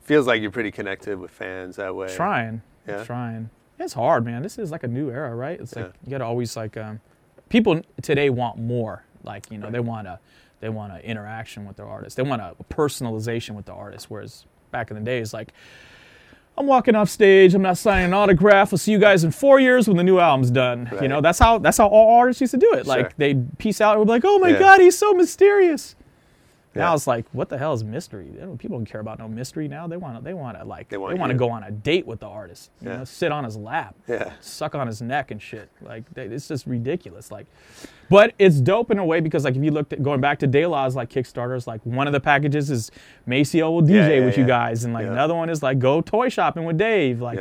feels 0.03 0.27
like 0.27 0.41
you're 0.41 0.51
pretty 0.51 0.71
connected 0.71 1.19
with 1.19 1.31
fans 1.31 1.77
that 1.77 1.95
way. 1.95 2.15
Trying. 2.15 2.63
Yeah. 2.87 3.05
Trying. 3.05 3.51
It's 3.79 3.93
hard, 3.95 4.25
man. 4.25 4.43
This 4.43 4.59
is 4.59 4.71
like 4.71 4.83
a 4.83 4.89
new 4.89 5.11
era, 5.11 5.35
right? 5.35 5.61
It's 5.61 5.75
like 5.77 5.93
you 6.05 6.11
gotta 6.11 6.25
always 6.25 6.57
like 6.57 6.77
um, 6.77 7.01
people 7.49 7.81
today 8.03 8.31
want 8.31 8.59
more. 8.59 9.05
Like 9.25 9.47
you 9.51 9.59
know, 9.59 9.71
they 9.71 9.81
want 9.81 10.07
a 10.09 10.19
they 10.61 10.69
want 10.69 10.93
an 10.93 11.01
interaction 11.01 11.67
with 11.67 11.77
their 11.77 11.87
artist. 11.87 12.17
They 12.17 12.23
want 12.23 12.43
a 12.43 12.55
personalization 12.71 13.55
with 13.55 13.67
the 13.67 13.73
artist. 13.73 14.07
Whereas 14.11 14.45
back 14.73 14.91
in 14.91 14.97
the 14.97 15.03
days, 15.03 15.33
like 15.33 15.53
I'm 16.57 16.67
walking 16.67 16.97
off 16.97 17.09
stage, 17.09 17.55
I'm 17.55 17.63
not 17.63 17.79
signing 17.79 18.07
an 18.07 18.15
autograph. 18.15 18.73
I'll 18.73 18.79
see 18.79 18.91
you 18.91 18.99
guys 18.99 19.23
in 19.23 19.31
four 19.31 19.61
years 19.61 19.87
when 19.87 19.97
the 19.97 20.03
new 20.03 20.19
album's 20.19 20.51
done. 20.51 20.91
You 21.01 21.07
know, 21.07 21.21
that's 21.21 21.39
how 21.39 21.59
that's 21.59 21.79
how 21.79 21.87
all 21.87 22.19
artists 22.19 22.41
used 22.41 22.51
to 22.53 22.57
do 22.59 22.73
it. 22.73 22.79
Sure. 22.85 22.85
Like 22.85 23.17
they'd 23.17 23.57
peace 23.59 23.81
out 23.81 23.97
and 23.97 24.05
be 24.07 24.11
like, 24.11 24.25
oh 24.25 24.39
my 24.39 24.49
Yeah. 24.51 24.59
god, 24.59 24.81
he's 24.81 24.99
so 24.99 25.13
mysterious. 25.13 25.95
Now 26.75 26.95
it's 26.95 27.07
like, 27.09 27.27
what 27.33 27.49
the 27.49 27.59
hell 27.59 27.73
is 27.73 27.83
mystery? 27.83 28.27
Don't, 28.39 28.57
people 28.59 28.79
don't 28.79 28.85
care 28.87 29.01
about 29.01 29.19
no 29.19 29.27
mystery 29.27 29.67
now. 29.67 29.89
They 29.89 29.97
want 29.97 30.17
to, 30.17 30.23
they 30.23 30.35
want 30.35 30.57
to 30.59 30.65
like, 30.65 30.89
They 30.89 30.95
they 30.95 30.99
want 30.99 31.19
want 31.19 31.33
to 31.33 31.37
go 31.39 31.51
on 31.51 31.65
a 31.65 31.71
date 31.73 32.07
with 32.07 32.21
the 32.21 32.29
artist. 32.29 32.71
You 32.81 32.89
Yeah. 32.91 32.97
know, 32.99 33.05
sit 33.05 33.33
on 33.33 33.43
his 33.45 33.57
lap, 33.57 33.97
Yeah. 34.07 34.33
suck 34.41 34.75
on 34.77 34.87
his 34.87 35.03
neck 35.03 35.31
and 35.33 35.43
shit. 35.43 35.71
Like, 35.81 36.05
they, 36.15 36.27
it's 36.27 36.47
just 36.47 36.67
ridiculous. 36.67 37.33
Like, 37.33 37.47
but 38.09 38.33
it's 38.39 38.61
dope 38.61 38.91
in 38.93 38.99
a 38.99 39.05
way 39.05 39.19
because 39.21 39.45
like 39.45 39.57
if 39.57 39.65
you 39.65 39.71
looked 39.73 39.93
at 39.93 40.03
going 40.03 40.21
back 40.21 40.39
to 40.41 40.47
De 40.47 40.67
La's 40.67 40.95
like 40.95 41.11
Kickstarters, 41.11 41.67
like 41.67 41.81
one 41.85 42.07
of 42.07 42.13
the 42.13 42.21
packages 42.21 42.71
is 42.71 42.91
Maceo 43.27 43.71
will 43.73 43.83
DJ 43.83 43.95
Yeah, 43.95 44.09
yeah, 44.21 44.25
with 44.27 44.39
you 44.39 44.45
guys, 44.45 44.85
and 44.85 44.95
like 44.95 45.07
Yeah. 45.07 45.13
another 45.13 45.35
one 45.35 45.51
is 45.51 45.63
like 45.63 45.79
go 45.81 46.01
toy 46.01 46.29
shopping 46.29 46.65
with 46.65 46.79
Dave. 46.79 47.21
Like, 47.21 47.41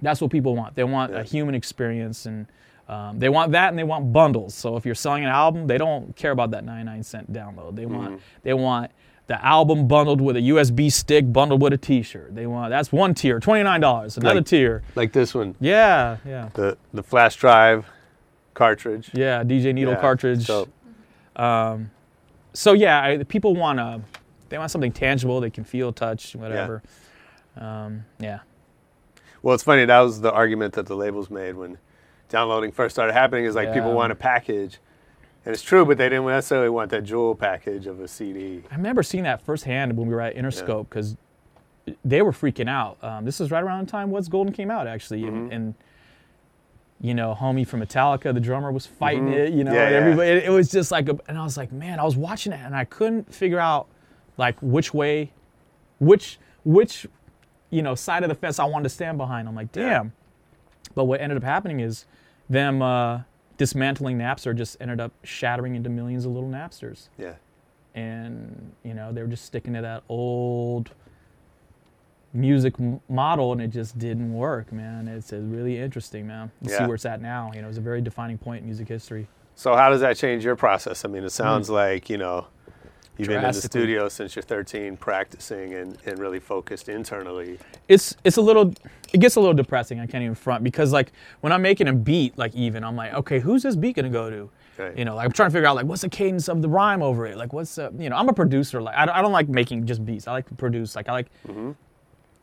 that's 0.00 0.20
what 0.20 0.30
people 0.30 0.56
want. 0.56 0.74
They 0.74 0.84
want 0.84 1.12
Yeah. 1.12 1.20
a 1.20 1.22
human 1.22 1.54
experience, 1.54 2.24
and 2.26 2.46
um, 2.88 3.18
they 3.18 3.28
want 3.28 3.52
that, 3.52 3.68
and 3.70 3.78
they 3.78 3.84
want 3.84 4.12
bundles. 4.12 4.54
So 4.54 4.76
if 4.76 4.84
you're 4.84 4.94
selling 4.94 5.24
an 5.24 5.30
album, 5.30 5.66
they 5.66 5.78
don't 5.78 6.14
care 6.16 6.30
about 6.32 6.50
that 6.50 6.64
99 6.64 7.02
cent 7.02 7.32
download. 7.32 7.76
They 7.76 7.86
want 7.86 8.20
they 8.42 8.54
want 8.54 8.90
the 9.28 9.42
album 9.44 9.86
bundled 9.86 10.20
with 10.20 10.36
a 10.36 10.40
USB 10.40 10.90
stick, 10.92 11.32
bundled 11.32 11.62
with 11.62 11.72
a 11.72 11.78
T-shirt. 11.78 12.34
They 12.34 12.46
want 12.46 12.70
that's 12.70 12.90
one 12.92 13.14
tier, 13.14 13.38
twenty 13.40 13.62
nine 13.62 13.80
dollars. 13.80 14.16
Another 14.16 14.36
Like- 14.40 14.46
tier, 14.46 14.82
Like 14.96 15.12
this 15.12 15.32
one, 15.34 15.54
yeah, 15.60 16.16
yeah, 16.26 16.50
the 16.54 16.76
the 16.92 17.02
flash 17.02 17.36
drive 17.36 17.86
cartridge. 18.54 19.10
yeah. 19.14 19.42
DJ 19.44 19.72
needle 19.72 19.94
Yeah, 19.94 20.00
cartridge. 20.00 20.44
So 20.44 20.68
So 22.54 22.72
yeah, 22.74 23.00
I, 23.02 23.22
people 23.24 23.54
want 23.54 23.78
to. 23.78 24.00
They 24.48 24.58
want 24.58 24.70
something 24.70 24.92
tangible 24.92 25.40
they 25.40 25.48
can 25.50 25.64
feel, 25.64 25.92
touch, 25.94 26.34
whatever. 26.36 26.82
Um, 27.56 28.04
yeah. 28.18 28.40
Well, 29.42 29.54
it's 29.54 29.62
funny. 29.64 29.86
That 29.86 30.00
was 30.00 30.20
the 30.20 30.30
argument 30.30 30.74
that 30.74 30.86
the 30.86 30.94
labels 30.96 31.30
made 31.30 31.54
when 31.56 31.78
downloading 32.32 32.72
first 32.72 32.94
started 32.96 33.12
happening. 33.12 33.44
Is 33.44 33.54
like 33.54 33.72
people 33.72 33.92
want 33.92 34.10
a 34.10 34.16
package, 34.16 34.78
and 35.44 35.52
it's 35.54 35.62
true, 35.62 35.84
but 35.84 35.98
they 35.98 36.08
didn't 36.08 36.26
necessarily 36.26 36.68
want 36.70 36.90
that 36.90 37.04
jewel 37.04 37.34
package 37.36 37.86
of 37.86 38.00
a 38.00 38.08
CD. 38.08 38.62
I 38.70 38.74
remember 38.76 39.02
seeing 39.04 39.24
that 39.24 39.40
firsthand 39.42 39.96
when 39.96 40.08
we 40.08 40.14
were 40.14 40.20
at 40.20 40.34
Interscope 40.34 40.88
because 40.88 41.16
they 42.04 42.22
were 42.22 42.32
freaking 42.32 42.68
out. 42.68 43.02
Um, 43.02 43.24
this 43.24 43.40
is 43.40 43.50
right 43.50 43.62
around 43.62 43.86
the 43.86 43.90
time 43.90 44.10
What's 44.10 44.28
Golden 44.28 44.52
came 44.52 44.70
out, 44.70 44.86
actually, 44.86 45.22
Mm-hmm. 45.22 45.36
and, 45.36 45.52
and 45.52 45.74
you 47.00 47.14
know, 47.14 47.36
homie 47.38 47.66
from 47.66 47.80
Metallica, 47.80 48.32
the 48.32 48.38
drummer, 48.38 48.70
was 48.70 48.86
fighting 48.86 49.28
it. 49.32 49.52
You 49.52 49.64
know, 49.64 49.72
Mm-hmm. 49.72 49.76
Yeah, 49.76 49.84
and 49.86 49.92
yeah. 49.94 50.00
everybody. 50.00 50.28
It, 50.30 50.44
it 50.44 50.50
was 50.50 50.70
just 50.70 50.90
like, 50.92 51.08
a, 51.08 51.18
and 51.28 51.36
I 51.36 51.42
was 51.44 51.56
like, 51.56 51.72
man, 51.72 51.98
I 51.98 52.04
was 52.04 52.16
watching 52.16 52.52
it 52.52 52.60
and 52.64 52.76
I 52.76 52.84
couldn't 52.84 53.32
figure 53.34 53.58
out 53.58 53.88
like 54.36 54.56
which 54.62 54.94
way, 54.94 55.32
which 55.98 56.38
which, 56.64 57.06
you 57.70 57.82
know, 57.82 57.96
side 57.96 58.22
of 58.22 58.28
the 58.28 58.36
fence 58.36 58.60
I 58.60 58.64
wanted 58.66 58.84
to 58.84 58.88
stand 58.90 59.18
behind. 59.18 59.48
I'm 59.48 59.56
like, 59.56 59.74
Yeah. 59.74 59.82
damn. 59.88 60.12
But 60.94 61.04
what 61.06 61.20
ended 61.20 61.36
up 61.38 61.42
happening 61.42 61.80
is 61.80 62.06
them 62.52 62.82
uh, 62.82 63.22
dismantling 63.56 64.18
Napster 64.18 64.54
just 64.56 64.76
ended 64.80 65.00
up 65.00 65.12
shattering 65.24 65.74
into 65.74 65.90
millions 65.90 66.24
of 66.26 66.32
little 66.32 66.48
Napsters. 66.50 67.08
Yeah. 67.18 67.34
and 67.94 68.72
you 68.84 68.94
know 68.94 69.12
they 69.12 69.20
were 69.22 69.28
just 69.28 69.44
sticking 69.44 69.74
to 69.74 69.82
that 69.82 70.02
old 70.08 70.90
music 72.32 72.74
m- 72.80 73.00
model 73.08 73.52
and 73.52 73.60
it 73.60 73.68
just 73.68 73.98
didn't 73.98 74.32
work 74.32 74.72
man. 74.72 75.08
It's 75.08 75.32
uh, 75.32 75.36
really 75.38 75.78
interesting 75.78 76.26
man. 76.26 76.50
You 76.62 76.70
see 76.70 76.84
where 76.84 76.94
it's 76.94 77.04
at 77.06 77.20
now. 77.20 77.50
You 77.54 77.62
know 77.62 77.68
it's 77.68 77.78
a 77.78 77.82
very 77.82 78.00
defining 78.00 78.38
point 78.38 78.60
in 78.60 78.66
music 78.66 78.88
history. 78.88 79.28
So 79.54 79.76
how 79.76 79.90
does 79.90 80.00
that 80.00 80.16
change 80.16 80.44
your 80.44 80.56
process? 80.56 81.04
I 81.04 81.08
mean, 81.08 81.24
it 81.24 81.30
sounds 81.32 81.68
like 81.68 82.08
you 82.08 82.16
know 82.18 82.46
you've 83.18 83.28
been 83.28 83.44
in 83.44 83.52
the. 83.52 83.52
Studio 83.52 84.08
since 84.08 84.34
you're 84.34 84.42
13, 84.42 84.96
practicing 84.96 85.74
and, 85.74 85.98
and 86.06 86.18
really 86.18 86.40
focused 86.40 86.88
internally. 86.88 87.58
it's 87.88 88.16
it's 88.24 88.36
a 88.36 88.42
little 88.42 88.72
it 89.12 89.18
gets 89.18 89.36
a 89.36 89.40
little 89.40 89.54
depressing 89.54 90.00
i 90.00 90.06
can't 90.06 90.22
even 90.22 90.34
front 90.34 90.64
because 90.64 90.92
like 90.92 91.12
when 91.40 91.52
i'm 91.52 91.60
making 91.62 91.88
a 91.88 91.92
beat 91.92 92.36
like 92.38 92.54
even 92.54 92.82
i'm 92.82 92.96
like 92.96 93.12
okay 93.12 93.40
who's 93.40 93.62
this 93.62 93.76
beat 93.76 93.96
gonna 93.96 94.08
go 94.08 94.30
to 94.30 94.50
Right. 94.78 94.96
you 94.96 95.04
know 95.04 95.14
like 95.14 95.26
i'm 95.26 95.32
trying 95.32 95.50
to 95.50 95.52
figure 95.52 95.68
out 95.68 95.76
like 95.76 95.84
what's 95.84 96.00
the 96.00 96.08
cadence 96.08 96.48
of 96.48 96.62
the 96.62 96.68
rhyme 96.68 97.02
over 97.02 97.26
it 97.26 97.36
like 97.36 97.52
what's 97.52 97.74
the 97.74 97.92
you 97.98 98.08
know 98.08 98.16
i'm 98.16 98.30
a 98.30 98.32
producer 98.32 98.80
like 98.80 98.96
i 98.96 99.04
don't, 99.04 99.14
I 99.14 99.20
don't 99.20 99.32
like 99.32 99.46
making 99.46 99.84
just 99.84 100.02
beats 100.02 100.26
i 100.26 100.32
like 100.32 100.48
to 100.48 100.54
produce 100.54 100.96
like 100.96 101.10
i 101.10 101.12
like 101.12 101.26
mm-hmm. 101.46 101.72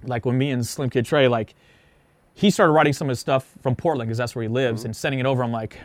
like 0.04 0.28
when 0.28 0.38
me 0.38 0.52
and 0.52 0.66
Slim 0.66 0.92
Kid 0.92 1.06
Tre 1.08 1.28
like 1.28 1.56
he 2.36 2.52
started 2.52 2.74
writing 2.74 2.94
some 2.94 3.08
of 3.08 3.10
his 3.10 3.20
stuff 3.20 3.56
from 3.64 3.76
portland 3.76 4.08
because 4.08 4.20
that's 4.20 4.36
where 4.36 4.44
he 4.44 4.48
lives 4.48 4.82
mm-hmm. 4.82 4.90
and 4.90 4.96
sending 4.96 5.20
it 5.20 5.26
over 5.26 5.42
i'm 5.42 5.52
like 5.52 5.80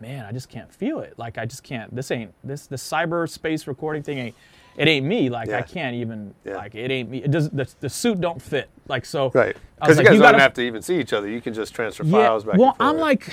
man 0.00 0.24
i 0.24 0.32
just 0.32 0.48
can't 0.48 0.72
feel 0.72 1.00
it 1.00 1.14
like 1.18 1.38
i 1.38 1.44
just 1.44 1.62
can't 1.62 1.94
this 1.94 2.10
ain't 2.10 2.32
this 2.44 2.66
the 2.66 2.76
cyberspace 2.76 3.66
recording 3.66 4.02
thing 4.02 4.18
ain't 4.18 4.34
it 4.76 4.86
ain't 4.88 5.04
me 5.06 5.28
like 5.28 5.48
i 5.50 5.62
can't 5.62 5.94
even 5.94 6.34
Yeah. 6.44 6.56
like 6.56 6.74
it 6.74 6.90
ain't 6.90 7.10
me 7.10 7.18
it 7.22 7.30
does 7.30 7.50
the, 7.50 7.68
the 7.80 7.88
suit 7.90 8.20
don't 8.20 8.40
fit 8.40 8.68
like 8.88 9.04
so 9.04 9.30
Right. 9.34 9.56
Because 9.80 9.96
you 9.96 10.02
like, 10.02 10.06
guys 10.06 10.14
you 10.16 10.22
don't 10.22 10.38
have 10.38 10.54
to 10.54 10.62
even 10.62 10.82
see 10.82 10.98
each 11.00 11.12
other. 11.14 11.26
You 11.28 11.40
can 11.40 11.54
just 11.54 11.74
transfer 11.74 12.04
yeah, 12.04 12.12
files 12.26 12.44
back 12.44 12.58
well. 12.58 12.76
I'm 12.78 12.98
like, 12.98 13.32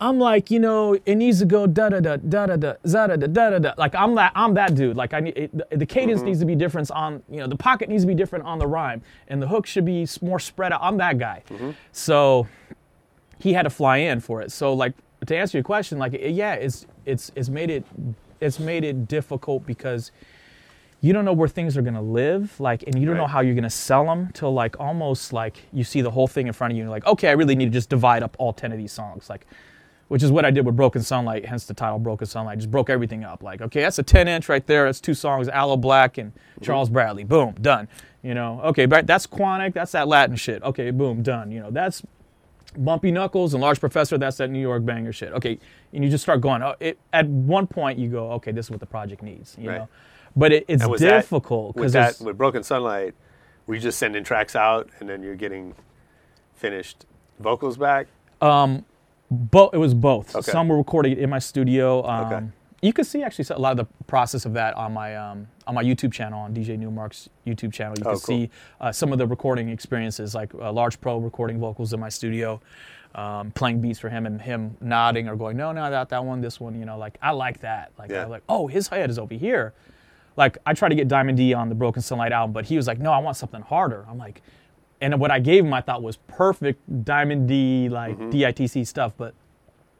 I'm 0.00 0.20
like, 0.20 0.48
you 0.48 0.60
know, 0.60 0.96
it 1.06 1.16
needs 1.16 1.40
to 1.40 1.44
go 1.44 1.66
da 1.66 1.88
da 1.88 1.98
da 1.98 2.16
da 2.18 2.46
da 2.46 2.56
da 2.56 2.74
da 2.84 3.06
da 3.16 3.16
da 3.16 3.50
da 3.50 3.58
da. 3.58 3.72
Like 3.76 3.96
I'm 3.96 4.14
that 4.14 4.30
I'm 4.36 4.54
that 4.54 4.76
dude. 4.76 4.96
Like 4.96 5.12
I 5.12 5.18
need 5.18 5.36
it, 5.36 5.70
the, 5.70 5.76
the 5.78 5.86
cadence 5.86 6.20
Mm-hmm. 6.20 6.26
needs 6.28 6.38
to 6.38 6.46
be 6.46 6.54
different 6.54 6.88
on, 6.92 7.20
you 7.28 7.38
know, 7.38 7.48
the 7.48 7.56
pocket 7.56 7.88
needs 7.88 8.04
to 8.04 8.06
be 8.06 8.14
different 8.14 8.44
on 8.44 8.60
the 8.60 8.66
rhyme, 8.68 9.02
and 9.26 9.42
the 9.42 9.48
hook 9.48 9.66
should 9.66 9.84
be 9.84 10.06
more 10.22 10.38
spread 10.38 10.72
out. 10.72 10.78
I'm 10.84 10.98
that 10.98 11.18
guy. 11.18 11.42
Mm-hmm. 11.50 11.70
So 11.90 12.46
he 13.40 13.54
had 13.54 13.62
to 13.62 13.70
fly 13.70 13.96
in 13.98 14.20
for 14.20 14.40
it. 14.40 14.52
So 14.52 14.72
like 14.72 14.92
to 15.26 15.36
answer 15.36 15.58
your 15.58 15.64
question, 15.64 15.98
like 15.98 16.12
yeah, 16.20 16.54
it's 16.54 16.86
it's 17.04 17.32
it's 17.34 17.48
made 17.48 17.70
it 17.70 17.84
it's 18.40 18.58
made 18.58 18.84
it 18.84 19.08
difficult 19.08 19.66
because 19.66 20.12
you 21.00 21.12
don't 21.12 21.24
know 21.24 21.32
where 21.32 21.48
things 21.48 21.76
are 21.76 21.82
gonna 21.82 22.02
live, 22.02 22.58
like, 22.58 22.82
and 22.82 22.98
you 22.98 23.06
don't 23.06 23.16
know 23.16 23.26
how 23.26 23.40
you're 23.40 23.54
gonna 23.54 23.70
sell 23.70 24.04
them 24.04 24.30
till 24.32 24.52
like 24.52 24.80
almost 24.80 25.32
like 25.32 25.58
you 25.72 25.84
see 25.84 26.00
the 26.00 26.10
whole 26.10 26.26
thing 26.26 26.46
in 26.46 26.52
front 26.52 26.72
of 26.72 26.76
you, 26.76 26.82
and 26.82 26.88
you're 26.88 26.96
like, 26.96 27.06
okay, 27.06 27.28
I 27.28 27.32
really 27.32 27.54
need 27.54 27.66
to 27.66 27.70
just 27.70 27.88
divide 27.88 28.22
up 28.22 28.36
all 28.38 28.52
ten 28.52 28.72
of 28.72 28.78
these 28.78 28.92
songs, 28.92 29.30
like, 29.30 29.46
which 30.08 30.22
is 30.22 30.32
what 30.32 30.44
I 30.44 30.50
did 30.50 30.66
with 30.66 30.74
Broken 30.76 31.02
Sunlight, 31.02 31.46
hence 31.46 31.66
the 31.66 31.74
title 31.74 32.00
Broken 32.00 32.26
Sunlight. 32.26 32.58
Just 32.58 32.70
broke 32.70 32.90
everything 32.90 33.22
up, 33.24 33.42
like, 33.42 33.60
okay, 33.60 33.82
that's 33.82 33.98
a 34.00 34.02
ten 34.02 34.26
inch 34.26 34.48
right 34.48 34.66
there. 34.66 34.86
That's 34.86 35.00
two 35.00 35.14
songs, 35.14 35.48
Aloe 35.48 35.76
Blacc 35.76 36.18
and 36.18 36.32
mm-hmm. 36.32 36.64
Charles 36.64 36.90
Bradley. 36.90 37.24
Boom, 37.24 37.54
done. 37.60 37.88
You 38.22 38.34
know, 38.34 38.60
okay, 38.64 38.86
but 38.86 39.06
that's 39.06 39.28
quantic 39.28 39.74
that's 39.74 39.92
that 39.92 40.08
Latin 40.08 40.34
shit. 40.34 40.62
Okay, 40.64 40.90
boom, 40.90 41.22
done. 41.22 41.52
You 41.52 41.60
know, 41.60 41.70
that's 41.70 42.02
Bumpy 42.76 43.10
Knuckles 43.10 43.54
and 43.54 43.62
Large 43.62 43.80
Professor, 43.80 44.18
that's 44.18 44.36
that 44.38 44.50
New 44.50 44.60
York 44.60 44.84
banger 44.84 45.12
shit. 45.12 45.32
Okay, 45.32 45.58
and 45.92 46.04
you 46.04 46.10
just 46.10 46.22
start 46.22 46.40
going. 46.40 46.62
Oh, 46.62 46.74
it, 46.80 46.98
at 47.12 47.26
one 47.26 47.66
point, 47.66 47.98
you 47.98 48.08
go, 48.08 48.32
okay, 48.32 48.52
this 48.52 48.66
is 48.66 48.70
what 48.70 48.80
the 48.80 48.86
project 48.86 49.22
needs. 49.22 49.56
You 49.58 49.70
Right. 49.70 49.78
know, 49.78 49.88
but 50.36 50.52
it, 50.52 50.64
it's 50.68 50.82
And 50.82 50.90
was 50.92 51.00
that- 51.00 51.10
difficult 51.22 51.68
with 51.76 51.92
because 51.92 52.18
that 52.18 52.20
with 52.24 52.36
Broken 52.36 52.62
Sunlight, 52.62 53.14
were 53.66 53.74
you 53.74 53.80
just 53.80 53.98
sending 53.98 54.22
tracks 54.24 54.54
out 54.54 54.88
and 55.00 55.08
then 55.08 55.22
you're 55.22 55.34
getting 55.36 55.74
finished 56.54 57.06
vocals 57.40 57.76
back? 57.76 58.06
Um, 58.40 58.84
Both. 59.30 59.74
It 59.74 59.78
was 59.78 59.92
both. 59.92 60.34
Okay. 60.34 60.50
Some 60.50 60.68
were 60.68 60.78
recorded 60.78 61.18
in 61.18 61.28
my 61.28 61.38
studio. 61.38 62.02
Um, 62.06 62.26
Okay. 62.32 62.46
You 62.80 62.92
can 62.92 63.04
see 63.04 63.22
actually 63.24 63.44
a 63.50 63.58
lot 63.58 63.72
of 63.72 63.88
the 63.88 64.04
process 64.04 64.44
of 64.46 64.52
that 64.54 64.74
on 64.74 64.92
my 64.92 65.16
um, 65.16 65.48
on 65.66 65.74
my 65.74 65.82
YouTube 65.82 66.12
channel, 66.12 66.40
on 66.40 66.54
DJ 66.54 66.78
Nu-Mark's 66.78 67.28
YouTube 67.46 67.72
channel. 67.72 67.94
You 67.98 68.04
Oh, 68.04 68.10
can 68.10 68.20
cool. 68.20 68.20
see 68.20 68.50
uh, 68.80 68.92
some 68.92 69.12
of 69.12 69.18
the 69.18 69.26
recording 69.26 69.68
experiences, 69.68 70.34
like 70.34 70.54
uh, 70.54 70.70
Large 70.72 71.00
Pro 71.00 71.18
recording 71.18 71.58
vocals 71.58 71.92
in 71.92 71.98
my 71.98 72.08
studio, 72.08 72.60
um, 73.16 73.50
playing 73.50 73.80
beats 73.80 73.98
for 73.98 74.08
him, 74.08 74.26
and 74.26 74.40
him 74.40 74.76
nodding 74.80 75.28
or 75.28 75.34
going, 75.34 75.56
no, 75.56 75.72
no, 75.72 75.90
that 75.90 76.08
that 76.10 76.24
one, 76.24 76.40
this 76.40 76.60
one. 76.60 76.78
You 76.78 76.84
know, 76.84 76.96
like 76.96 77.18
I 77.20 77.32
like 77.32 77.60
that. 77.62 77.90
Like 77.98 78.10
Yeah. 78.10 78.22
I 78.22 78.26
like, 78.26 78.44
oh, 78.48 78.68
his 78.68 78.86
head 78.86 79.10
is 79.10 79.18
over 79.18 79.34
here. 79.34 79.74
Like 80.36 80.56
I 80.64 80.72
tried 80.72 80.90
to 80.90 80.94
get 80.94 81.08
Diamond 81.08 81.36
D 81.36 81.52
on 81.54 81.68
the 81.68 81.74
Broken 81.74 82.00
Sunlight 82.00 82.30
album, 82.30 82.52
but 82.52 82.66
he 82.66 82.76
was 82.76 82.86
like, 82.86 83.00
no, 83.00 83.10
I 83.10 83.18
want 83.18 83.36
something 83.36 83.62
harder. 83.62 84.06
I'm 84.08 84.18
like, 84.18 84.40
and 85.00 85.18
what 85.18 85.32
I 85.32 85.40
gave 85.40 85.64
him, 85.64 85.74
I 85.74 85.80
thought 85.80 86.00
was 86.00 86.16
perfect 86.28 87.04
Diamond 87.04 87.48
D, 87.48 87.88
like 87.88 88.16
DITC 88.16 88.86
stuff, 88.86 89.14
but 89.16 89.34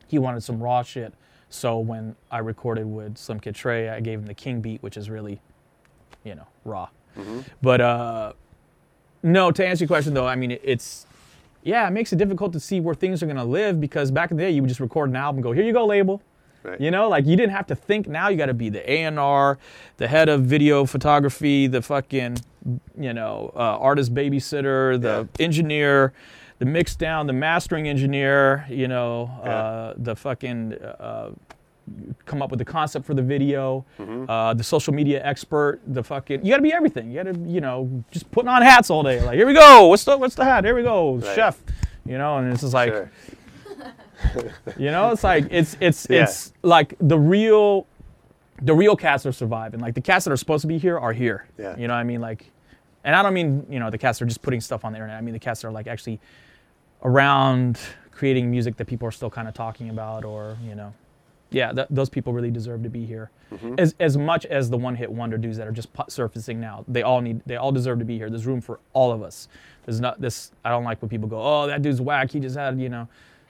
he 0.07 0.21
wanted 0.21 0.45
some 0.45 0.63
raw 0.63 0.83
shit. 0.85 1.13
So 1.51 1.79
when 1.79 2.15
I 2.31 2.39
recorded 2.39 2.87
with 2.87 3.17
Slim 3.17 3.41
Kid 3.41 3.55
Tre, 3.55 3.89
I 3.89 4.01
gave 4.01 4.19
him 4.19 4.27
the 4.27 4.35
King 4.35 4.61
beat, 4.61 4.83
which 4.83 4.97
is 4.97 5.09
really, 5.09 5.41
you 6.25 6.35
know, 6.35 6.47
raw. 6.65 6.89
But 7.63 7.81
uh, 7.81 8.33
no, 9.23 9.51
to 9.51 9.67
answer 9.67 9.85
your 9.85 9.89
question 9.89 10.15
though, 10.15 10.27
I 10.27 10.37
mean 10.37 10.59
it's 10.63 11.07
yeah, 11.65 11.87
it 11.89 11.91
makes 11.91 12.13
it 12.13 12.17
difficult 12.17 12.53
to 12.53 12.61
see 12.61 12.81
where 12.81 12.95
things 12.95 13.23
are 13.23 13.27
gonna 13.27 13.45
live 13.45 13.81
because 13.81 14.11
back 14.11 14.31
in 14.31 14.37
the 14.37 14.45
day 14.45 14.51
you 14.51 14.63
would 14.63 14.69
just 14.69 14.81
record 14.81 15.11
an 15.11 15.17
album, 15.17 15.43
go 15.43 15.53
here 15.53 15.65
you 15.65 15.73
go 15.73 15.85
label. 15.87 16.23
Right. 16.63 16.81
You 16.81 16.91
know, 16.91 17.09
like 17.09 17.25
you 17.27 17.37
didn't 17.37 17.53
have 17.53 17.67
to 17.69 17.75
think. 17.75 18.09
Now 18.09 18.29
you 18.29 18.37
got 18.37 18.47
to 18.47 18.55
be 18.55 18.69
the 18.69 18.89
A 18.91 19.05
and 19.05 19.19
R, 19.19 19.59
the 19.97 20.09
head 20.09 20.29
of 20.29 20.43
video 20.43 20.85
photography, 20.85 21.69
the 21.69 21.81
fucking, 21.81 22.39
you 22.99 23.15
know, 23.15 23.53
uh, 23.55 23.79
artist 23.79 24.13
babysitter, 24.13 25.01
the 25.01 25.29
engineer, 25.39 26.13
the 26.59 26.65
mix 26.65 26.97
down, 26.97 27.27
the 27.27 27.33
mastering 27.33 27.89
engineer. 27.89 28.67
You 28.69 28.89
know, 28.89 29.27
uh, 29.43 29.95
the 29.97 30.15
fucking 30.17 30.75
uh, 30.75 31.31
come 32.27 32.43
up 32.43 32.51
with 32.51 32.59
the 32.59 32.65
concept 32.65 33.07
for 33.07 33.15
the 33.15 33.23
video, 33.23 33.85
Mm-hmm. 33.99 34.29
uh, 34.31 34.55
the 34.55 34.63
social 34.65 34.93
media 34.93 35.25
expert, 35.25 35.81
the 35.87 36.03
fucking. 36.03 36.45
You 36.45 36.51
got 36.53 36.57
to 36.59 36.63
be 36.63 36.73
everything. 36.73 37.11
You 37.11 37.23
got 37.23 37.33
to, 37.35 37.41
you 37.41 37.61
know, 37.61 38.05
just 38.11 38.31
putting 38.31 38.49
on 38.49 38.63
hats 38.63 38.91
all 38.91 39.03
day. 39.03 39.23
Like 39.23 39.37
here 39.37 39.47
we 39.47 39.55
go. 39.55 39.87
What's 39.87 40.05
the 40.05 40.17
what's 40.19 40.35
the 40.35 40.45
hat? 40.45 40.65
Here 40.65 40.75
we 40.75 40.83
go, 40.83 41.15
Right. 41.17 41.35
chef. 41.35 41.63
You 42.05 42.19
know, 42.19 42.39
and 42.39 42.53
it's 42.53 42.63
just 42.63 42.75
like. 42.75 42.91
Sure. 42.93 43.11
You 44.77 44.91
know, 44.91 45.13
it's 45.13 45.23
like 45.23 45.47
it's 45.51 45.77
it's 45.81 46.07
Yeah. 46.11 46.25
it's 46.25 46.53
like 46.63 46.95
the 47.01 47.17
real 47.19 47.87
the 48.61 48.75
real 48.75 48.97
cats 48.97 49.25
are 49.27 49.33
surviving. 49.33 49.79
Like 49.79 49.95
the 49.95 50.01
cats 50.01 50.25
that 50.25 50.33
are 50.33 50.37
supposed 50.37 50.63
to 50.63 50.67
be 50.67 50.77
here 50.79 50.99
are 50.99 51.13
here. 51.13 51.47
Yeah. 51.57 51.77
You 51.77 51.87
know 51.87 51.95
what 51.95 52.01
I 52.01 52.05
mean? 52.05 52.21
Like 52.21 52.51
and 53.05 53.15
I 53.15 53.23
don't 53.23 53.33
mean, 53.33 53.65
you 53.71 53.79
know, 53.79 53.91
the 53.91 53.99
cats 53.99 54.21
are 54.21 54.27
just 54.27 54.43
putting 54.43 54.61
stuff 54.61 54.85
on 54.85 54.93
the 54.93 54.97
internet. 54.99 55.17
I 55.17 55.21
mean 55.21 55.35
the 55.35 55.39
cats 55.39 55.65
are 55.65 55.71
like 55.71 55.87
actually 55.87 56.21
around 57.03 57.79
creating 58.11 58.51
music 58.51 58.77
that 58.77 58.87
people 58.87 59.07
are 59.07 59.13
still 59.13 59.31
kind 59.31 59.49
of 59.49 59.55
talking 59.55 59.91
about 59.91 60.25
or, 60.25 60.57
you 60.65 60.75
know. 60.75 60.93
Yeah, 61.51 61.73
th- 61.73 61.87
those 61.89 62.11
people 62.11 62.33
really 62.33 62.51
deserve 62.51 62.83
to 62.83 62.91
be 62.91 63.07
here. 63.07 63.31
Mm-hmm. 63.53 63.77
As 63.79 63.95
as 63.99 64.19
much 64.19 64.45
as 64.45 64.69
the 64.69 64.77
one-hit 64.77 65.11
wonder 65.11 65.39
dudes 65.39 65.57
that 65.57 65.67
are 65.67 65.73
just 65.73 65.89
surfacing 66.09 66.61
now. 66.61 66.85
They 66.87 67.03
all 67.03 67.23
need 67.23 67.41
they 67.47 67.57
all 67.57 67.73
deserve 67.73 68.01
to 68.01 68.05
be 68.05 68.19
here. 68.19 68.29
There's 68.29 68.45
room 68.45 68.61
for 68.61 68.81
all 68.93 69.13
of 69.13 69.23
us. 69.23 69.49
There's 69.87 69.99
not 69.99 70.21
this 70.21 70.53
I 70.63 70.69
don't 70.69 70.85
like 70.85 71.01
when 71.01 71.09
people 71.09 71.27
go, 71.27 71.41
"Oh, 71.41 71.67
that 71.67 71.81
dude's 71.81 72.03
whack. 72.03 72.33
He 72.33 72.41
just 72.41 72.55
had, 72.55 72.79
you 72.79 72.91
know, 72.91 73.09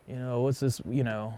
you 0.09 0.17
know, 0.17 0.43
what's 0.43 0.61
this, 0.61 0.81
you 0.89 1.05
know, 1.05 1.37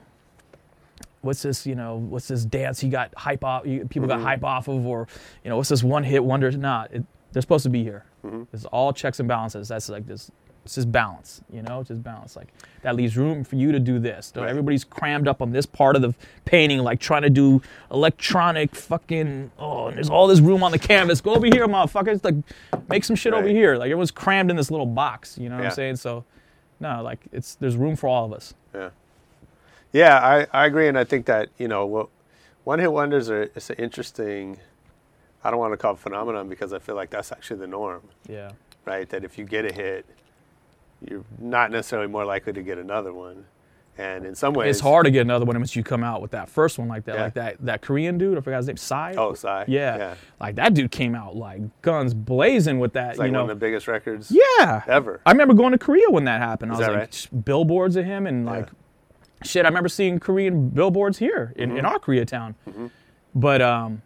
what's 1.22 1.42
this, 1.42 1.66
you 1.66 1.74
know, 1.74 1.96
what's 1.96 2.28
this 2.28 2.44
dance 2.44 2.80
he 2.80 2.88
got 2.88 3.12
hype 3.16 3.44
off, 3.44 3.64
people 3.64 4.06
got 4.06 4.18
mm-hmm. 4.18 4.24
hype 4.24 4.44
off 4.44 4.68
of, 4.68 4.86
or, 4.86 5.08
you 5.44 5.50
know, 5.50 5.56
what's 5.56 5.68
this 5.68 5.82
one 5.82 6.04
hit 6.04 6.22
wonder? 6.22 6.50
Nah, 6.52 6.86
they're 7.32 7.42
supposed 7.42 7.64
to 7.64 7.70
be 7.70 7.82
here. 7.82 8.04
Mm-hmm. 8.24 8.44
It's 8.52 8.64
all 8.66 8.92
checks 8.92 9.18
and 9.18 9.28
balances. 9.28 9.68
That's 9.68 9.88
like 9.88 10.06
this, 10.06 10.30
it's 10.64 10.74
just 10.74 10.92
balance, 10.92 11.40
you 11.52 11.62
know, 11.62 11.80
it's 11.80 11.88
just 11.88 12.02
balance. 12.02 12.36
Like 12.36 12.48
that 12.82 12.94
leaves 12.96 13.16
room 13.16 13.44
for 13.44 13.56
you 13.56 13.72
to 13.72 13.78
do 13.78 13.98
this. 13.98 14.32
Right. 14.36 14.48
Everybody's 14.48 14.84
crammed 14.84 15.26
up 15.26 15.40
on 15.42 15.52
this 15.52 15.66
part 15.66 15.96
of 15.96 16.02
the 16.02 16.14
painting, 16.44 16.80
like 16.80 17.00
trying 17.00 17.22
to 17.22 17.30
do 17.30 17.62
electronic 17.90 18.74
fucking, 18.74 19.50
oh, 19.58 19.86
and 19.88 19.96
there's 19.96 20.10
all 20.10 20.26
this 20.26 20.40
room 20.40 20.62
on 20.62 20.70
the 20.72 20.78
canvas. 20.78 21.20
Go 21.20 21.34
over 21.34 21.46
here, 21.46 21.66
motherfuckers. 21.66 22.22
Like, 22.24 22.34
make 22.88 23.04
some 23.04 23.16
shit 23.16 23.32
over 23.32 23.48
here. 23.48 23.76
Like 23.76 23.86
everyone's 23.86 24.10
crammed 24.10 24.50
in 24.50 24.56
this 24.56 24.70
little 24.70 24.86
box, 24.86 25.38
you 25.38 25.48
know 25.48 25.56
what 25.56 25.62
Yeah. 25.62 25.68
I'm 25.70 25.74
saying? 25.74 25.96
So, 25.96 26.24
no, 26.78 27.02
like 27.02 27.20
it's, 27.32 27.54
there's 27.56 27.76
room 27.76 27.96
for 27.96 28.08
all 28.08 28.26
of 28.26 28.32
us. 28.32 28.54
Yeah. 28.74 28.90
Yeah, 29.92 30.18
I, 30.18 30.46
I 30.52 30.66
agree, 30.66 30.86
and 30.86 30.96
I 30.98 31.02
think 31.04 31.26
that 31.26 31.48
you 31.58 31.66
know, 31.66 31.84
what 31.86 32.08
one 32.64 32.78
hit 32.78 32.92
wonders 32.92 33.28
are 33.30 33.42
it's 33.42 33.70
an 33.70 33.76
interesting. 33.76 34.58
I 35.42 35.50
don't 35.50 35.58
want 35.58 35.72
to 35.72 35.76
call 35.78 35.94
it 35.94 35.98
phenomenon 35.98 36.48
because 36.48 36.72
I 36.72 36.78
feel 36.78 36.94
like 36.94 37.10
that's 37.10 37.32
actually 37.32 37.60
the 37.60 37.66
norm, 37.66 38.02
Yeah. 38.28 38.52
right? 38.84 39.08
That 39.08 39.24
if 39.24 39.38
you 39.38 39.44
get 39.44 39.64
a 39.64 39.72
hit, 39.72 40.04
you're 41.08 41.24
not 41.38 41.70
necessarily 41.70 42.08
more 42.08 42.24
likely 42.24 42.52
to 42.52 42.62
get 42.62 42.78
another 42.78 43.12
one, 43.12 43.44
and 43.98 44.24
in 44.24 44.34
some 44.34 44.54
ways, 44.54 44.70
It's 44.76 44.80
hard 44.80 45.04
to 45.06 45.10
get 45.10 45.22
another 45.22 45.44
one 45.44 45.56
once 45.58 45.74
you 45.76 45.82
come 45.82 46.02
out 46.04 46.22
with 46.22 46.30
that 46.32 46.48
first 46.48 46.78
one 46.78 46.88
like 46.88 47.04
that. 47.04 47.14
Yeah. 47.16 47.22
Like 47.24 47.34
that 47.34 47.56
that 47.60 47.82
Korean 47.82 48.18
dude, 48.18 48.38
I 48.38 48.40
forgot 48.40 48.58
his 48.58 48.66
name, 48.68 48.76
Psy. 48.76 49.14
Oh, 49.16 49.34
Psy. 49.34 49.64
Yeah. 49.68 49.96
Yeah. 49.96 50.14
Like 50.40 50.56
that 50.56 50.74
dude 50.74 50.90
came 50.90 51.14
out 51.14 51.36
like 51.36 51.60
guns 51.82 52.14
blazing 52.14 52.78
with 52.78 52.92
that. 52.94 53.10
It's 53.10 53.18
like 53.18 53.26
you 53.26 53.32
know. 53.32 53.42
one 53.42 53.50
of 53.50 53.58
the 53.60 53.64
biggest 53.66 53.88
records. 53.88 54.30
yeah. 54.30 54.82
ever. 54.86 55.20
I 55.26 55.32
remember 55.32 55.54
going 55.54 55.72
to 55.72 55.78
Korea 55.78 56.08
when 56.10 56.24
that 56.24 56.40
happened. 56.40 56.72
I 56.72 56.76
was 56.76 56.86
that 56.86 56.92
like 56.92 56.98
right? 57.00 57.44
billboards 57.44 57.96
of 57.96 58.04
him 58.04 58.26
and 58.26 58.46
like 58.46 58.68
shit. 59.42 59.64
I 59.64 59.68
remember 59.68 59.88
seeing 59.88 60.18
Korean 60.20 60.68
billboards 60.70 61.18
here 61.18 61.52
in, 61.56 61.70
Mm-hmm. 61.70 61.78
in 61.78 61.84
our 61.84 61.98
Koreatown. 61.98 62.54
But 63.34 63.62
um, 63.62 64.02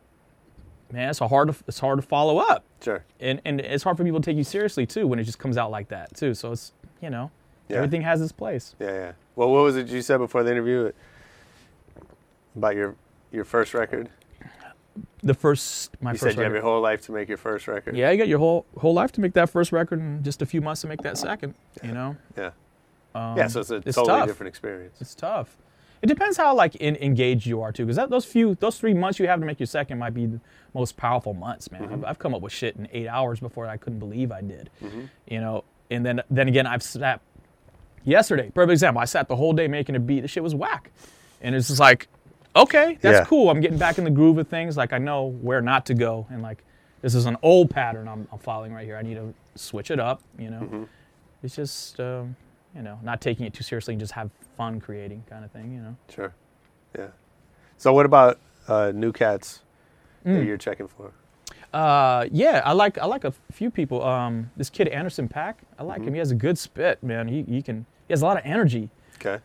man, 0.92 1.08
it's 1.10 1.20
a 1.20 1.28
hard 1.28 1.48
to, 1.52 1.54
it's 1.66 1.78
hard 1.78 1.98
to 1.98 2.02
follow 2.06 2.38
up. 2.38 2.64
Sure. 2.82 3.02
and 3.20 3.40
and 3.46 3.60
it's 3.62 3.82
hard 3.82 3.96
for 3.96 4.04
people 4.04 4.20
to 4.20 4.24
take 4.30 4.36
you 4.36 4.44
seriously 4.44 4.84
too 4.84 5.06
when 5.06 5.18
it 5.18 5.24
just 5.24 5.38
comes 5.38 5.56
out 5.56 5.70
like 5.70 5.88
that 5.88 6.14
too. 6.14 6.34
So 6.34 6.52
it's 6.52 6.72
you 7.04 7.10
know 7.10 7.30
Yeah. 7.68 7.76
everything 7.76 8.02
has 8.02 8.20
its 8.20 8.32
place. 8.32 8.74
Yeah, 8.80 8.92
yeah. 8.92 9.12
Well, 9.36 9.50
what 9.52 9.62
was 9.62 9.76
it 9.76 9.88
you 9.88 10.02
said 10.02 10.18
before 10.18 10.42
the 10.42 10.50
interview 10.50 10.90
about 12.56 12.74
your 12.74 12.94
your 13.32 13.44
first 13.44 13.74
record? 13.74 14.08
The 15.22 15.34
first 15.34 15.90
my 16.00 16.12
You 16.12 16.18
first 16.18 16.34
said 16.34 16.38
you 16.38 16.44
have 16.44 16.52
your 16.52 16.62
whole 16.62 16.80
life 16.80 17.02
to 17.06 17.12
make 17.12 17.28
your 17.28 17.36
first 17.38 17.66
record. 17.68 17.96
Yeah, 17.96 18.10
you 18.10 18.18
got 18.18 18.28
your 18.28 18.38
whole 18.38 18.64
whole 18.78 18.94
life 18.94 19.12
to 19.12 19.20
make 19.20 19.32
that 19.34 19.50
first 19.50 19.72
record, 19.72 19.98
and 20.00 20.24
just 20.24 20.40
a 20.42 20.46
few 20.46 20.60
months 20.60 20.80
to 20.82 20.86
make 20.86 21.02
that 21.02 21.18
second. 21.18 21.54
You 21.82 21.92
know, 21.92 22.16
Yeah. 22.36 22.50
yeah. 23.14 23.46
So 23.48 23.60
it's 23.60 23.70
a 23.70 23.76
it's 23.76 23.96
totally 23.96 24.20
tough. 24.20 24.28
different 24.28 24.48
experience. 24.48 24.96
it's 25.00 25.14
tough. 25.14 25.56
It 26.02 26.06
depends 26.08 26.36
how 26.36 26.54
like 26.54 26.74
in, 26.76 26.96
engaged 26.96 27.46
you 27.46 27.62
are 27.62 27.72
too, 27.72 27.86
because 27.86 28.08
those 28.10 28.26
few 28.26 28.54
those 28.56 28.78
three 28.78 28.94
months 28.94 29.18
you 29.18 29.26
have 29.26 29.40
to 29.40 29.46
make 29.46 29.58
your 29.58 29.66
second 29.66 29.98
might 29.98 30.14
be 30.14 30.26
the 30.26 30.40
most 30.74 30.96
powerful 30.96 31.32
months, 31.34 31.70
man. 31.72 31.82
Mm-hmm. 31.82 31.94
I've, 31.94 32.04
I've 32.04 32.18
come 32.18 32.34
up 32.34 32.42
with 32.42 32.52
shit 32.52 32.76
in 32.76 32.86
eight 32.92 33.08
hours 33.08 33.40
before 33.40 33.66
I 33.66 33.78
couldn't 33.78 34.00
believe 34.00 34.30
I 34.30 34.42
did. 34.42 34.68
You 35.26 35.40
know, 35.40 35.64
and 35.90 36.04
then 36.04 36.22
then 36.30 36.48
again 36.48 36.66
I've 36.66 36.82
sat 36.82 37.20
yesterday. 38.04 38.50
Perfect 38.54 38.72
example. 38.72 39.00
I 39.00 39.04
sat 39.04 39.28
the 39.28 39.36
whole 39.36 39.52
day 39.52 39.68
making 39.68 39.96
a 39.96 40.00
beat. 40.00 40.20
The 40.20 40.28
shit 40.28 40.42
was 40.42 40.54
whack, 40.54 40.90
and 41.40 41.54
it's 41.54 41.68
just 41.68 41.80
like, 41.80 42.08
okay, 42.56 42.98
that's 43.00 43.18
Yeah. 43.20 43.24
cool. 43.24 43.50
I'm 43.50 43.60
getting 43.60 43.78
back 43.78 43.98
in 43.98 44.04
the 44.04 44.10
groove 44.10 44.38
of 44.38 44.48
things. 44.48 44.76
Like 44.76 44.92
I 44.92 44.98
know 44.98 45.26
where 45.26 45.60
not 45.60 45.86
to 45.86 45.94
go, 45.94 46.26
and 46.30 46.42
like 46.42 46.64
this 47.02 47.14
is 47.14 47.26
an 47.26 47.36
old 47.42 47.70
pattern 47.70 48.08
I'm, 48.08 48.26
I'm 48.32 48.38
following 48.38 48.72
right 48.72 48.84
here. 48.86 48.96
I 48.96 49.02
need 49.02 49.14
to 49.16 49.34
switch 49.56 49.90
it 49.90 50.00
up. 50.00 50.22
You 50.38 50.50
know, 50.50 50.60
Mm-hmm. 50.60 50.82
it's 51.42 51.56
just 51.56 52.00
um, 52.00 52.36
you 52.74 52.82
know 52.82 52.98
not 53.02 53.20
taking 53.20 53.46
it 53.46 53.52
too 53.54 53.62
seriously 53.62 53.94
and 53.94 54.00
just 54.00 54.12
have 54.12 54.30
fun 54.56 54.80
creating 54.80 55.24
kind 55.28 55.44
of 55.44 55.50
thing. 55.50 55.72
You 55.72 55.80
know. 55.80 55.96
Sure. 56.08 56.34
Yeah. 56.98 57.08
So 57.76 57.92
what 57.92 58.06
about 58.06 58.38
uh, 58.68 58.92
new 58.94 59.12
cats 59.12 59.60
Mm. 60.24 60.38
that 60.38 60.44
you're 60.46 60.56
checking 60.56 60.88
for? 60.88 61.12
Uh, 61.74 62.24
yeah, 62.32 62.62
I 62.64 62.72
like 62.72 62.96
I 62.96 63.04
like 63.04 63.24
a 63.24 63.32
few 63.52 63.70
people. 63.70 64.02
Um, 64.02 64.50
this 64.56 64.70
kid 64.70 64.88
Anderson 64.88 65.28
.Paak, 65.28 65.56
I 65.78 65.82
like 65.82 65.98
Mm-hmm. 66.00 66.08
him. 66.08 66.14
He 66.14 66.18
has 66.18 66.30
a 66.30 66.34
good 66.36 66.58
spit, 66.58 67.02
man. 67.02 67.28
He 67.28 67.42
he 67.42 67.62
can 67.62 67.86
he 68.08 68.12
has 68.12 68.22
a 68.22 68.24
lot 68.26 68.36
of 68.36 68.42
energy. 68.44 68.90
Okay. 69.16 69.38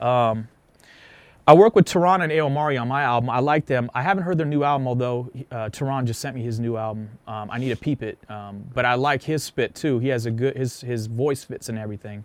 I 1.47 1.53
work 1.53 1.75
with 1.75 1.85
Tiron 1.85 2.21
and 2.21 2.31
Ayomari 2.31 2.79
on 2.79 2.87
my 2.87 3.01
album. 3.01 3.27
I 3.31 3.39
like 3.39 3.65
them. 3.65 3.89
I 3.95 4.03
haven't 4.03 4.23
heard 4.23 4.37
their 4.37 4.45
new 4.45 4.63
album, 4.63 4.87
although 4.87 5.31
uh, 5.51 5.69
Tiron 5.69 6.05
just 6.05 6.19
sent 6.21 6.35
me 6.35 6.43
his 6.43 6.59
new 6.59 6.77
album. 6.77 7.09
Um, 7.27 7.49
I 7.49 7.57
need 7.57 7.69
to 7.69 7.75
peep 7.75 8.03
it. 8.03 8.19
Um, 8.29 8.63
but 8.75 8.85
I 8.85 8.93
like 8.93 9.23
his 9.23 9.41
spit 9.43 9.73
too. 9.73 9.97
He 9.97 10.09
has 10.09 10.27
a 10.27 10.31
good 10.31 10.55
his 10.55 10.81
his 10.81 11.07
voice 11.07 11.43
fits 11.43 11.67
and 11.69 11.79
everything. 11.79 12.23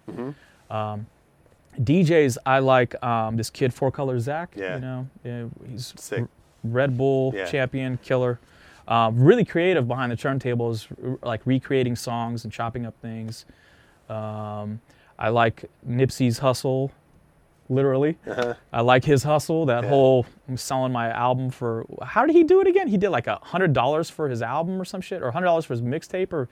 Um, 0.71 1.07
DJs, 1.81 2.37
I 2.45 2.59
like 2.59 3.03
um, 3.03 3.37
this 3.37 3.49
kid 3.51 3.73
Four 3.73 3.91
Color 3.91 4.19
Zack. 4.21 4.55
Yeah. 4.57 4.75
You 4.77 4.81
know, 4.81 5.09
yeah, 5.25 5.45
he's 5.69 5.95
Sick. 5.97 6.21
R- 6.21 6.29
Red 6.63 6.97
Bull 6.99 7.33
Yeah. 7.35 7.47
champion, 7.47 7.99
killer. 8.03 8.39
Um, 8.87 9.19
really 9.19 9.45
creative 9.47 9.89
behind 9.89 10.13
the 10.13 10.17
turntables, 10.17 10.87
r- 11.03 11.19
like 11.27 11.41
recreating 11.47 11.97
songs 11.97 12.45
and 12.45 12.53
chopping 12.53 12.85
up 12.85 12.95
things. 13.01 13.47
Um, 14.09 14.81
I 15.19 15.29
like 15.31 15.65
Nipsey's 15.89 16.39
hustle, 16.39 16.91
literally. 17.69 18.19
I 18.73 18.81
like 18.81 19.05
his 19.05 19.23
hustle. 19.23 19.67
That 19.67 19.79
Uh-huh. 19.79 19.83
Yeah. 19.85 19.89
whole 19.91 20.27
I'm 20.49 20.57
selling 20.57 20.93
my 20.93 21.11
album 21.11 21.51
for. 21.51 21.87
How 22.03 22.27
did 22.27 22.35
he 22.35 22.43
do 22.45 22.61
it 22.61 22.67
again? 22.67 22.89
He 22.89 22.97
did 22.97 23.11
like 23.11 23.27
a 23.27 23.37
hundred 23.43 23.73
dollars 23.73 24.11
for 24.11 24.29
his 24.29 24.43
album 24.43 24.81
or 24.81 24.85
some 24.85 25.01
shit, 25.01 25.23
or 25.23 25.31
hundred 25.31 25.47
dollars 25.47 25.65
for 25.65 25.73
his 25.75 25.83
mixtape, 25.83 26.33
or 26.33 26.49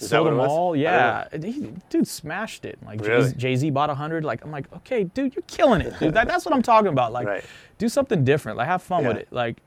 Is 0.00 0.08
sold 0.08 0.26
them 0.26 0.40
all. 0.40 0.74
Yeah, 0.74 1.28
he, 1.32 1.72
dude 1.90 2.08
smashed 2.08 2.64
it. 2.64 2.78
Like 2.84 3.00
Really? 3.02 3.32
Jay 3.34 3.54
Z 3.56 3.70
bought 3.70 3.90
a 3.90 3.94
hundred. 3.94 4.24
Like 4.24 4.42
I'm 4.44 4.50
like, 4.50 4.72
okay, 4.78 5.04
dude, 5.04 5.34
you're 5.36 5.42
killing 5.46 5.80
it. 5.82 5.98
Dude. 5.98 6.14
That, 6.14 6.26
that's 6.26 6.44
what 6.44 6.54
I'm 6.54 6.62
talking 6.62 6.88
about. 6.88 7.12
Like, 7.12 7.26
Right. 7.26 7.44
do 7.78 7.88
something 7.88 8.24
different. 8.24 8.58
Like, 8.58 8.66
have 8.68 8.82
fun 8.82 9.04
with 9.06 9.16
it. 9.18 9.28
Like, 9.30 9.58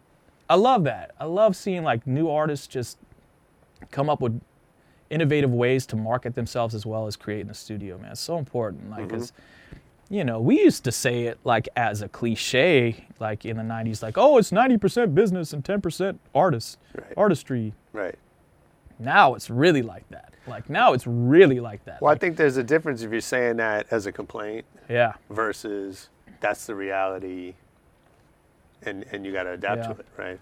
I 0.50 0.56
love 0.56 0.84
that. 0.86 1.12
I 1.20 1.26
love 1.26 1.56
seeing 1.56 1.84
like 1.84 2.06
new 2.08 2.30
artists 2.30 2.68
just 2.68 2.98
come 3.92 4.10
up 4.10 4.20
with 4.20 4.42
innovative 5.12 5.54
ways 5.54 5.86
to 5.88 5.96
market 5.96 6.34
themselves 6.36 6.74
as 6.74 6.86
well 6.86 7.06
as 7.08 7.16
create 7.16 7.42
in 7.42 7.48
the 7.48 7.54
studio. 7.54 7.98
Man, 7.98 8.12
it's 8.12 8.22
so 8.22 8.38
important. 8.38 8.90
Like, 8.90 9.02
mm-hmm. 9.08 9.18
'cause 9.18 9.34
you 10.10 10.26
know, 10.26 10.42
we 10.42 10.60
used 10.60 10.84
to 10.84 10.92
say 10.92 11.24
it 11.24 11.40
like 11.46 11.70
as 11.78 12.02
a 12.02 12.10
cliche, 12.10 13.06
like 13.20 13.46
in 13.46 13.56
the 13.56 13.64
'90s, 13.64 14.04
like, 14.04 14.18
oh, 14.18 14.38
it's 14.38 14.52
90% 14.52 15.16
business 15.16 15.54
and 15.54 15.64
10% 15.64 16.20
artist, 16.36 16.80
Right. 16.94 17.14
artistry. 17.16 17.74
Right. 17.94 18.16
Now 19.00 19.36
it's 19.36 19.50
really 19.50 19.82
like 19.82 20.08
that. 20.10 20.34
Like 20.48 20.70
now 20.70 20.92
it's 20.94 21.08
really 21.08 21.60
like 21.62 21.86
that. 21.86 22.02
Well, 22.02 22.12
I 22.14 22.18
think 22.18 22.36
there's 22.36 22.58
a 22.58 22.64
difference 22.64 23.04
if 23.04 23.12
you're 23.12 23.22
saying 23.22 23.58
that 23.58 23.88
as 23.92 24.06
a 24.06 24.12
complaint 24.12 24.66
yeah, 24.90 25.14
versus 25.30 26.10
that's 26.42 26.66
the 26.66 26.76
reality, 26.76 27.54
and 28.84 29.06
and 29.12 29.26
you 29.26 29.32
got 29.32 29.44
to 29.44 29.52
adapt 29.52 29.82
Yeah. 29.84 29.94
to 29.94 30.00
it, 30.00 30.06
right? 30.18 30.40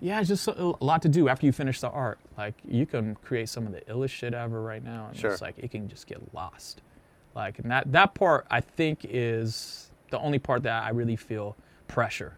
Yeah, 0.00 0.20
it's 0.20 0.28
just 0.28 0.46
a 0.48 0.74
lot 0.80 1.02
to 1.02 1.08
do 1.08 1.28
after 1.28 1.46
you 1.46 1.52
finish 1.52 1.80
the 1.80 1.90
art. 1.90 2.18
Like 2.36 2.54
you 2.68 2.86
can 2.86 3.14
create 3.16 3.48
some 3.48 3.66
of 3.66 3.72
the 3.72 3.80
illest 3.82 4.10
shit 4.10 4.34
ever 4.34 4.62
right 4.62 4.84
now, 4.84 5.06
and 5.08 5.16
Sure. 5.16 5.32
it's 5.32 5.42
like 5.42 5.54
it 5.58 5.70
can 5.70 5.88
just 5.88 6.06
get 6.06 6.20
lost. 6.34 6.82
Like 7.34 7.58
and 7.58 7.70
that 7.70 7.90
that 7.92 8.14
part 8.14 8.46
I 8.50 8.60
think 8.60 9.00
is 9.08 9.90
the 10.10 10.18
only 10.18 10.38
part 10.38 10.62
that 10.64 10.82
I 10.84 10.90
really 10.90 11.16
feel 11.16 11.56
pressure. 11.88 12.36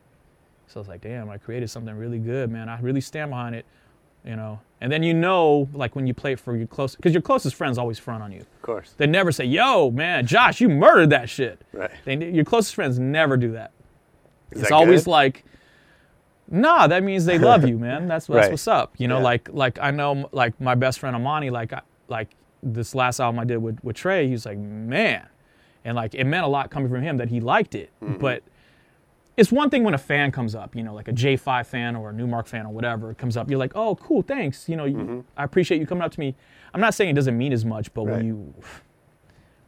So 0.66 0.80
it's 0.80 0.88
like, 0.88 1.00
damn, 1.00 1.30
I 1.30 1.38
created 1.38 1.70
something 1.70 1.94
really 1.96 2.18
good, 2.18 2.50
man. 2.50 2.68
I 2.68 2.78
really 2.80 3.00
stand 3.00 3.30
behind 3.30 3.54
it, 3.54 3.64
you 4.24 4.36
know. 4.36 4.60
And 4.80 4.92
then 4.92 5.02
you 5.02 5.14
know, 5.14 5.68
like 5.72 5.96
when 5.96 6.06
you 6.06 6.14
play 6.14 6.34
for 6.34 6.56
your 6.56 6.66
close, 6.66 6.94
because 6.94 7.12
your 7.12 7.22
closest 7.22 7.56
friends 7.56 7.78
always 7.78 7.98
front 7.98 8.22
on 8.22 8.30
you. 8.32 8.40
Of 8.40 8.62
course. 8.62 8.94
They 8.96 9.06
never 9.06 9.32
say, 9.32 9.44
"Yo, 9.44 9.90
man, 9.90 10.26
Josh, 10.26 10.60
you 10.60 10.68
murdered 10.68 11.10
that 11.10 11.28
shit." 11.28 11.60
Right. 11.72 11.90
They, 12.04 12.16
your 12.30 12.44
closest 12.44 12.74
friends 12.74 12.98
never 12.98 13.36
do 13.36 13.52
that. 13.52 13.72
Is 14.52 14.60
it's 14.60 14.70
that 14.70 14.74
always 14.74 15.04
good? 15.04 15.10
like, 15.10 15.44
nah, 16.50 16.86
that 16.86 17.02
means 17.02 17.24
they 17.24 17.38
love 17.38 17.66
you, 17.66 17.78
man. 17.78 18.08
That's 18.08 18.26
that's 18.26 18.36
Right. 18.44 18.50
what's 18.50 18.68
up. 18.68 18.94
You 18.98 19.08
know, 19.08 19.18
Yeah. 19.18 19.24
like 19.24 19.48
like 19.52 19.78
I 19.80 19.90
know 19.90 20.28
like 20.32 20.60
my 20.60 20.74
best 20.74 20.98
friend 20.98 21.14
Amani, 21.16 21.50
like 21.50 21.72
I, 21.72 21.82
like 22.08 22.28
this 22.62 22.94
last 22.94 23.20
album 23.20 23.38
I 23.40 23.44
did 23.44 23.58
with 23.58 23.78
with 23.82 23.96
Tre, 23.96 24.26
he 24.26 24.32
was 24.32 24.46
like, 24.46 24.58
man, 24.58 25.26
and 25.84 25.96
like 25.96 26.14
it 26.14 26.24
meant 26.24 26.44
a 26.44 26.48
lot 26.48 26.70
coming 26.70 26.88
from 26.88 27.02
him 27.02 27.16
that 27.18 27.28
he 27.28 27.40
liked 27.40 27.74
it, 27.74 27.90
Mm-hmm. 28.02 28.18
but. 28.18 28.42
It's 29.36 29.52
one 29.52 29.70
thing 29.70 29.84
when 29.84 29.94
a 29.94 29.98
fan 29.98 30.32
comes 30.32 30.56
up, 30.56 30.74
you 30.74 30.82
know, 30.82 30.92
like 30.92 31.06
a 31.06 31.12
J5 31.12 31.64
fan 31.64 31.94
or 31.94 32.10
a 32.10 32.12
Nu-Mark 32.12 32.48
fan 32.48 32.66
or 32.66 32.72
whatever 32.72 33.14
comes 33.14 33.36
up. 33.36 33.48
You're 33.48 33.60
like, 33.60 33.70
oh, 33.76 33.94
cool, 33.94 34.22
thanks. 34.22 34.68
You 34.68 34.74
know, 34.74 34.84
Mm-hmm. 34.86 35.20
I 35.36 35.44
appreciate 35.44 35.78
you 35.80 35.86
coming 35.86 36.02
up 36.02 36.10
to 36.10 36.18
me. 36.18 36.34
I'm 36.74 36.80
not 36.80 36.92
saying 36.92 37.10
it 37.10 37.12
doesn't 37.14 37.38
mean 37.38 37.52
as 37.52 37.64
much, 37.64 37.94
but 37.94 38.04
Right. 38.04 38.16
when 38.16 38.26
you 38.26 38.52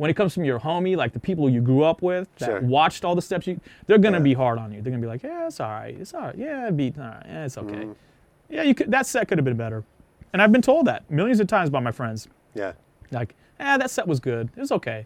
when 0.00 0.08
it 0.10 0.14
comes 0.14 0.32
from 0.32 0.44
your 0.44 0.58
homie, 0.58 0.96
like 0.96 1.12
the 1.12 1.20
people 1.20 1.50
you 1.50 1.60
grew 1.60 1.82
up 1.82 2.00
with 2.00 2.26
that 2.38 2.46
Sure. 2.46 2.60
watched 2.62 3.04
all 3.04 3.14
the 3.14 3.20
steps 3.20 3.46
you, 3.46 3.60
they're 3.86 3.98
gonna 3.98 4.16
Yeah. 4.16 4.22
be 4.22 4.32
hard 4.32 4.58
on 4.58 4.72
you. 4.72 4.80
They're 4.80 4.90
gonna 4.90 5.02
be 5.02 5.06
like, 5.06 5.22
yeah, 5.22 5.46
it's 5.46 5.60
all 5.60 5.68
right, 5.68 5.94
it's 6.00 6.14
all 6.14 6.22
right, 6.22 6.34
yeah, 6.38 6.68
it 6.68 6.74
beat, 6.74 6.98
all 6.98 7.04
right, 7.04 7.22
yeah, 7.26 7.44
it's 7.44 7.58
okay. 7.58 7.74
Mm-hmm. 7.74 7.92
Yeah, 8.48 8.62
you 8.62 8.74
could, 8.74 8.90
that 8.90 9.04
set 9.04 9.28
could 9.28 9.36
have 9.36 9.44
been 9.44 9.58
better, 9.58 9.84
and 10.32 10.40
I've 10.40 10.52
been 10.52 10.62
told 10.62 10.86
that 10.86 11.10
millions 11.10 11.38
of 11.38 11.48
times 11.48 11.68
by 11.68 11.80
my 11.80 11.92
friends. 11.92 12.28
Yeah. 12.54 12.72
Like, 13.10 13.34
eh, 13.58 13.76
that 13.76 13.90
set 13.90 14.08
was 14.08 14.20
good, 14.20 14.48
it 14.56 14.60
was 14.60 14.72
okay, 14.72 15.04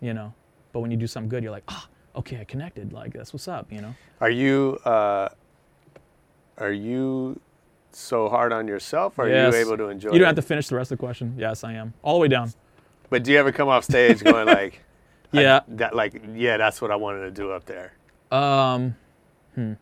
you 0.00 0.12
know. 0.14 0.32
But 0.72 0.80
when 0.80 0.90
you 0.90 0.96
do 0.96 1.06
something 1.06 1.28
good, 1.28 1.44
you're 1.44 1.52
like, 1.52 1.62
ah, 1.68 1.86
okay, 2.16 2.40
I 2.40 2.44
connected. 2.44 2.92
Like 2.92 3.12
that's 3.12 3.32
what's 3.32 3.46
up, 3.46 3.70
you 3.70 3.80
know. 3.80 3.94
Are 4.20 4.30
you 4.30 4.78
uh, 4.84 5.28
are 6.58 6.72
you 6.72 7.38
so 7.92 8.28
hard 8.28 8.52
on 8.52 8.66
yourself? 8.66 9.16
Or 9.16 9.28
Yes. 9.28 9.54
Are 9.54 9.58
you 9.60 9.64
able 9.66 9.76
to 9.76 9.88
enjoy? 9.90 10.08
You 10.08 10.18
don't 10.18 10.22
it? 10.22 10.26
have 10.26 10.36
to 10.36 10.42
finish 10.42 10.66
the 10.66 10.74
rest 10.74 10.90
of 10.90 10.98
the 10.98 11.02
question. 11.06 11.34
Yes, 11.38 11.62
I 11.62 11.74
am 11.74 11.94
all 12.02 12.14
the 12.14 12.20
way 12.20 12.28
down. 12.28 12.52
But 13.10 13.24
do 13.24 13.32
you 13.32 13.38
ever 13.38 13.52
come 13.52 13.68
off 13.68 13.84
stage 13.84 14.22
going 14.22 14.46
like, 14.58 14.82
Yeah. 15.32 15.60
that 15.68 15.94
like 15.94 16.20
yeah, 16.34 16.56
that's 16.56 16.80
what 16.80 16.90
I 16.90 16.96
wanted 16.96 17.20
to 17.20 17.30
do 17.30 17.50
up 17.52 17.64
there. 17.66 17.92
Um, 18.30 18.96
hmm. 19.54 19.74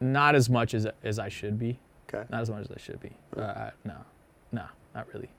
Not 0.00 0.34
as 0.34 0.48
much 0.48 0.74
as 0.74 0.86
as 1.02 1.18
I 1.18 1.28
should 1.28 1.58
be. 1.58 1.78
Okay. 2.12 2.26
Not 2.30 2.42
as 2.42 2.50
much 2.50 2.62
as 2.62 2.70
I 2.70 2.78
should 2.78 3.00
be. 3.00 3.12
Uh, 3.36 3.40
I, 3.42 3.70
no, 3.84 3.96
no, 4.52 4.64
not 4.94 5.06
really. 5.12 5.30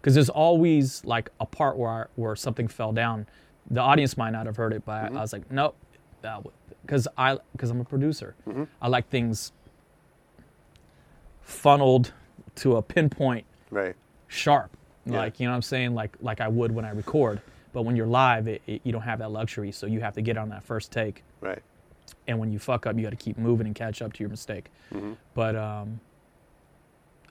Because 0.00 0.14
there's 0.14 0.30
always 0.30 1.04
like 1.04 1.30
a 1.40 1.46
part 1.46 1.76
where 1.76 1.90
I, 1.90 2.04
where 2.16 2.34
something 2.36 2.68
fell 2.68 2.92
down. 2.92 3.26
The 3.70 3.80
audience 3.80 4.16
might 4.16 4.30
not 4.30 4.46
have 4.46 4.56
heard 4.56 4.72
it, 4.72 4.84
but 4.86 4.92
I, 4.92 5.06
I 5.08 5.20
was 5.20 5.32
like, 5.32 5.50
nope, 5.52 5.76
because 6.82 7.06
I 7.18 7.38
because 7.52 7.70
I'm 7.70 7.80
a 7.80 7.84
producer. 7.84 8.34
I 8.80 8.88
like 8.88 9.08
things 9.10 9.52
funneled 11.42 12.12
to 12.56 12.76
a 12.76 12.82
pinpoint 12.82 13.44
Right. 13.70 13.96
sharp 14.28 14.76
Yeah. 15.06 15.18
like 15.18 15.40
you 15.40 15.46
know 15.46 15.52
what 15.52 15.56
i'm 15.56 15.62
saying 15.62 15.94
like 15.94 16.16
like 16.20 16.40
i 16.40 16.48
would 16.48 16.72
when 16.72 16.84
i 16.84 16.90
record 16.90 17.40
but 17.72 17.82
when 17.82 17.96
you're 17.96 18.06
live 18.06 18.48
it, 18.48 18.60
it, 18.66 18.80
you 18.84 18.92
don't 18.92 19.02
have 19.02 19.18
that 19.20 19.30
luxury 19.30 19.72
so 19.72 19.86
you 19.86 20.00
have 20.00 20.14
to 20.14 20.20
get 20.22 20.36
on 20.36 20.48
that 20.50 20.62
first 20.62 20.92
take 20.92 21.22
Right. 21.40 21.62
and 22.26 22.38
when 22.38 22.52
you 22.52 22.58
fuck 22.58 22.86
up 22.86 22.96
you 22.96 23.02
got 23.02 23.10
to 23.10 23.16
keep 23.16 23.38
moving 23.38 23.66
and 23.66 23.74
catch 23.74 24.02
up 24.02 24.12
to 24.14 24.22
your 24.22 24.30
mistake 24.30 24.66
Mm-hmm. 24.92 25.12
but 25.34 25.56
um 25.56 26.00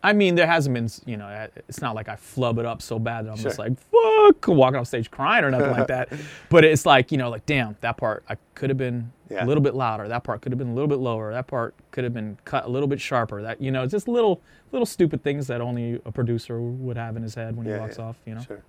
i 0.02 0.14
mean 0.14 0.34
there 0.36 0.48
hasn't 0.48 0.74
been 0.74 0.90
you 1.06 1.18
know 1.18 1.48
it's 1.68 1.82
not 1.82 1.94
like 1.94 2.08
i 2.10 2.16
flub 2.16 2.58
it 2.58 2.66
up 2.66 2.82
so 2.82 2.98
bad 2.98 3.26
that 3.26 3.32
i'm 3.32 3.38
just 3.38 3.60
like 3.60 3.74
fuck 3.92 4.48
walking 4.48 4.80
off 4.80 4.88
stage 4.88 5.12
crying 5.12 5.44
or 5.44 5.52
nothing 5.52 5.72
like 5.72 5.88
that 5.88 6.10
but 6.50 6.64
it's 6.64 6.86
like 6.86 7.12
you 7.12 7.18
know 7.18 7.30
like 7.30 7.46
damn 7.46 7.76
that 7.82 7.98
part 7.98 8.24
i 8.30 8.36
could 8.56 8.70
have 8.70 8.78
been 8.78 9.12
Yeah. 9.30 9.44
a 9.44 9.48
little 9.48 9.62
bit 9.62 9.76
louder 9.76 10.08
that 10.08 10.24
part 10.24 10.42
could 10.42 10.52
have 10.52 10.58
been 10.58 10.70
a 10.70 10.74
little 10.74 10.88
bit 10.88 10.98
lower 11.00 11.32
that 11.34 11.46
part 11.48 11.76
could 11.92 12.04
have 12.04 12.14
been 12.14 12.38
cut 12.46 12.66
a 12.66 12.68
little 12.68 12.88
bit 12.88 13.00
sharper 13.00 13.42
that 13.44 13.62
you 13.62 13.70
know 13.70 13.86
just 13.86 14.08
little 14.08 14.42
little 14.72 14.86
stupid 14.88 15.24
things 15.24 15.46
that 15.48 15.62
only 15.62 16.02
a 16.06 16.12
producer 16.12 16.60
would 16.60 16.98
have 16.98 17.16
in 17.16 17.22
his 17.24 17.36
head 17.36 17.56
when 17.56 17.68
Yeah, 17.68 17.76
he 17.76 17.80
walks 17.82 17.98
yeah. 18.00 18.06
off 18.06 18.18
you 18.26 18.36
know 18.36 18.42
Sure. 18.42 18.64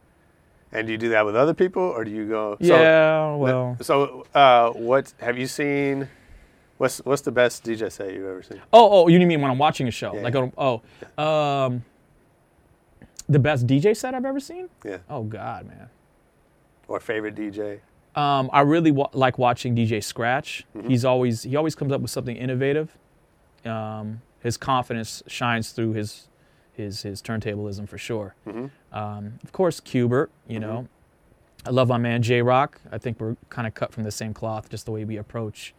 And 0.72 0.86
do 0.86 0.92
you 0.92 0.98
do 0.98 1.08
that 1.08 1.24
with 1.26 1.34
other 1.34 1.52
people, 1.54 1.82
or 1.82 2.04
do 2.04 2.10
you 2.12 2.28
go? 2.28 2.56
so- 2.60 2.66
yeah 2.80 3.34
well 3.34 3.76
So, 3.80 4.24
uh, 4.34 4.70
what 4.70 5.12
have 5.18 5.36
you 5.38 5.46
seen? 5.46 6.08
What's 6.78 6.98
what's 7.04 7.22
the 7.22 7.32
best 7.32 7.64
DJ 7.64 7.90
set 7.90 8.12
you've 8.14 8.24
ever 8.26 8.42
seen? 8.42 8.60
Oh, 8.72 8.88
oh, 9.04 9.08
you 9.08 9.18
mean 9.26 9.40
when 9.40 9.50
I'm 9.50 9.58
watching 9.58 9.88
a 9.88 9.90
show? 9.90 10.12
Like, 10.12 10.34
yeah. 10.34 10.48
oh, 10.56 10.80
um, 11.22 11.84
the 13.28 13.38
best 13.38 13.66
DJ 13.66 13.96
set 13.96 14.14
I've 14.14 14.24
ever 14.24 14.40
seen? 14.40 14.68
Yeah. 14.84 14.98
Oh 15.08 15.22
God, 15.24 15.66
man. 15.66 15.88
Or 16.88 17.00
favorite 17.00 17.34
DJ? 17.34 17.80
Um, 18.16 18.50
I 18.52 18.60
really 18.62 18.90
wa- 18.90 19.10
like 19.12 19.38
watching 19.38 19.76
DJ 19.76 20.02
Scratch. 20.02 20.64
Mm-hmm. 20.76 20.88
He's 20.88 21.04
always 21.04 21.44
he 21.44 21.56
always 21.56 21.74
comes 21.74 21.92
up 21.92 22.00
with 22.00 22.10
something 22.10 22.36
innovative. 22.36 22.96
Um, 23.64 24.22
his 24.40 24.56
confidence 24.56 25.22
shines 25.26 25.70
through 25.72 25.92
his 25.92 26.28
his 26.72 27.02
his 27.02 27.22
turntablism 27.22 27.88
for 27.88 27.98
sure. 27.98 28.34
Mm-hmm. 28.46 28.96
Um, 28.96 29.38
of 29.44 29.52
course, 29.52 29.80
Qbert. 29.80 30.28
You 30.48 30.58
know, 30.60 30.88
I 31.66 31.70
love 31.70 31.88
my 31.88 31.98
man 31.98 32.22
J 32.22 32.40
Rocc. 32.40 32.74
I 32.90 32.98
think 32.98 33.20
we're 33.20 33.36
kind 33.48 33.66
of 33.68 33.74
cut 33.74 33.92
from 33.92 34.02
the 34.02 34.10
same 34.10 34.34
cloth, 34.34 34.68
just 34.68 34.86
the 34.86 34.92
way 34.92 35.04
we 35.04 35.16
approach 35.16 35.74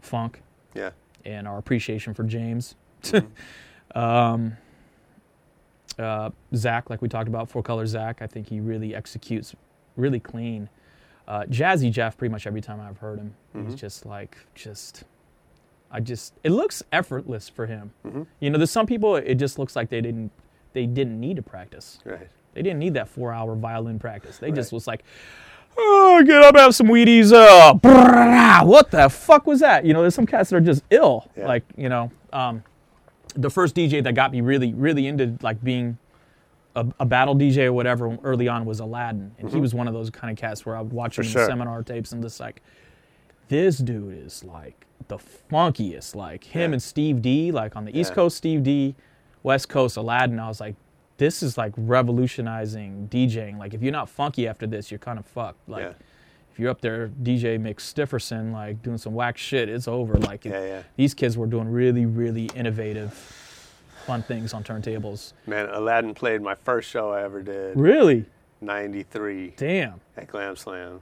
funk. 0.00 0.42
Yeah. 0.74 0.90
and 1.24 1.46
our 1.48 1.58
appreciation 1.58 2.14
for 2.14 2.22
James. 2.22 2.76
um, 3.94 4.56
uh, 5.98 6.30
Zach, 6.54 6.88
like 6.88 7.02
we 7.02 7.08
talked 7.08 7.28
about, 7.28 7.50
Four 7.50 7.62
Color 7.62 7.86
Zack, 7.86 8.22
I 8.22 8.26
think 8.26 8.48
he 8.48 8.60
really 8.60 8.94
executes 8.94 9.54
really 9.96 10.20
clean. 10.20 10.68
Uh, 11.30 11.44
Jazzy 11.44 11.92
Jeff, 11.92 12.18
pretty 12.18 12.32
much 12.32 12.44
every 12.48 12.60
time 12.60 12.80
I've 12.80 12.98
heard 12.98 13.20
him, 13.20 13.34
he's 13.54 13.76
just 13.76 14.04
like, 14.04 14.36
just, 14.56 15.04
I 15.88 16.00
just, 16.00 16.34
it 16.42 16.50
looks 16.50 16.82
effortless 16.90 17.48
for 17.48 17.66
him. 17.66 17.92
You 18.40 18.50
know, 18.50 18.58
there's 18.58 18.72
some 18.72 18.84
people, 18.84 19.14
it 19.14 19.36
just 19.36 19.56
looks 19.56 19.76
like 19.76 19.90
they 19.90 20.00
didn't, 20.00 20.32
they 20.72 20.86
didn't 20.86 21.20
need 21.20 21.36
to 21.36 21.42
practice. 21.42 22.00
Right. 22.04 22.28
They 22.54 22.62
didn't 22.62 22.80
need 22.80 22.94
that 22.94 23.08
four-hour 23.08 23.54
violin 23.54 24.00
practice. 24.00 24.38
They 24.38 24.50
just 24.50 24.72
was 24.72 24.88
like, 24.88 25.04
"Oh, 25.78 26.20
get 26.26 26.42
up, 26.42 26.56
have 26.56 26.74
some 26.74 26.88
Wheaties." 26.88 27.32
Uh, 27.32 28.64
what 28.64 28.90
the 28.90 29.08
fuck 29.08 29.46
was 29.46 29.60
that? 29.60 29.84
You 29.84 29.92
know, 29.92 30.00
there's 30.00 30.16
some 30.16 30.26
cats 30.26 30.50
that 30.50 30.56
are 30.56 30.60
just 30.60 30.82
ill. 30.90 31.30
Yeah. 31.36 31.46
Like, 31.46 31.62
you 31.76 31.88
know, 31.88 32.10
um, 32.32 32.64
the 33.36 33.50
first 33.50 33.76
DJ 33.76 34.02
that 34.02 34.16
got 34.16 34.32
me 34.32 34.40
really, 34.40 34.74
really 34.74 35.06
into 35.06 35.38
like 35.42 35.62
being 35.62 35.96
a, 36.76 36.86
a 37.00 37.04
battle 37.06 37.34
DJ 37.34 37.64
or 37.66 37.72
whatever 37.72 38.16
early 38.22 38.46
on 38.48 38.64
was 38.64 38.80
Aladdin, 38.80 39.32
and 39.38 39.50
he 39.50 39.60
was 39.60 39.74
one 39.74 39.88
of 39.88 39.94
those 39.94 40.10
kind 40.10 40.30
of 40.30 40.38
cats 40.40 40.64
where 40.64 40.76
I 40.76 40.80
would 40.80 40.92
watch 40.92 41.18
him 41.18 41.22
in 41.24 41.28
Mm-hmm. 41.30 41.38
sure. 41.38 41.46
seminar 41.46 41.82
tapes 41.82 42.12
and 42.12 42.22
just 42.22 42.38
like, 42.40 42.62
this 43.48 43.78
dude 43.78 44.16
is 44.24 44.44
like 44.44 44.86
the 45.08 45.18
funkiest. 45.50 46.14
Like 46.14 46.44
him 46.44 46.70
Yeah. 46.70 46.74
and 46.74 46.82
Steve 46.82 47.20
D, 47.22 47.50
like 47.50 47.74
on 47.76 47.84
the 47.84 47.98
East 47.98 48.12
Coast, 48.14 48.36
Steve 48.36 48.62
D, 48.62 48.94
West 49.42 49.68
Coast, 49.68 49.96
Aladdin. 49.96 50.38
I 50.38 50.46
was 50.48 50.60
like, 50.60 50.76
this 51.16 51.42
is 51.42 51.58
like 51.58 51.72
revolutionizing 51.76 53.08
DJing. 53.10 53.58
Like 53.58 53.74
if 53.74 53.82
you're 53.82 53.92
not 53.92 54.08
funky 54.08 54.46
after 54.46 54.66
this, 54.66 54.90
you're 54.90 54.98
kind 54.98 55.18
of 55.18 55.26
fucked. 55.26 55.68
Like 55.68 55.82
Yeah. 55.82 55.92
if 56.52 56.58
you're 56.58 56.70
up 56.70 56.80
there 56.80 57.08
DJ 57.22 57.58
Mick 57.58 57.76
Stifferson, 57.80 58.52
like 58.52 58.82
doing 58.82 58.98
some 58.98 59.14
whack 59.14 59.36
shit, 59.38 59.68
it's 59.68 59.88
over. 59.88 60.14
Like 60.18 60.44
Yeah, 60.44 60.64
yeah. 60.64 60.82
these 60.96 61.14
kids 61.14 61.36
were 61.36 61.46
doing 61.46 61.68
really, 61.68 62.06
really 62.06 62.48
innovative, 62.54 63.12
fun 64.10 64.22
things 64.24 64.52
on 64.52 64.64
turntables. 64.64 65.34
Man, 65.46 65.68
Aladdin 65.68 66.14
played 66.14 66.42
my 66.42 66.56
first 66.56 66.90
show 66.90 67.12
I 67.12 67.22
ever 67.22 67.42
did. 67.42 67.78
Really? 67.78 68.24
'93 68.60 69.54
Damn. 69.56 70.00
at 70.16 70.26
Glam 70.26 70.56
Slam. 70.56 71.00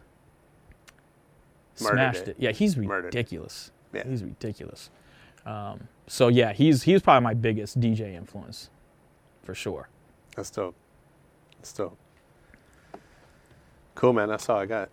Murdered 1.81 1.95
Smashed 1.95 2.21
it. 2.23 2.29
it. 2.29 2.37
Yeah, 2.39 2.53
he's 2.53 2.77
ridiculous. 2.77 3.71
Yeah. 3.95 4.07
He's 4.07 4.23
ridiculous. 4.23 4.91
Um, 5.47 5.89
so 6.07 6.29
yeah, 6.29 6.53
he's 6.53 6.83
he's 6.83 7.01
probably 7.01 7.25
my 7.25 7.33
biggest 7.33 7.81
DJ 7.81 8.15
influence, 8.15 8.69
for 9.43 9.55
sure. 9.55 9.89
That's 10.37 10.51
dope. 10.51 10.75
That's 11.57 11.73
dope. 11.73 11.97
Cool, 13.95 14.13
man. 14.13 14.29
That's 14.29 14.49
all 14.51 14.59
I 14.59 14.67
got. 14.67 14.91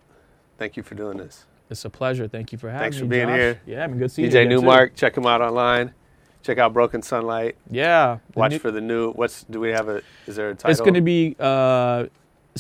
Thank 0.58 0.78
you 0.78 0.84
for 0.84 0.96
doing 0.96 1.18
this. 1.18 1.46
It's 1.70 1.84
a 1.84 1.90
pleasure. 1.90 2.28
Thank 2.30 2.54
you 2.54 2.58
for 2.58 2.70
having 2.70 2.84
Thanks 2.94 2.96
me. 2.96 3.00
Thanks 3.02 3.08
for 3.08 3.10
being 3.10 3.28
Josh. 3.28 3.60
here. 3.66 3.76
Yeah, 3.78 3.88
been 3.88 3.98
good 3.98 4.12
seeing 4.12 4.28
you. 4.28 4.32
DJ 4.32 4.42
again, 4.46 4.50
too. 4.52 4.62
Nu-Mark, 4.62 4.96
check 4.96 5.18
him 5.18 5.26
out 5.26 5.42
online. 5.42 5.94
Check 6.46 6.60
out 6.60 6.74
Broken 6.74 7.02
Sunlight. 7.02 7.56
Yeah. 7.72 8.20
the 8.34 8.40
Watch 8.40 8.52
new- 8.52 8.60
for 8.60 8.70
the 8.70 8.82
new. 8.82 9.12
What's 9.14 9.44
do 9.46 9.60
we 9.60 9.70
have 9.70 9.90
a? 9.90 10.04
Is 10.28 10.36
there 10.36 10.52
a 10.52 10.56
title? 10.56 10.70
It's 10.70 10.80
going 10.80 10.94
to 10.94 11.02
be 11.02 11.36
uh, 11.40 12.06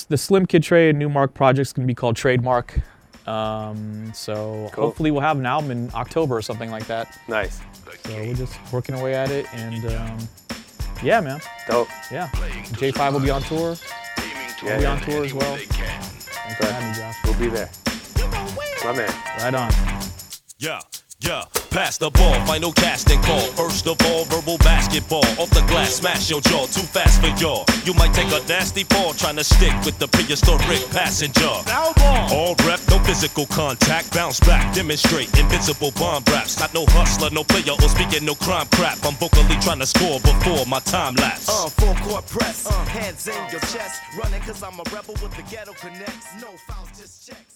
the 0.09 0.17
Slim 0.17 0.47
Kid 0.47 0.63
Trade 0.63 0.95
Nu-Mark 0.95 1.35
project's 1.35 1.71
gonna 1.71 1.87
be 1.87 1.93
called 1.93 2.15
Trademark. 2.15 2.79
Um, 3.27 4.11
so 4.13 4.69
Cool. 4.73 4.85
hopefully 4.85 5.11
we'll 5.11 5.21
have 5.21 5.37
an 5.37 5.45
album 5.45 5.69
in 5.71 5.91
October 5.93 6.35
or 6.35 6.41
something 6.41 6.71
like 6.71 6.87
that. 6.87 7.15
Nice. 7.27 7.59
So 8.05 8.15
we're 8.15 8.33
just 8.33 8.57
working 8.71 8.95
away 8.95 9.13
at 9.15 9.29
it, 9.31 9.45
and 9.53 9.85
um, 9.93 10.17
yeah, 11.03 11.21
man, 11.21 11.39
Dope. 11.67 11.87
yeah. 12.11 12.27
J5 12.29 13.13
will 13.13 13.19
be 13.19 13.29
on 13.31 13.41
tour. 13.43 13.75
We'll 14.63 14.77
be 14.77 14.83
yeah. 14.83 14.91
on 14.93 15.01
tour 15.01 15.23
as 15.25 15.33
well. 15.33 15.57
Thanks 15.57 16.57
for 16.57 16.65
having 16.65 16.89
me, 16.89 16.95
Josh. 16.95 17.15
We'll 17.23 17.39
be 17.39 17.47
there. 17.47 17.69
My 18.83 18.93
man. 18.95 19.13
Right 19.39 19.53
on. 19.55 19.71
Yeah, 20.59 20.81
yeah. 21.25 21.43
Pass 21.69 21.97
the 21.97 22.09
ball, 22.09 22.33
final 22.45 22.71
casting 22.71 23.21
call. 23.21 23.41
First 23.59 23.87
of 23.87 23.99
all, 24.07 24.23
verbal 24.25 24.57
basketball. 24.59 25.25
Off 25.35 25.49
the 25.49 25.63
glass, 25.67 25.95
smash 25.95 26.29
your 26.29 26.39
jaw. 26.41 26.65
Too 26.67 26.87
fast 26.87 27.19
for 27.19 27.27
y'all. 27.41 27.65
You 27.83 27.93
might 27.95 28.13
take 28.13 28.31
a 28.31 28.39
nasty 28.47 28.83
fall 28.85 29.13
trying 29.13 29.35
to 29.35 29.43
stick 29.43 29.73
with 29.83 29.99
the 29.99 30.07
prehistoric 30.07 30.79
passenger. 30.91 31.51
All 32.31 32.55
rep, 32.63 32.79
no 32.89 32.99
physical 33.03 33.45
contact. 33.47 34.13
Bounce 34.13 34.39
back, 34.39 34.73
demonstrate 34.73 35.27
invincible 35.37 35.91
bomb 35.99 36.23
raps. 36.31 36.59
Not 36.59 36.73
no 36.73 36.85
hustler, 36.89 37.29
no 37.31 37.43
player, 37.43 37.75
or 37.75 37.89
speaking 37.89 38.25
no 38.25 38.35
crime 38.35 38.67
crap. 38.71 39.03
I'm 39.03 39.15
vocally 39.15 39.57
trying 39.59 39.79
to 39.79 39.85
score 39.85 40.19
before 40.21 40.65
my 40.65 40.79
time 40.79 41.15
lapse. 41.15 41.49
Uh, 41.49 41.67
full 41.69 41.95
court 42.07 42.25
press, 42.27 42.65
uh, 42.67 42.85
hands 42.85 43.27
in 43.27 43.35
your 43.51 43.61
chest. 43.71 44.01
Running 44.17 44.41
cause 44.41 44.63
I'm 44.63 44.79
a 44.79 44.83
rebel 44.95 45.15
with 45.21 45.35
the 45.35 45.43
ghetto 45.51 45.73
connects. 45.73 46.27
No 46.39 46.47
fouls, 46.67 46.89
just 46.95 47.27
checks. 47.27 47.54